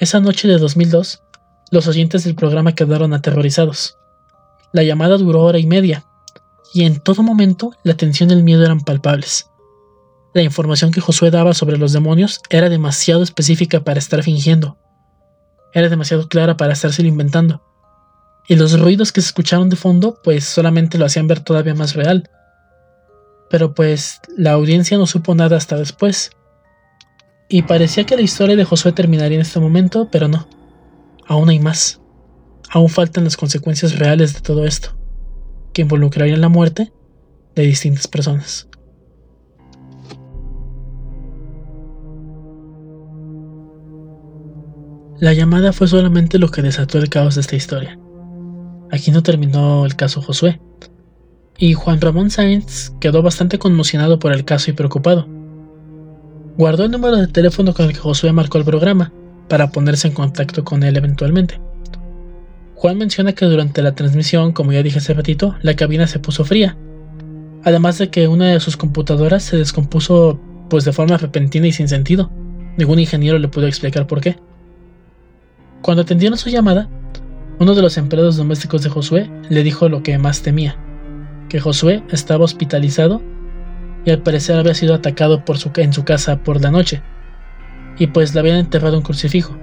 Esa 0.00 0.20
noche 0.20 0.48
de 0.48 0.58
2002, 0.58 1.22
los 1.70 1.86
oyentes 1.86 2.24
del 2.24 2.34
programa 2.34 2.74
quedaron 2.74 3.12
aterrorizados. 3.12 3.98
La 4.72 4.82
llamada 4.82 5.18
duró 5.18 5.42
hora 5.42 5.58
y 5.58 5.66
media, 5.66 6.06
y 6.72 6.84
en 6.84 6.98
todo 6.98 7.22
momento 7.22 7.72
la 7.84 7.94
tensión 7.94 8.30
y 8.30 8.32
el 8.32 8.42
miedo 8.42 8.64
eran 8.64 8.80
palpables. 8.80 9.46
La 10.34 10.42
información 10.42 10.92
que 10.92 11.02
Josué 11.02 11.30
daba 11.30 11.52
sobre 11.52 11.76
los 11.76 11.92
demonios 11.92 12.40
era 12.48 12.70
demasiado 12.70 13.22
específica 13.22 13.84
para 13.84 13.98
estar 13.98 14.22
fingiendo. 14.22 14.78
Era 15.74 15.90
demasiado 15.90 16.26
clara 16.28 16.56
para 16.56 16.72
estárselo 16.72 17.08
inventando. 17.08 17.62
Y 18.48 18.56
los 18.56 18.80
ruidos 18.80 19.12
que 19.12 19.20
se 19.20 19.26
escucharon 19.26 19.68
de 19.68 19.76
fondo 19.76 20.18
pues 20.24 20.44
solamente 20.44 20.96
lo 20.96 21.04
hacían 21.04 21.28
ver 21.28 21.40
todavía 21.40 21.74
más 21.74 21.94
real. 21.94 22.30
Pero 23.52 23.74
pues 23.74 24.18
la 24.34 24.52
audiencia 24.52 24.96
no 24.96 25.06
supo 25.06 25.34
nada 25.34 25.58
hasta 25.58 25.76
después. 25.76 26.30
Y 27.50 27.64
parecía 27.64 28.04
que 28.04 28.16
la 28.16 28.22
historia 28.22 28.56
de 28.56 28.64
Josué 28.64 28.92
terminaría 28.92 29.36
en 29.36 29.42
este 29.42 29.60
momento, 29.60 30.08
pero 30.10 30.26
no. 30.26 30.48
Aún 31.26 31.50
hay 31.50 31.60
más. 31.60 32.00
Aún 32.70 32.88
faltan 32.88 33.24
las 33.24 33.36
consecuencias 33.36 33.98
reales 33.98 34.32
de 34.32 34.40
todo 34.40 34.64
esto, 34.64 34.96
que 35.74 35.82
involucrarían 35.82 36.40
la 36.40 36.48
muerte 36.48 36.94
de 37.54 37.62
distintas 37.64 38.08
personas. 38.08 38.68
La 45.20 45.34
llamada 45.34 45.74
fue 45.74 45.88
solamente 45.88 46.38
lo 46.38 46.48
que 46.48 46.62
desató 46.62 46.96
el 46.96 47.10
caos 47.10 47.34
de 47.34 47.42
esta 47.42 47.56
historia. 47.56 47.98
Aquí 48.90 49.10
no 49.10 49.22
terminó 49.22 49.84
el 49.84 49.94
caso 49.94 50.22
Josué, 50.22 50.58
y 51.62 51.74
Juan 51.74 52.00
Ramón 52.00 52.28
Sáenz 52.28 52.90
quedó 52.98 53.22
bastante 53.22 53.56
conmocionado 53.56 54.18
por 54.18 54.32
el 54.32 54.44
caso 54.44 54.72
y 54.72 54.74
preocupado. 54.74 55.28
Guardó 56.58 56.84
el 56.84 56.90
número 56.90 57.16
de 57.16 57.28
teléfono 57.28 57.72
con 57.72 57.86
el 57.86 57.92
que 57.92 58.00
Josué 58.00 58.32
marcó 58.32 58.58
el 58.58 58.64
programa 58.64 59.12
para 59.48 59.70
ponerse 59.70 60.08
en 60.08 60.14
contacto 60.14 60.64
con 60.64 60.82
él 60.82 60.96
eventualmente. 60.96 61.60
Juan 62.74 62.98
menciona 62.98 63.32
que 63.34 63.44
durante 63.44 63.80
la 63.80 63.94
transmisión, 63.94 64.50
como 64.50 64.72
ya 64.72 64.82
dije 64.82 64.98
hace 64.98 65.14
ratito, 65.14 65.54
la 65.62 65.76
cabina 65.76 66.08
se 66.08 66.18
puso 66.18 66.44
fría, 66.44 66.76
además 67.62 67.96
de 67.98 68.10
que 68.10 68.26
una 68.26 68.48
de 68.48 68.58
sus 68.58 68.76
computadoras 68.76 69.44
se 69.44 69.56
descompuso 69.56 70.40
pues 70.68 70.84
de 70.84 70.92
forma 70.92 71.16
repentina 71.16 71.68
y 71.68 71.72
sin 71.72 71.86
sentido. 71.86 72.28
Ningún 72.76 72.98
ingeniero 72.98 73.38
le 73.38 73.46
pudo 73.46 73.68
explicar 73.68 74.08
por 74.08 74.20
qué. 74.20 74.36
Cuando 75.80 76.02
atendieron 76.02 76.38
su 76.38 76.50
llamada, 76.50 76.88
uno 77.60 77.76
de 77.76 77.82
los 77.82 77.98
empleados 77.98 78.36
domésticos 78.36 78.82
de 78.82 78.90
Josué 78.90 79.30
le 79.48 79.62
dijo 79.62 79.88
lo 79.88 80.02
que 80.02 80.18
más 80.18 80.42
temía, 80.42 80.76
que 81.52 81.60
Josué 81.60 82.02
estaba 82.08 82.46
hospitalizado 82.46 83.20
y 84.06 84.10
al 84.10 84.22
parecer 84.22 84.58
había 84.58 84.72
sido 84.72 84.94
atacado 84.94 85.44
en 85.76 85.92
su 85.92 86.02
casa 86.02 86.38
por 86.38 86.62
la 86.62 86.70
noche, 86.70 87.02
y 87.98 88.06
pues 88.06 88.32
le 88.32 88.40
habían 88.40 88.56
enterrado 88.56 88.96
un 88.96 89.02
crucifijo. 89.02 89.54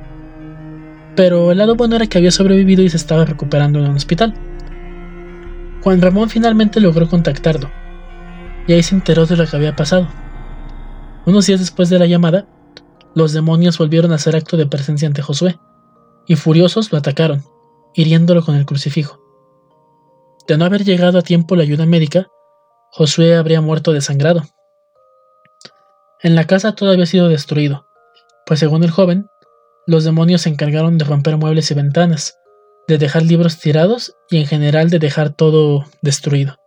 Pero 1.15 1.51
el 1.51 1.57
lado 1.57 1.75
bueno 1.75 1.95
era 1.95 2.05
que 2.05 2.19
había 2.19 2.29
sobrevivido 2.29 2.83
y 2.83 2.89
se 2.89 2.97
estaba 2.97 3.25
recuperando 3.25 3.79
en 3.79 3.89
un 3.89 3.95
hospital. 3.95 4.35
Juan 5.81 5.99
Ramón 5.99 6.29
finalmente 6.29 6.79
logró 6.79 7.09
contactarlo, 7.09 7.71
y 8.67 8.73
ahí 8.73 8.83
se 8.83 8.93
enteró 8.93 9.25
de 9.25 9.35
lo 9.35 9.47
que 9.47 9.55
había 9.55 9.75
pasado. 9.75 10.07
Unos 11.25 11.47
días 11.47 11.59
después 11.59 11.89
de 11.89 11.97
la 11.97 12.05
llamada, 12.05 12.45
los 13.15 13.33
demonios 13.33 13.79
volvieron 13.79 14.11
a 14.11 14.15
hacer 14.15 14.35
acto 14.35 14.57
de 14.57 14.67
presencia 14.67 15.07
ante 15.07 15.23
Josué, 15.23 15.57
y 16.27 16.35
furiosos 16.35 16.91
lo 16.91 16.99
atacaron, 16.99 17.43
hiriéndolo 17.95 18.45
con 18.45 18.55
el 18.55 18.67
crucifijo. 18.67 19.18
De 20.49 20.57
no 20.57 20.65
haber 20.65 20.83
llegado 20.83 21.19
a 21.19 21.21
tiempo 21.21 21.55
la 21.55 21.61
ayuda 21.61 21.85
médica, 21.85 22.25
Josué 22.89 23.35
habría 23.35 23.61
muerto 23.61 23.93
desangrado. 23.93 24.41
En 26.23 26.33
la 26.33 26.47
casa 26.47 26.73
todo 26.73 26.89
había 26.89 27.05
sido 27.05 27.27
destruido, 27.27 27.85
pues 28.47 28.59
según 28.59 28.83
el 28.83 28.89
joven, 28.89 29.27
los 29.85 30.05
demonios 30.05 30.41
se 30.41 30.49
encargaron 30.49 30.97
de 30.97 31.05
romper 31.05 31.37
muebles 31.37 31.69
y 31.69 31.75
ventanas, 31.75 32.39
de 32.87 32.97
dejar 32.97 33.21
libros 33.21 33.59
tirados 33.59 34.15
y 34.31 34.37
en 34.37 34.47
general 34.47 34.89
de 34.89 34.97
dejar 34.97 35.35
todo 35.35 35.85
destruido. 36.01 36.57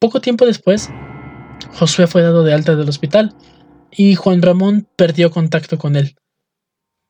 Poco 0.00 0.20
tiempo 0.20 0.46
después, 0.46 0.90
Josué 1.74 2.08
fue 2.08 2.22
dado 2.22 2.42
de 2.42 2.54
alta 2.54 2.74
del 2.74 2.88
hospital 2.88 3.36
y 3.92 4.16
Juan 4.16 4.42
Ramón 4.42 4.88
perdió 4.96 5.30
contacto 5.30 5.78
con 5.78 5.94
él. 5.94 6.16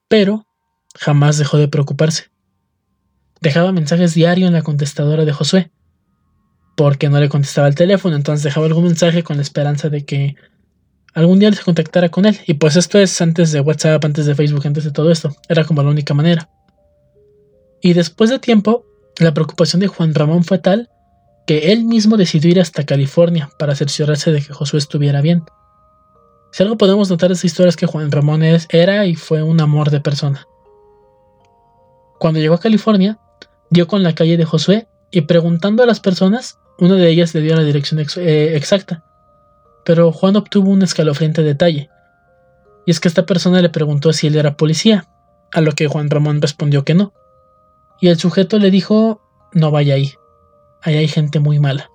Pero 0.08 0.44
jamás 0.94 1.38
dejó 1.38 1.56
de 1.56 1.68
preocuparse. 1.68 2.30
Dejaba 3.40 3.72
mensajes 3.72 4.14
diarios 4.14 4.48
en 4.48 4.54
la 4.54 4.62
contestadora 4.62 5.24
de 5.24 5.32
Josué, 5.32 5.70
porque 6.76 7.08
no 7.08 7.20
le 7.20 7.28
contestaba 7.28 7.68
el 7.68 7.74
teléfono, 7.74 8.16
entonces 8.16 8.44
dejaba 8.44 8.66
algún 8.66 8.84
mensaje 8.84 9.22
con 9.22 9.36
la 9.36 9.42
esperanza 9.42 9.88
de 9.88 10.04
que 10.04 10.36
algún 11.14 11.38
día 11.38 11.52
se 11.52 11.62
contactara 11.62 12.08
con 12.08 12.26
él. 12.26 12.38
Y 12.46 12.54
pues 12.54 12.76
esto 12.76 12.98
es 12.98 13.20
antes 13.20 13.52
de 13.52 13.60
WhatsApp, 13.60 14.04
antes 14.04 14.26
de 14.26 14.34
Facebook, 14.34 14.66
antes 14.66 14.84
de 14.84 14.90
todo 14.90 15.10
esto. 15.10 15.34
Era 15.48 15.64
como 15.64 15.82
la 15.82 15.90
única 15.90 16.14
manera. 16.14 16.48
Y 17.82 17.94
después 17.94 18.30
de 18.30 18.38
tiempo, 18.38 18.84
la 19.18 19.34
preocupación 19.34 19.80
de 19.80 19.88
Juan 19.88 20.14
Ramón 20.14 20.44
fue 20.44 20.58
tal 20.58 20.90
que 21.46 21.72
él 21.72 21.84
mismo 21.84 22.16
decidió 22.16 22.50
ir 22.50 22.60
hasta 22.60 22.84
California 22.84 23.50
para 23.58 23.74
cerciorarse 23.74 24.30
de 24.30 24.42
que 24.42 24.52
Josué 24.52 24.78
estuviera 24.78 25.20
bien. 25.20 25.42
Si 26.52 26.62
algo 26.62 26.76
podemos 26.76 27.10
notar 27.10 27.28
de 27.28 27.34
esta 27.34 27.46
historia 27.46 27.70
es 27.70 27.76
que 27.76 27.86
Juan 27.86 28.10
Ramón 28.10 28.42
era 28.42 29.06
y 29.06 29.14
fue 29.14 29.42
un 29.42 29.60
amor 29.60 29.90
de 29.90 30.00
persona. 30.00 30.46
Cuando 32.18 32.38
llegó 32.38 32.54
a 32.54 32.60
California, 32.60 33.18
dio 33.70 33.86
con 33.86 34.02
la 34.02 34.14
calle 34.14 34.36
de 34.36 34.44
Josué 34.44 34.88
y 35.10 35.22
preguntando 35.22 35.82
a 35.82 35.86
las 35.86 36.00
personas, 36.00 36.58
una 36.78 36.96
de 36.96 37.08
ellas 37.08 37.34
le 37.34 37.40
dio 37.40 37.56
la 37.56 37.62
dirección 37.62 38.00
eh, 38.00 38.52
exacta. 38.56 39.04
Pero 39.84 40.12
Juan 40.12 40.36
obtuvo 40.36 40.70
un 40.70 40.82
escalofriante 40.82 41.42
detalle. 41.42 41.88
Y 42.86 42.90
es 42.90 43.00
que 43.00 43.08
esta 43.08 43.26
persona 43.26 43.60
le 43.60 43.68
preguntó 43.68 44.12
si 44.12 44.26
él 44.26 44.36
era 44.36 44.56
policía, 44.56 45.08
a 45.52 45.60
lo 45.60 45.72
que 45.72 45.88
Juan 45.88 46.10
Ramón 46.10 46.40
respondió 46.40 46.84
que 46.84 46.94
no. 46.94 47.12
Y 48.00 48.08
el 48.08 48.18
sujeto 48.18 48.58
le 48.58 48.70
dijo, 48.70 49.20
no 49.52 49.70
vaya 49.70 49.94
ahí, 49.94 50.14
ahí 50.82 50.96
hay 50.96 51.08
gente 51.08 51.40
muy 51.40 51.58
mala. 51.58 51.90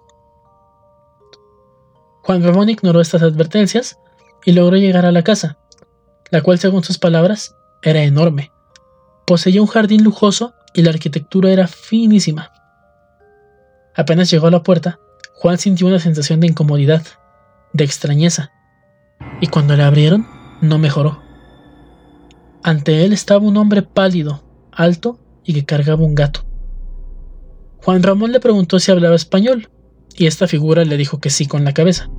Juan 2.21 2.43
Ramón 2.43 2.69
ignoró 2.69 3.01
estas 3.01 3.21
advertencias 3.21 3.97
y 4.45 4.51
logró 4.51 4.77
llegar 4.77 5.05
a 5.05 5.11
la 5.11 5.23
casa, 5.23 5.57
la 6.31 6.41
cual 6.41 6.59
según 6.59 6.83
sus 6.83 6.97
palabras 6.97 7.55
era 7.81 8.03
enorme. 8.03 8.51
Poseía 9.25 9.61
un 9.61 9.67
jardín 9.67 10.03
lujoso 10.03 10.53
y 10.75 10.81
la 10.81 10.91
arquitectura 10.91 11.49
era 11.51 11.67
finísima. 11.67 12.51
Apenas 13.95 14.29
llegó 14.29 14.47
a 14.47 14.51
la 14.51 14.61
puerta, 14.61 14.99
Juan 15.35 15.57
sintió 15.57 15.87
una 15.87 15.99
sensación 15.99 16.41
de 16.41 16.47
incomodidad, 16.47 17.03
de 17.73 17.85
extrañeza, 17.85 18.51
y 19.41 19.47
cuando 19.47 19.75
le 19.75 19.83
abrieron, 19.83 20.27
no 20.61 20.77
mejoró. 20.77 21.21
Ante 22.61 23.05
él 23.05 23.13
estaba 23.13 23.45
un 23.45 23.57
hombre 23.57 23.83
pálido, 23.83 24.43
alto 24.71 25.19
y 25.43 25.53
que 25.53 25.65
cargaba 25.65 26.03
un 26.03 26.15
gato. 26.15 26.41
Juan 27.77 28.03
Ramón 28.03 28.31
le 28.31 28.39
preguntó 28.39 28.79
si 28.79 28.91
hablaba 28.91 29.15
español, 29.15 29.69
y 30.17 30.27
esta 30.27 30.47
figura 30.47 30.83
le 30.83 30.97
dijo 30.97 31.19
que 31.19 31.29
sí 31.29 31.45
con 31.45 31.63
la 31.63 31.73
cabeza. 31.73 32.09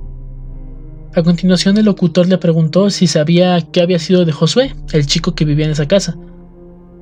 A 1.13 1.23
continuación 1.23 1.77
el 1.77 1.85
locutor 1.85 2.27
le 2.27 2.37
preguntó 2.37 2.89
si 2.89 3.07
sabía 3.07 3.59
qué 3.71 3.81
había 3.81 3.99
sido 3.99 4.25
de 4.25 4.31
Josué, 4.31 4.75
el 4.93 5.05
chico 5.05 5.35
que 5.35 5.45
vivía 5.45 5.65
en 5.65 5.71
esa 5.71 5.87
casa, 5.87 6.15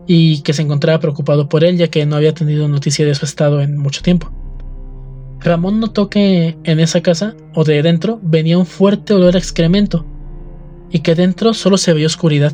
y 0.07 0.41
que 0.41 0.53
se 0.53 0.61
encontraba 0.61 0.99
preocupado 0.99 1.49
por 1.49 1.63
él 1.63 1.77
ya 1.77 1.87
que 1.87 2.05
no 2.05 2.15
había 2.15 2.33
tenido 2.33 2.67
noticia 2.67 3.05
de 3.05 3.15
su 3.15 3.25
estado 3.25 3.61
en 3.61 3.77
mucho 3.77 4.01
tiempo. 4.01 4.31
Ramón 5.39 5.79
notó 5.79 6.09
que 6.09 6.57
en 6.63 6.79
esa 6.79 7.01
casa, 7.01 7.35
o 7.53 7.63
de 7.63 7.81
dentro, 7.83 8.19
venía 8.23 8.57
un 8.57 8.65
fuerte 8.65 9.13
olor 9.13 9.35
a 9.35 9.37
excremento, 9.37 10.05
y 10.89 10.99
que 10.99 11.13
dentro 11.13 11.53
solo 11.53 11.77
se 11.77 11.93
veía 11.93 12.07
oscuridad. 12.07 12.53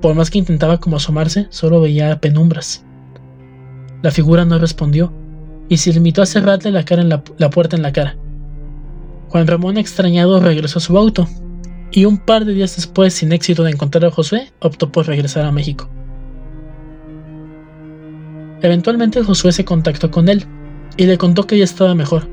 Por 0.00 0.14
más 0.14 0.30
que 0.30 0.38
intentaba 0.38 0.78
como 0.78 0.96
asomarse, 0.96 1.48
solo 1.50 1.80
veía 1.80 2.20
penumbras. 2.20 2.84
La 4.02 4.10
figura 4.10 4.44
no 4.44 4.58
respondió, 4.58 5.12
y 5.68 5.76
se 5.76 5.92
limitó 5.92 6.22
a 6.22 6.26
cerrarle 6.26 6.70
la, 6.70 6.84
cara 6.84 7.02
en 7.02 7.10
la 7.10 7.50
puerta 7.50 7.76
en 7.76 7.82
la 7.82 7.92
cara. 7.92 8.16
Juan 9.28 9.46
Ramón 9.46 9.76
extrañado 9.76 10.40
regresó 10.40 10.78
a 10.78 10.82
su 10.82 10.96
auto, 10.96 11.28
y 11.90 12.06
un 12.06 12.18
par 12.18 12.44
de 12.44 12.54
días 12.54 12.76
después, 12.76 13.12
sin 13.12 13.32
éxito 13.32 13.64
de 13.64 13.72
encontrar 13.72 14.06
a 14.06 14.10
Josué, 14.10 14.50
optó 14.60 14.90
por 14.90 15.06
regresar 15.06 15.44
a 15.44 15.52
México. 15.52 15.90
Eventualmente 18.60 19.22
Josué 19.22 19.52
se 19.52 19.64
contactó 19.64 20.10
con 20.10 20.28
él 20.28 20.44
y 20.96 21.06
le 21.06 21.16
contó 21.16 21.46
que 21.46 21.58
ya 21.58 21.64
estaba 21.64 21.94
mejor. 21.94 22.28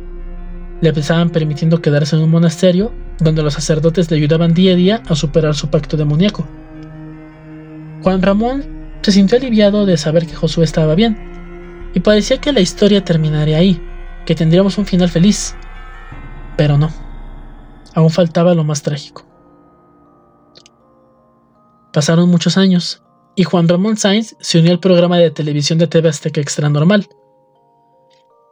Le 0.81 0.89
estaban 0.89 1.29
permitiendo 1.29 1.81
quedarse 1.81 2.15
en 2.15 2.23
un 2.23 2.31
monasterio 2.31 2.91
donde 3.19 3.43
los 3.43 3.53
sacerdotes 3.53 4.09
le 4.11 4.17
ayudaban 4.17 4.53
día 4.53 4.73
a 4.73 4.75
día 4.75 5.03
a 5.07 5.15
superar 5.15 5.55
su 5.55 5.69
pacto 5.69 5.97
demoníaco. 5.97 6.45
Juan 8.01 8.21
Ramón 8.21 8.65
se 9.01 9.11
sintió 9.11 9.37
aliviado 9.37 9.85
de 9.85 9.97
saber 9.97 10.25
que 10.25 10.35
Josué 10.35 10.63
estaba 10.63 10.95
bien 10.95 11.17
y 11.93 11.99
parecía 11.99 12.41
que 12.41 12.51
la 12.51 12.59
historia 12.59 13.05
terminaría 13.05 13.57
ahí, 13.57 13.81
que 14.25 14.35
tendríamos 14.35 14.77
un 14.77 14.85
final 14.85 15.09
feliz, 15.09 15.55
pero 16.57 16.77
no, 16.77 16.89
aún 17.93 18.09
faltaba 18.09 18.53
lo 18.53 18.63
más 18.63 18.81
trágico. 18.81 19.25
Pasaron 21.93 22.29
muchos 22.29 22.57
años, 22.57 23.01
y 23.35 23.43
Juan 23.43 23.67
Ramón 23.67 23.97
Sainz 23.97 24.35
se 24.39 24.59
unió 24.59 24.71
al 24.71 24.79
programa 24.79 25.17
de 25.17 25.31
televisión 25.31 25.77
de 25.77 25.87
TV 25.87 26.09
Azteca 26.09 26.41
Extra 26.41 26.69
Normal. 26.69 27.07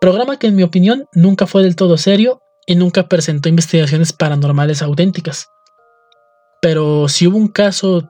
Programa 0.01 0.37
que 0.37 0.47
en 0.47 0.55
mi 0.55 0.63
opinión 0.63 1.05
nunca 1.13 1.47
fue 1.47 1.63
del 1.63 1.75
todo 1.75 1.97
serio 1.97 2.41
y 2.67 2.75
nunca 2.75 3.07
presentó 3.07 3.49
investigaciones 3.49 4.11
paranormales 4.11 4.81
auténticas. 4.81 5.47
Pero 6.61 7.07
si 7.07 7.27
hubo 7.27 7.37
un 7.37 7.47
caso 7.47 8.09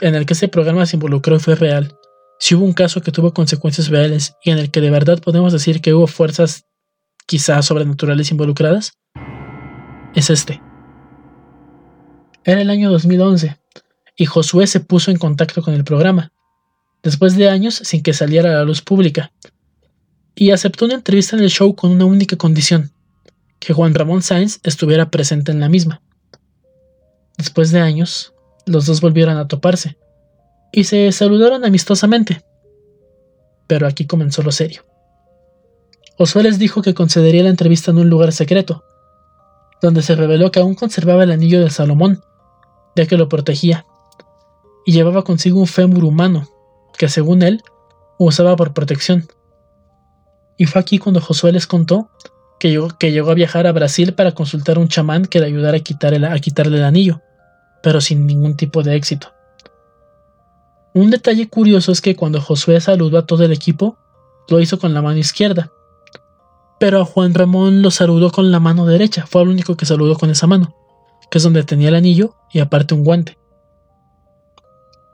en 0.00 0.14
el 0.14 0.26
que 0.26 0.34
ese 0.34 0.48
programa 0.48 0.86
se 0.86 0.96
involucró 0.96 1.36
y 1.36 1.40
fue 1.40 1.54
real, 1.54 1.96
si 2.38 2.54
hubo 2.54 2.64
un 2.64 2.72
caso 2.72 3.00
que 3.00 3.12
tuvo 3.12 3.32
consecuencias 3.32 3.88
reales 3.88 4.34
y 4.42 4.50
en 4.50 4.58
el 4.58 4.70
que 4.70 4.80
de 4.80 4.90
verdad 4.90 5.20
podemos 5.20 5.52
decir 5.52 5.80
que 5.80 5.94
hubo 5.94 6.06
fuerzas 6.06 6.64
quizás 7.26 7.66
sobrenaturales 7.66 8.30
involucradas, 8.30 8.92
es 10.14 10.30
este. 10.30 10.62
Era 12.44 12.62
el 12.62 12.70
año 12.70 12.90
2011 12.90 13.59
y 14.20 14.26
Josué 14.26 14.66
se 14.66 14.80
puso 14.80 15.10
en 15.10 15.16
contacto 15.16 15.62
con 15.62 15.72
el 15.72 15.82
programa, 15.82 16.30
después 17.02 17.36
de 17.36 17.48
años 17.48 17.76
sin 17.76 18.02
que 18.02 18.12
saliera 18.12 18.50
a 18.50 18.56
la 18.56 18.64
luz 18.64 18.82
pública, 18.82 19.32
y 20.34 20.50
aceptó 20.50 20.84
una 20.84 20.92
entrevista 20.92 21.36
en 21.36 21.42
el 21.42 21.48
show 21.48 21.74
con 21.74 21.90
una 21.90 22.04
única 22.04 22.36
condición, 22.36 22.92
que 23.58 23.72
Juan 23.72 23.94
Ramón 23.94 24.20
Sáenz 24.20 24.60
estuviera 24.62 25.10
presente 25.10 25.52
en 25.52 25.60
la 25.60 25.70
misma. 25.70 26.02
Después 27.38 27.70
de 27.70 27.80
años, 27.80 28.34
los 28.66 28.84
dos 28.84 29.00
volvieron 29.00 29.38
a 29.38 29.48
toparse, 29.48 29.96
y 30.70 30.84
se 30.84 31.10
saludaron 31.12 31.64
amistosamente. 31.64 32.44
Pero 33.68 33.86
aquí 33.86 34.04
comenzó 34.04 34.42
lo 34.42 34.52
serio. 34.52 34.84
Josué 36.18 36.42
les 36.42 36.58
dijo 36.58 36.82
que 36.82 36.92
concedería 36.92 37.44
la 37.44 37.48
entrevista 37.48 37.90
en 37.90 37.96
un 37.96 38.10
lugar 38.10 38.32
secreto, 38.32 38.84
donde 39.80 40.02
se 40.02 40.14
reveló 40.14 40.50
que 40.50 40.60
aún 40.60 40.74
conservaba 40.74 41.24
el 41.24 41.30
anillo 41.30 41.62
de 41.62 41.70
Salomón, 41.70 42.22
ya 42.94 43.06
que 43.06 43.16
lo 43.16 43.30
protegía, 43.30 43.86
y 44.84 44.92
llevaba 44.92 45.24
consigo 45.24 45.60
un 45.60 45.66
fémur 45.66 46.04
humano, 46.04 46.48
que 46.96 47.08
según 47.08 47.42
él 47.42 47.62
usaba 48.18 48.56
por 48.56 48.72
protección. 48.72 49.28
Y 50.56 50.66
fue 50.66 50.80
aquí 50.80 50.98
cuando 50.98 51.20
Josué 51.20 51.52
les 51.52 51.66
contó 51.66 52.10
que 52.58 52.70
llegó, 53.10 53.30
a 53.30 53.34
viajar 53.34 53.66
a 53.66 53.72
Brasil 53.72 54.12
para 54.12 54.32
consultar 54.32 54.76
a 54.76 54.80
un 54.80 54.88
chamán 54.88 55.24
que 55.24 55.40
le 55.40 55.46
ayudara 55.46 55.78
a, 55.78 56.34
a 56.34 56.38
quitarle 56.38 56.76
el 56.76 56.84
anillo, 56.84 57.22
pero 57.82 58.02
sin 58.02 58.26
ningún 58.26 58.56
tipo 58.56 58.82
de 58.82 58.94
éxito. 58.94 59.32
Un 60.92 61.10
detalle 61.10 61.48
curioso 61.48 61.90
es 61.90 62.02
que 62.02 62.14
cuando 62.14 62.40
Josué 62.40 62.78
saludó 62.80 63.16
a 63.16 63.26
todo 63.26 63.44
el 63.44 63.52
equipo, 63.52 63.96
lo 64.50 64.60
hizo 64.60 64.78
con 64.78 64.92
la 64.92 65.00
mano 65.00 65.16
izquierda, 65.16 65.72
pero 66.78 67.00
a 67.00 67.04
Juan 67.06 67.32
Ramón 67.32 67.80
lo 67.80 67.90
saludó 67.90 68.30
con 68.30 68.50
la 68.50 68.60
mano 68.60 68.84
derecha, 68.84 69.26
fue 69.26 69.42
el 69.42 69.48
único 69.48 69.76
que 69.76 69.86
saludó 69.86 70.16
con 70.16 70.28
esa 70.28 70.46
mano, 70.46 70.74
que 71.30 71.38
es 71.38 71.44
donde 71.44 71.62
tenía 71.62 71.88
el 71.88 71.94
anillo 71.94 72.34
y 72.52 72.58
aparte 72.58 72.92
un 72.92 73.04
guante. 73.04 73.39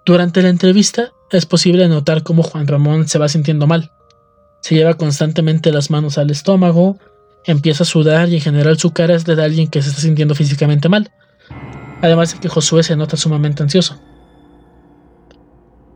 Durante 0.07 0.41
la 0.41 0.51
entrevista 0.51 1.13
es 1.33 1.47
posible 1.47 1.89
notar 1.89 2.23
cómo 2.23 2.45
Juan 2.45 2.69
Ramón 2.69 3.09
se 3.09 3.19
va 3.19 3.29
sintiendo 3.29 3.67
mal. 3.67 3.91
Se 4.63 4.77
lleva 4.77 4.95
constantemente 4.95 5.73
las 5.73 5.91
manos 5.91 6.17
al 6.17 6.31
estómago 6.31 6.97
empieza 7.45 7.83
a 7.83 7.87
sudar 7.87 8.29
y 8.29 8.37
en 8.37 8.41
general 8.41 8.79
su 8.79 8.93
cara 8.93 9.15
es 9.15 9.25
de 9.25 9.43
alguien 9.43 9.69
que 9.69 9.83
se 9.83 9.91
está 9.91 10.01
sintiendo 10.01 10.35
físicamente 10.35 10.89
mal. 10.89 11.11
Además 12.03 12.33
de 12.33 12.41
que 12.41 12.49
Josué 12.49 12.83
se 12.83 12.97
nota 12.97 13.17
sumamente 13.17 13.63
ansioso. 13.63 14.01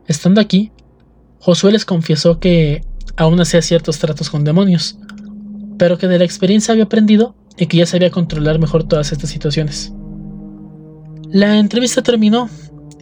Estando 0.07 0.41
aquí, 0.41 0.73
Josué 1.39 1.73
les 1.73 1.85
confesó 1.85 2.41
que 2.41 2.85
aún 3.17 3.41
hacía 3.41 3.63
ciertos 3.63 3.99
tratos 3.99 4.31
con 4.31 4.45
demonios, 4.45 4.99
pero 5.79 5.99
que 5.99 6.09
de 6.09 6.19
la 6.19 6.25
experiencia 6.25 6.73
había 6.73 6.85
aprendido 6.85 7.37
y 7.57 7.67
que 7.67 7.77
ya 7.77 7.87
sabía 7.87 8.11
controlar 8.11 8.59
mejor 8.59 8.85
todas 8.85 9.13
estas 9.13 9.31
situaciones. 9.31 9.93
La 11.31 11.59
entrevista 11.59 12.03
terminó 12.03 12.49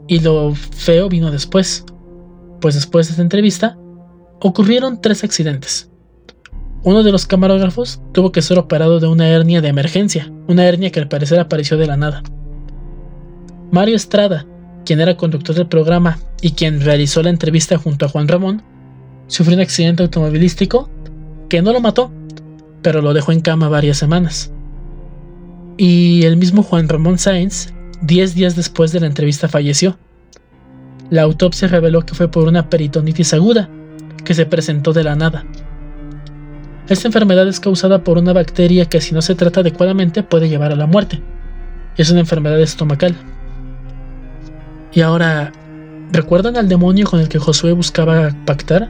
y 0.09 0.21
lo 0.21 0.55
feo 0.55 1.09
vino 1.09 1.31
después, 1.31 1.85
pues 2.61 2.75
después 2.75 3.07
de 3.07 3.13
esta 3.13 3.23
entrevista 3.23 3.79
ocurrieron 4.41 5.01
tres 5.01 5.23
accidentes. 5.23 5.91
Uno 6.83 7.03
de 7.03 7.13
los 7.13 7.27
camarógrafos 7.27 8.01
tuvo 8.13 8.33
que 8.33 8.43
ser 8.43 8.59
operado 8.59 9.01
de 9.01 9.09
una 9.09 9.29
hernia 9.29 9.61
de 9.61 9.69
emergencia, 9.69 10.33
una 10.49 10.65
hernia 10.65 10.91
que 10.91 11.01
al 11.01 11.09
parecer 11.09 11.39
apareció 11.39 11.77
de 11.77 11.87
la 11.87 11.97
nada. 11.97 12.23
Mario 13.71 13.97
Estrada, 13.97 14.47
quien 14.87 15.01
era 15.01 15.17
conductor 15.17 15.55
del 15.55 15.67
programa 15.67 16.19
y 16.41 16.53
quien 16.53 16.81
realizó 16.81 17.23
la 17.23 17.31
entrevista 17.31 17.77
junto 17.77 18.07
a 18.07 18.09
Juan 18.09 18.29
Ramón, 18.29 18.63
sufrió 19.27 19.57
un 19.57 19.63
accidente 19.63 20.03
automovilístico 20.03 20.89
que 21.49 21.61
no 21.61 21.73
lo 21.73 21.81
mató, 21.81 22.11
pero 22.81 23.03
lo 23.03 23.13
dejó 23.13 23.33
en 23.33 23.41
cama 23.41 23.69
varias 23.69 23.99
semanas. 23.99 24.53
Y 25.77 26.23
el 26.25 26.37
mismo 26.37 26.63
Juan 26.63 26.89
Ramón 26.89 27.19
Sáenz, 27.19 27.73
10 28.03 28.35
días 28.35 28.57
después 28.57 28.93
de 28.93 29.01
la 29.01 29.07
entrevista, 29.07 29.49
falleció. 29.49 29.99
La 31.11 31.23
autopsia 31.23 31.69
reveló 31.69 32.03
que 32.03 32.15
fue 32.15 32.29
por 32.29 32.47
una 32.47 32.69
peritonitis 32.69 33.35
aguda, 33.35 33.69
que 34.25 34.35
se 34.35 34.47
presentó 34.47 34.93
de 34.93 35.05
la 35.05 35.17
nada. 35.17 35.45
Esta 36.89 37.09
enfermedad 37.09 37.47
es 37.49 37.61
causada 37.61 38.03
por 38.03 38.19
una 38.19 38.33
bacteria 38.33 38.87
que 38.87 39.01
si 39.01 39.15
no 39.15 39.23
se 39.23 39.35
trata 39.35 39.61
adecuadamente 39.61 40.23
puede 40.23 40.49
llevar 40.49 40.73
a 40.73 40.77
la 40.77 40.87
muerte. 40.87 41.23
Es 41.97 42.11
una 42.11 42.21
enfermedad 42.21 42.61
estomacal. 42.61 43.15
Y 44.93 45.03
ahora, 45.03 45.53
¿recuerdan 46.13 46.57
al 46.57 46.69
demonio 46.69 47.07
con 47.07 47.21
el 47.21 47.29
que 47.29 47.39
Josué 47.39 47.73
buscaba 47.73 48.31
pactar? 48.47 48.89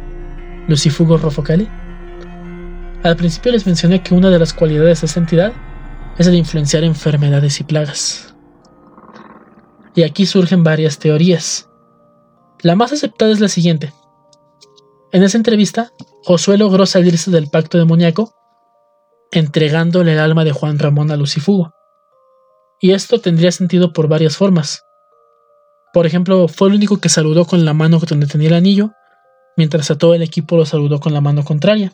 Lucifugo 0.69 1.17
Rofocali. 1.17 1.69
Al 3.03 3.17
principio 3.17 3.53
les 3.53 3.67
mencioné 3.67 4.03
que 4.03 4.15
una 4.15 4.31
de 4.31 4.39
las 4.39 4.53
cualidades 4.53 5.01
de 5.01 5.07
esta 5.07 5.21
entidad 5.21 5.53
es 6.19 6.27
el 6.27 6.35
influenciar 6.35 6.85
enfermedades 6.85 7.61
y 7.61 7.65
plagas. 7.65 8.28
Y 9.99 10.05
aquí 10.05 10.27
surgen 10.27 10.63
varias 10.63 11.01
teorías. 11.01 11.69
La 12.63 12.77
más 12.77 12.93
aceptada 12.93 13.33
es 13.33 13.41
la 13.41 13.49
siguiente. 13.49 13.93
En 15.11 15.25
esa 15.25 15.37
entrevista, 15.37 15.91
Josué 16.23 16.57
logró 16.57 16.87
salirse 16.87 17.33
del 17.33 17.51
pacto 17.51 17.79
demoníaco 17.79 18.33
entregándole 19.33 20.13
el 20.13 20.21
alma 20.21 20.45
de 20.45 20.53
Juan 20.53 20.79
Ramón 20.79 21.11
a 21.11 21.17
Lucifugo. 21.17 21.73
Y 22.81 22.93
esto 22.93 23.21
tendría 23.21 23.51
sentido 23.51 23.93
por 23.93 24.07
varias 24.07 24.37
formas. 24.37 24.85
Por 25.93 26.07
ejemplo, 26.07 26.47
fue 26.47 26.69
el 26.69 26.77
único 26.77 27.01
que 27.01 27.09
saludó 27.09 27.45
con 27.45 27.65
la 27.65 27.75
mano 27.75 27.99
donde 27.99 28.29
tenía 28.29 28.51
el 28.51 28.55
anillo, 28.55 28.93
mientras 29.57 29.91
a 29.91 29.99
todo 29.99 30.15
el 30.15 30.23
equipo 30.23 30.57
lo 30.57 30.65
saludó 30.65 31.01
con 31.01 31.13
la 31.13 31.21
mano 31.21 31.43
contraria. 31.43 31.93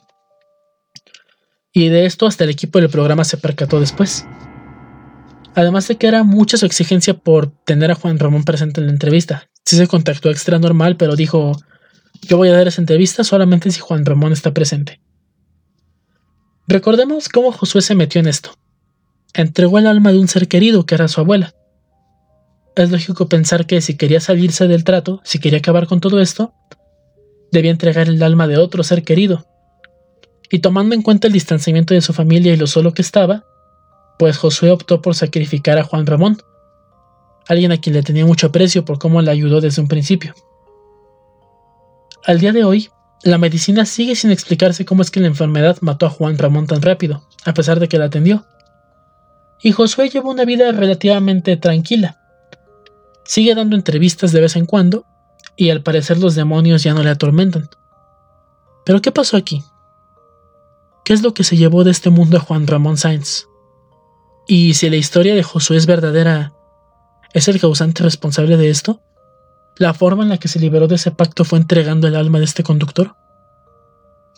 Y 1.72 1.88
de 1.88 2.04
esto 2.04 2.26
hasta 2.26 2.44
el 2.44 2.50
equipo 2.50 2.78
del 2.78 2.90
programa 2.90 3.24
se 3.24 3.38
percató 3.38 3.80
después. 3.80 4.26
Además 5.54 5.86
de 5.86 5.96
que 5.96 6.08
era 6.08 6.24
mucha 6.24 6.56
su 6.56 6.66
exigencia 6.66 7.14
por 7.14 7.50
tener 7.64 7.90
a 7.90 7.94
Juan 7.94 8.18
Ramón 8.18 8.44
presente 8.44 8.80
en 8.80 8.88
la 8.88 8.92
entrevista. 8.92 9.48
Sí 9.64 9.76
se 9.76 9.86
contactó 9.86 10.30
extra 10.30 10.58
normal, 10.58 10.96
pero 10.96 11.16
dijo, 11.16 11.52
yo 12.22 12.36
voy 12.36 12.48
a 12.48 12.52
dar 12.52 12.68
esa 12.68 12.82
entrevista 12.82 13.24
solamente 13.24 13.70
si 13.70 13.80
Juan 13.80 14.04
Ramón 14.04 14.32
está 14.32 14.52
presente. 14.52 15.00
Recordemos 16.66 17.28
cómo 17.28 17.52
Josué 17.52 17.82
se 17.82 17.94
metió 17.94 18.20
en 18.20 18.26
esto. 18.26 18.56
Entregó 19.32 19.78
el 19.78 19.86
alma 19.86 20.12
de 20.12 20.18
un 20.18 20.28
ser 20.28 20.48
querido 20.48 20.86
que 20.86 20.94
era 20.94 21.08
su 21.08 21.20
abuela. 21.20 21.54
Es 22.76 22.90
lógico 22.90 23.28
pensar 23.28 23.66
que 23.66 23.80
si 23.80 23.96
quería 23.96 24.20
salirse 24.20 24.66
del 24.66 24.82
trato, 24.82 25.20
si 25.24 25.38
quería 25.38 25.58
acabar 25.58 25.86
con 25.86 26.00
todo 26.00 26.20
esto, 26.20 26.54
debía 27.52 27.70
entregar 27.70 28.08
el 28.08 28.22
alma 28.22 28.48
de 28.48 28.56
otro 28.56 28.82
ser 28.82 29.04
querido. 29.04 29.46
Y 30.50 30.58
tomando 30.58 30.94
en 30.94 31.02
cuenta 31.02 31.28
el 31.28 31.32
distanciamiento 31.32 31.94
de 31.94 32.00
su 32.00 32.12
familia 32.12 32.52
y 32.52 32.56
lo 32.56 32.66
solo 32.66 32.92
que 32.92 33.02
estaba, 33.02 33.44
pues 34.24 34.38
Josué 34.38 34.70
optó 34.70 35.02
por 35.02 35.14
sacrificar 35.14 35.76
a 35.76 35.84
Juan 35.84 36.06
Ramón, 36.06 36.42
alguien 37.46 37.72
a 37.72 37.76
quien 37.76 37.92
le 37.92 38.02
tenía 38.02 38.24
mucho 38.24 38.46
aprecio 38.46 38.82
por 38.82 38.98
cómo 38.98 39.20
le 39.20 39.30
ayudó 39.30 39.60
desde 39.60 39.82
un 39.82 39.86
principio. 39.86 40.34
Al 42.24 42.40
día 42.40 42.52
de 42.52 42.64
hoy, 42.64 42.88
la 43.22 43.36
medicina 43.36 43.84
sigue 43.84 44.16
sin 44.16 44.30
explicarse 44.30 44.86
cómo 44.86 45.02
es 45.02 45.10
que 45.10 45.20
la 45.20 45.26
enfermedad 45.26 45.76
mató 45.82 46.06
a 46.06 46.08
Juan 46.08 46.38
Ramón 46.38 46.66
tan 46.66 46.80
rápido, 46.80 47.28
a 47.44 47.52
pesar 47.52 47.80
de 47.80 47.86
que 47.86 47.98
la 47.98 48.06
atendió. 48.06 48.46
Y 49.62 49.72
Josué 49.72 50.08
lleva 50.08 50.30
una 50.30 50.46
vida 50.46 50.72
relativamente 50.72 51.58
tranquila. 51.58 52.16
Sigue 53.26 53.54
dando 53.54 53.76
entrevistas 53.76 54.32
de 54.32 54.40
vez 54.40 54.56
en 54.56 54.64
cuando 54.64 55.04
y 55.54 55.68
al 55.68 55.82
parecer 55.82 56.16
los 56.16 56.34
demonios 56.34 56.82
ya 56.82 56.94
no 56.94 57.02
le 57.02 57.10
atormentan. 57.10 57.68
Pero 58.86 59.02
¿qué 59.02 59.12
pasó 59.12 59.36
aquí? 59.36 59.62
¿Qué 61.04 61.12
es 61.12 61.22
lo 61.22 61.34
que 61.34 61.44
se 61.44 61.58
llevó 61.58 61.84
de 61.84 61.90
este 61.90 62.08
mundo 62.08 62.38
a 62.38 62.40
Juan 62.40 62.66
Ramón 62.66 62.96
Sainz? 62.96 63.48
Y 64.46 64.74
si 64.74 64.90
la 64.90 64.96
historia 64.96 65.34
de 65.34 65.42
Josué 65.42 65.76
es 65.76 65.86
verdadera, 65.86 66.52
¿es 67.32 67.48
el 67.48 67.60
causante 67.60 68.02
responsable 68.02 68.56
de 68.56 68.70
esto? 68.70 69.00
¿La 69.76 69.94
forma 69.94 70.22
en 70.22 70.28
la 70.28 70.38
que 70.38 70.48
se 70.48 70.60
liberó 70.60 70.86
de 70.86 70.96
ese 70.96 71.10
pacto 71.10 71.44
fue 71.44 71.58
entregando 71.58 72.06
el 72.06 72.16
alma 72.16 72.38
de 72.38 72.44
este 72.44 72.62
conductor? 72.62 73.16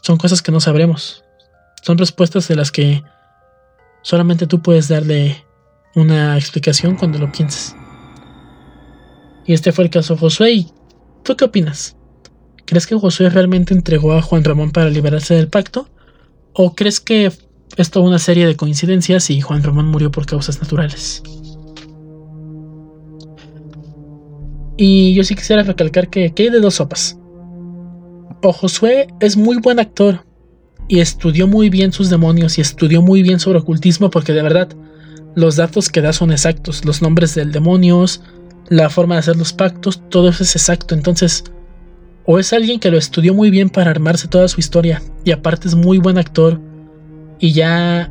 Son 0.03 0.17
cosas 0.17 0.43
que 0.43 0.53
no 0.53 0.61
sabremos. 0.61 1.25
Son 1.83 1.99
respuestas 1.99 2.49
de 2.49 2.57
las 2.57 2.71
que 2.71 3.03
solamente 4.03 4.47
tú 4.47 4.63
puedes 4.63 4.89
darle 4.89 5.45
una 5.95 6.37
explicación 6.37 6.97
cuando 6.97 7.19
lo 7.19 7.33
pienses. 7.33 7.75
Y 9.47 9.53
este 9.53 9.73
fue 9.73 9.85
el 9.85 9.91
caso 9.91 10.17
Josué 10.17 10.67
¿Tú 11.23 11.37
qué 11.37 11.45
opinas? 11.45 11.97
¿Crees 12.67 12.87
que 12.87 12.97
Josué 12.97 13.31
realmente 13.31 13.75
entregó 13.75 14.13
a 14.13 14.23
Juan 14.23 14.45
Ramón 14.45 14.71
para 14.71 14.91
liberarse 14.91 15.35
del 15.35 15.49
pacto? 15.49 15.89
¿O 16.53 16.75
crees 16.75 17.01
que 17.01 17.33
es 17.77 17.91
toda 17.91 18.07
una 18.07 18.19
serie 18.19 18.47
de 18.47 18.57
coincidencias 18.57 19.31
y 19.31 19.41
Juan 19.41 19.62
Ramón 19.62 19.87
murió 19.87 20.11
por 20.11 20.27
causas 20.27 20.61
naturales? 20.61 21.23
Y 24.77 25.14
yo 25.14 25.25
sí 25.25 25.35
quisiera 25.35 25.62
recalcar 25.62 26.09
que, 26.09 26.33
que 26.33 26.45
hay 26.45 26.51
de 26.51 26.61
dos 26.61 26.75
sopas. 26.75 27.19
O 28.43 28.53
Josué 28.53 29.09
es 29.21 29.37
muy 29.37 29.57
buen 29.57 29.79
actor 29.79 30.25
y 30.89 31.01
estudió 31.01 31.47
muy 31.47 31.71
bien 31.71 31.93
sus 31.93 32.11
demonios 32.11 32.59
y 32.59 32.61
estudió 32.61 33.03
muy 33.03 33.23
bien 33.23 33.41
sobre 33.41 33.59
ocultismo 33.59 34.11
porque 34.11 34.33
de 34.33 34.43
verdad 34.43 34.69
los 35.35 35.57
datos 35.57 35.91
que 35.91 36.01
da 36.01 36.12
son 36.12 36.33
exactos, 36.33 36.85
los 36.85 37.03
nombres 37.03 37.35
del 37.35 37.53
demonios, 37.53 38.23
la 38.69 38.91
forma 38.91 39.14
de 39.14 39.21
hacer 39.21 39.37
los 39.37 39.53
pactos, 39.53 40.03
todo 40.09 40.29
eso 40.29 40.43
es 40.43 40.57
exacto. 40.57 40.95
Entonces, 40.95 41.45
o 42.25 42.39
es 42.39 42.53
alguien 42.53 42.81
que 42.81 42.91
lo 42.91 42.99
estudió 42.99 43.35
muy 43.35 43.51
bien 43.51 43.69
para 43.69 43.91
armarse 43.91 44.29
toda 44.29 44.49
su 44.49 44.61
historia, 44.61 45.03
y 45.25 45.33
aparte 45.33 45.69
es 45.69 45.75
muy 45.75 45.99
buen 45.99 46.19
actor, 46.19 46.61
y 47.39 47.53
ya 47.53 48.11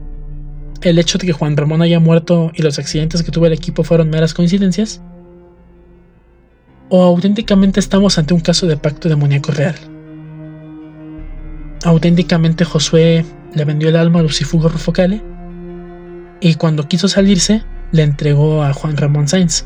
el 0.81 0.99
hecho 0.99 1.17
de 1.17 1.27
que 1.27 1.33
Juan 1.33 1.57
Ramón 1.57 1.81
haya 1.81 1.99
muerto 1.99 2.51
y 2.53 2.61
los 2.61 2.77
accidentes 2.79 3.23
que 3.23 3.31
tuvo 3.31 3.47
el 3.47 3.53
equipo 3.53 3.83
fueron 3.83 4.09
meras 4.09 4.33
coincidencias, 4.33 5.01
o 6.89 7.03
auténticamente 7.03 7.79
estamos 7.79 8.17
ante 8.17 8.33
un 8.33 8.41
caso 8.41 8.67
de 8.67 8.77
pacto 8.77 9.09
demoníaco 9.09 9.51
real. 9.51 9.75
Auténticamente 11.83 12.65
Josué 12.65 13.25
le 13.53 13.65
vendió 13.65 13.89
el 13.89 13.95
alma 13.95 14.19
a 14.19 14.23
Lucifugo 14.23 14.69
Rufocale 14.69 15.21
y 16.41 16.55
cuando 16.55 16.87
quiso 16.87 17.07
salirse 17.07 17.63
le 17.91 18.03
entregó 18.03 18.63
a 18.63 18.73
Juan 18.73 18.97
Ramón 18.97 19.27
Sainz. 19.27 19.65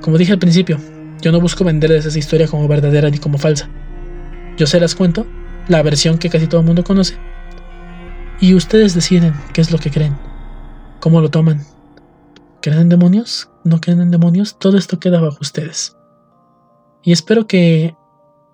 Como 0.00 0.18
dije 0.18 0.32
al 0.32 0.38
principio, 0.38 0.78
yo 1.20 1.32
no 1.32 1.40
busco 1.40 1.64
venderles 1.64 2.04
esa 2.04 2.18
historia 2.18 2.46
como 2.46 2.68
verdadera 2.68 3.08
ni 3.10 3.18
como 3.18 3.38
falsa. 3.38 3.68
Yo 4.56 4.66
se 4.66 4.78
las 4.78 4.94
cuento, 4.94 5.26
la 5.68 5.82
versión 5.82 6.18
que 6.18 6.28
casi 6.28 6.46
todo 6.46 6.60
el 6.60 6.66
mundo 6.66 6.84
conoce. 6.84 7.16
Y 8.40 8.54
ustedes 8.54 8.94
deciden 8.94 9.34
qué 9.52 9.60
es 9.60 9.70
lo 9.70 9.78
que 9.78 9.90
creen, 9.90 10.16
cómo 11.00 11.20
lo 11.20 11.30
toman. 11.30 11.64
¿Creen 12.60 12.80
en 12.80 12.88
demonios? 12.88 13.50
¿No 13.64 13.80
creen 13.80 14.00
en 14.00 14.10
demonios? 14.10 14.58
Todo 14.58 14.78
esto 14.78 14.98
queda 14.98 15.20
bajo 15.20 15.38
ustedes. 15.40 15.96
Y 17.02 17.12
espero 17.12 17.46
que 17.46 17.94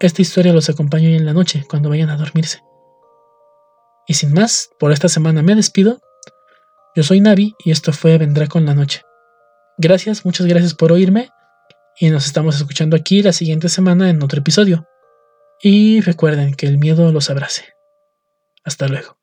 esta 0.00 0.22
historia 0.22 0.52
los 0.52 0.68
acompañe 0.68 1.08
hoy 1.08 1.16
en 1.16 1.26
la 1.26 1.32
noche, 1.32 1.64
cuando 1.68 1.88
vayan 1.88 2.10
a 2.10 2.16
dormirse. 2.16 2.62
Y 4.06 4.14
sin 4.14 4.32
más, 4.32 4.70
por 4.78 4.92
esta 4.92 5.08
semana 5.08 5.42
me 5.42 5.54
despido. 5.54 6.00
Yo 6.96 7.02
soy 7.02 7.20
Navi 7.20 7.54
y 7.64 7.70
esto 7.70 7.92
fue 7.92 8.18
Vendrá 8.18 8.48
con 8.48 8.66
la 8.66 8.74
noche. 8.74 9.02
Gracias, 9.78 10.24
muchas 10.24 10.46
gracias 10.46 10.74
por 10.74 10.92
oírme 10.92 11.30
y 11.98 12.10
nos 12.10 12.26
estamos 12.26 12.56
escuchando 12.56 12.96
aquí 12.96 13.22
la 13.22 13.32
siguiente 13.32 13.68
semana 13.68 14.10
en 14.10 14.22
otro 14.22 14.40
episodio. 14.40 14.86
Y 15.62 16.00
recuerden 16.00 16.54
que 16.54 16.66
el 16.66 16.78
miedo 16.78 17.12
los 17.12 17.30
abrace. 17.30 17.64
Hasta 18.64 18.88
luego. 18.88 19.19